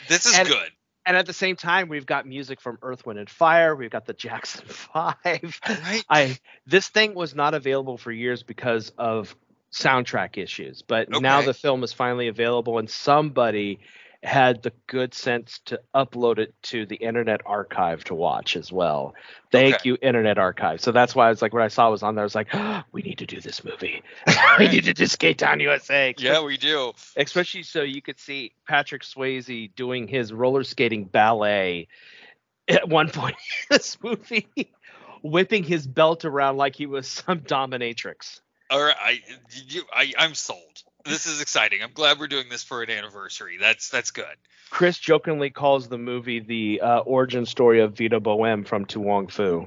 This 0.08 0.26
is 0.26 0.38
And- 0.38 0.48
good. 0.48 0.70
And 1.06 1.16
at 1.16 1.26
the 1.26 1.32
same 1.32 1.56
time, 1.56 1.88
we've 1.88 2.04
got 2.06 2.26
music 2.26 2.60
from 2.60 2.78
Earth, 2.82 3.06
Wind, 3.06 3.18
and 3.18 3.28
Fire. 3.28 3.74
We've 3.74 3.90
got 3.90 4.04
the 4.04 4.12
Jackson 4.12 4.64
Five. 4.68 5.58
Right? 5.66 6.04
I 6.08 6.38
this 6.66 6.88
thing 6.88 7.14
was 7.14 7.34
not 7.34 7.54
available 7.54 7.96
for 7.96 8.12
years 8.12 8.42
because 8.42 8.92
of 8.98 9.34
soundtrack 9.72 10.36
issues, 10.36 10.82
but 10.82 11.08
now 11.10 11.40
the 11.42 11.54
film 11.54 11.82
is 11.84 11.92
finally 11.94 12.28
available, 12.28 12.78
and 12.78 12.88
somebody 12.88 13.80
had 14.22 14.62
the 14.62 14.72
good 14.86 15.14
sense 15.14 15.60
to 15.64 15.80
upload 15.94 16.38
it 16.38 16.52
to 16.62 16.84
the 16.84 16.96
Internet 16.96 17.40
Archive 17.46 18.04
to 18.04 18.14
watch 18.14 18.54
as 18.54 18.70
well. 18.70 19.14
Thank 19.50 19.76
Okay. 19.76 19.88
you, 19.88 19.98
Internet 20.02 20.36
Archive. 20.36 20.80
So 20.82 20.92
that's 20.92 21.14
why 21.14 21.26
I 21.26 21.30
was 21.30 21.40
like, 21.40 21.54
when 21.54 21.62
I 21.62 21.68
saw 21.68 21.88
it 21.88 21.92
was 21.92 22.02
on 22.02 22.14
there, 22.16 22.22
I 22.22 22.26
was 22.26 22.34
like, 22.34 22.48
we 22.92 23.00
need 23.00 23.18
to 23.18 23.26
do 23.26 23.40
this 23.40 23.64
movie. 23.64 24.02
we 24.58 24.68
need 24.68 24.84
to 24.84 24.92
do 24.92 25.06
Skate 25.06 25.38
Town 25.38 25.58
USA. 25.60 26.14
Yeah, 26.18 26.42
we 26.44 26.58
do. 26.58 26.92
especially 27.16 27.62
so 27.62 27.82
you 27.82 28.02
could 28.02 28.20
see 28.20 28.52
Patrick 28.68 29.02
Swayze 29.02 29.74
doing 29.74 30.06
his 30.06 30.32
roller 30.34 30.64
skating 30.64 31.04
ballet 31.04 31.88
at 32.68 32.88
one 32.88 33.08
point 33.08 33.36
in 33.70 33.76
this 33.78 33.96
movie, 34.02 34.48
whipping 35.22 35.64
his 35.64 35.86
belt 35.86 36.26
around 36.26 36.58
like 36.58 36.76
he 36.76 36.84
was 36.86 37.08
some 37.08 37.40
dominatrix. 37.40 38.40
All 38.70 38.80
right, 38.80 38.96
I, 39.00 39.20
you, 39.66 39.82
I, 39.92 40.12
I'm 40.16 40.34
sold. 40.34 40.82
This 41.04 41.26
is 41.26 41.40
exciting. 41.40 41.82
I'm 41.82 41.92
glad 41.92 42.20
we're 42.20 42.28
doing 42.28 42.48
this 42.48 42.62
for 42.62 42.82
an 42.82 42.90
anniversary. 42.90 43.56
That's 43.60 43.88
that's 43.88 44.10
good. 44.10 44.36
Chris 44.70 44.98
jokingly 44.98 45.50
calls 45.50 45.88
the 45.88 45.98
movie 45.98 46.38
the 46.40 46.80
uh, 46.80 46.98
origin 47.00 47.46
story 47.46 47.80
of 47.80 47.96
Vida 47.96 48.20
Boheme 48.20 48.64
from 48.64 48.84
To 48.86 49.00
Wong 49.00 49.26
Foo. 49.26 49.66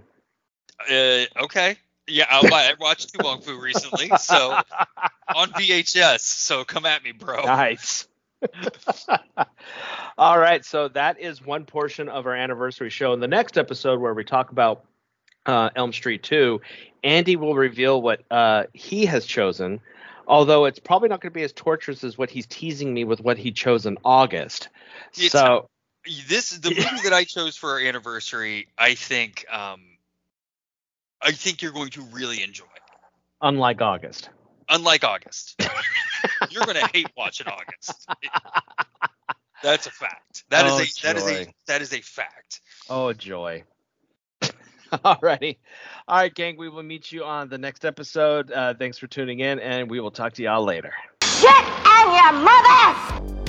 Uh, 0.90 1.26
okay. 1.42 1.76
Yeah, 2.08 2.26
I, 2.30 2.48
I 2.48 2.74
watched 2.80 3.14
To 3.14 3.24
Wong 3.24 3.42
Foo 3.42 3.60
recently, 3.60 4.10
so 4.20 4.52
on 5.36 5.50
VHS. 5.52 6.20
So 6.20 6.64
come 6.64 6.86
at 6.86 7.04
me, 7.04 7.12
bro. 7.12 7.44
Nice. 7.44 8.08
All 10.18 10.38
right, 10.38 10.64
so 10.64 10.90
that 10.90 11.20
is 11.20 11.46
one 11.46 11.66
portion 11.66 12.10
of 12.10 12.26
our 12.26 12.36
anniversary 12.36 12.90
show. 12.90 13.14
In 13.14 13.20
the 13.20 13.28
next 13.28 13.58
episode, 13.58 14.00
where 14.00 14.14
we 14.14 14.24
talk 14.24 14.52
about 14.52 14.86
uh, 15.46 15.70
Elm 15.76 15.92
Street 15.94 16.24
2, 16.24 16.62
Andy 17.04 17.36
will 17.36 17.56
reveal 17.56 18.02
what 18.02 18.22
uh, 18.32 18.64
he 18.74 19.06
has 19.06 19.26
chosen. 19.26 19.80
Although 20.28 20.66
it's 20.66 20.80
probably 20.80 21.10
not 21.10 21.20
going 21.20 21.32
to 21.32 21.38
be 21.38 21.44
as 21.44 21.52
torturous 21.52 22.04
as 22.04 22.18
what 22.18 22.30
he's 22.30 22.46
teasing 22.46 22.94
me 22.94 23.04
with 23.04 23.20
what 23.20 23.38
he 23.38 23.52
chose 23.52 23.86
in 23.86 23.98
August. 24.06 24.70
It's- 25.18 25.32
so 25.32 25.68
This 26.28 26.52
is 26.54 26.62
the 26.62 26.70
movie 26.76 27.04
that 27.04 27.14
I 27.14 27.26
chose 27.26 27.58
for 27.58 27.72
our 27.72 27.80
anniversary. 27.80 28.68
I 28.78 28.96
think, 28.96 29.46
um, 29.52 29.82
I 31.22 31.32
think 31.32 31.62
you're 31.62 31.74
going 31.74 31.90
to 31.92 32.02
really 32.14 32.42
enjoy. 32.42 32.66
unlike 33.42 33.82
August, 33.82 34.30
Unlike 34.70 35.04
August, 35.04 35.62
you're 36.50 36.64
going 36.64 36.78
to 36.78 36.90
hate 36.94 37.10
watching 37.18 37.48
August. 37.48 38.08
That's 39.62 39.88
a 39.88 39.92
fact. 39.92 40.46
That 40.50 40.66
is 40.66 40.72
Oh, 40.72 40.76
a 40.78 41.14
that 41.14 41.18
is 41.18 41.28
a 41.30 41.54
that 41.68 41.82
is 41.82 41.94
a 41.94 42.00
fact. 42.02 42.62
oh 42.90 43.12
joy. 43.12 43.64
Alrighty. 45.06 45.58
All 46.08 46.18
right, 46.18 46.34
gang. 46.34 46.56
We 46.56 46.70
will 46.70 46.84
meet 46.84 47.12
you 47.12 47.24
on 47.24 47.50
the 47.50 47.58
next 47.58 47.84
episode. 47.84 48.52
Uh, 48.52 48.76
thanks 48.76 48.98
for 48.98 49.08
tuning 49.08 49.40
in, 49.40 49.60
and 49.60 49.90
we 49.90 50.00
will 50.00 50.12
talk 50.12 50.34
to 50.34 50.44
y'all 50.44 50.64
later. 50.64 50.94
Shit 51.24 51.50
and 51.50 52.14
your 52.14 52.34
mother! 52.44 53.43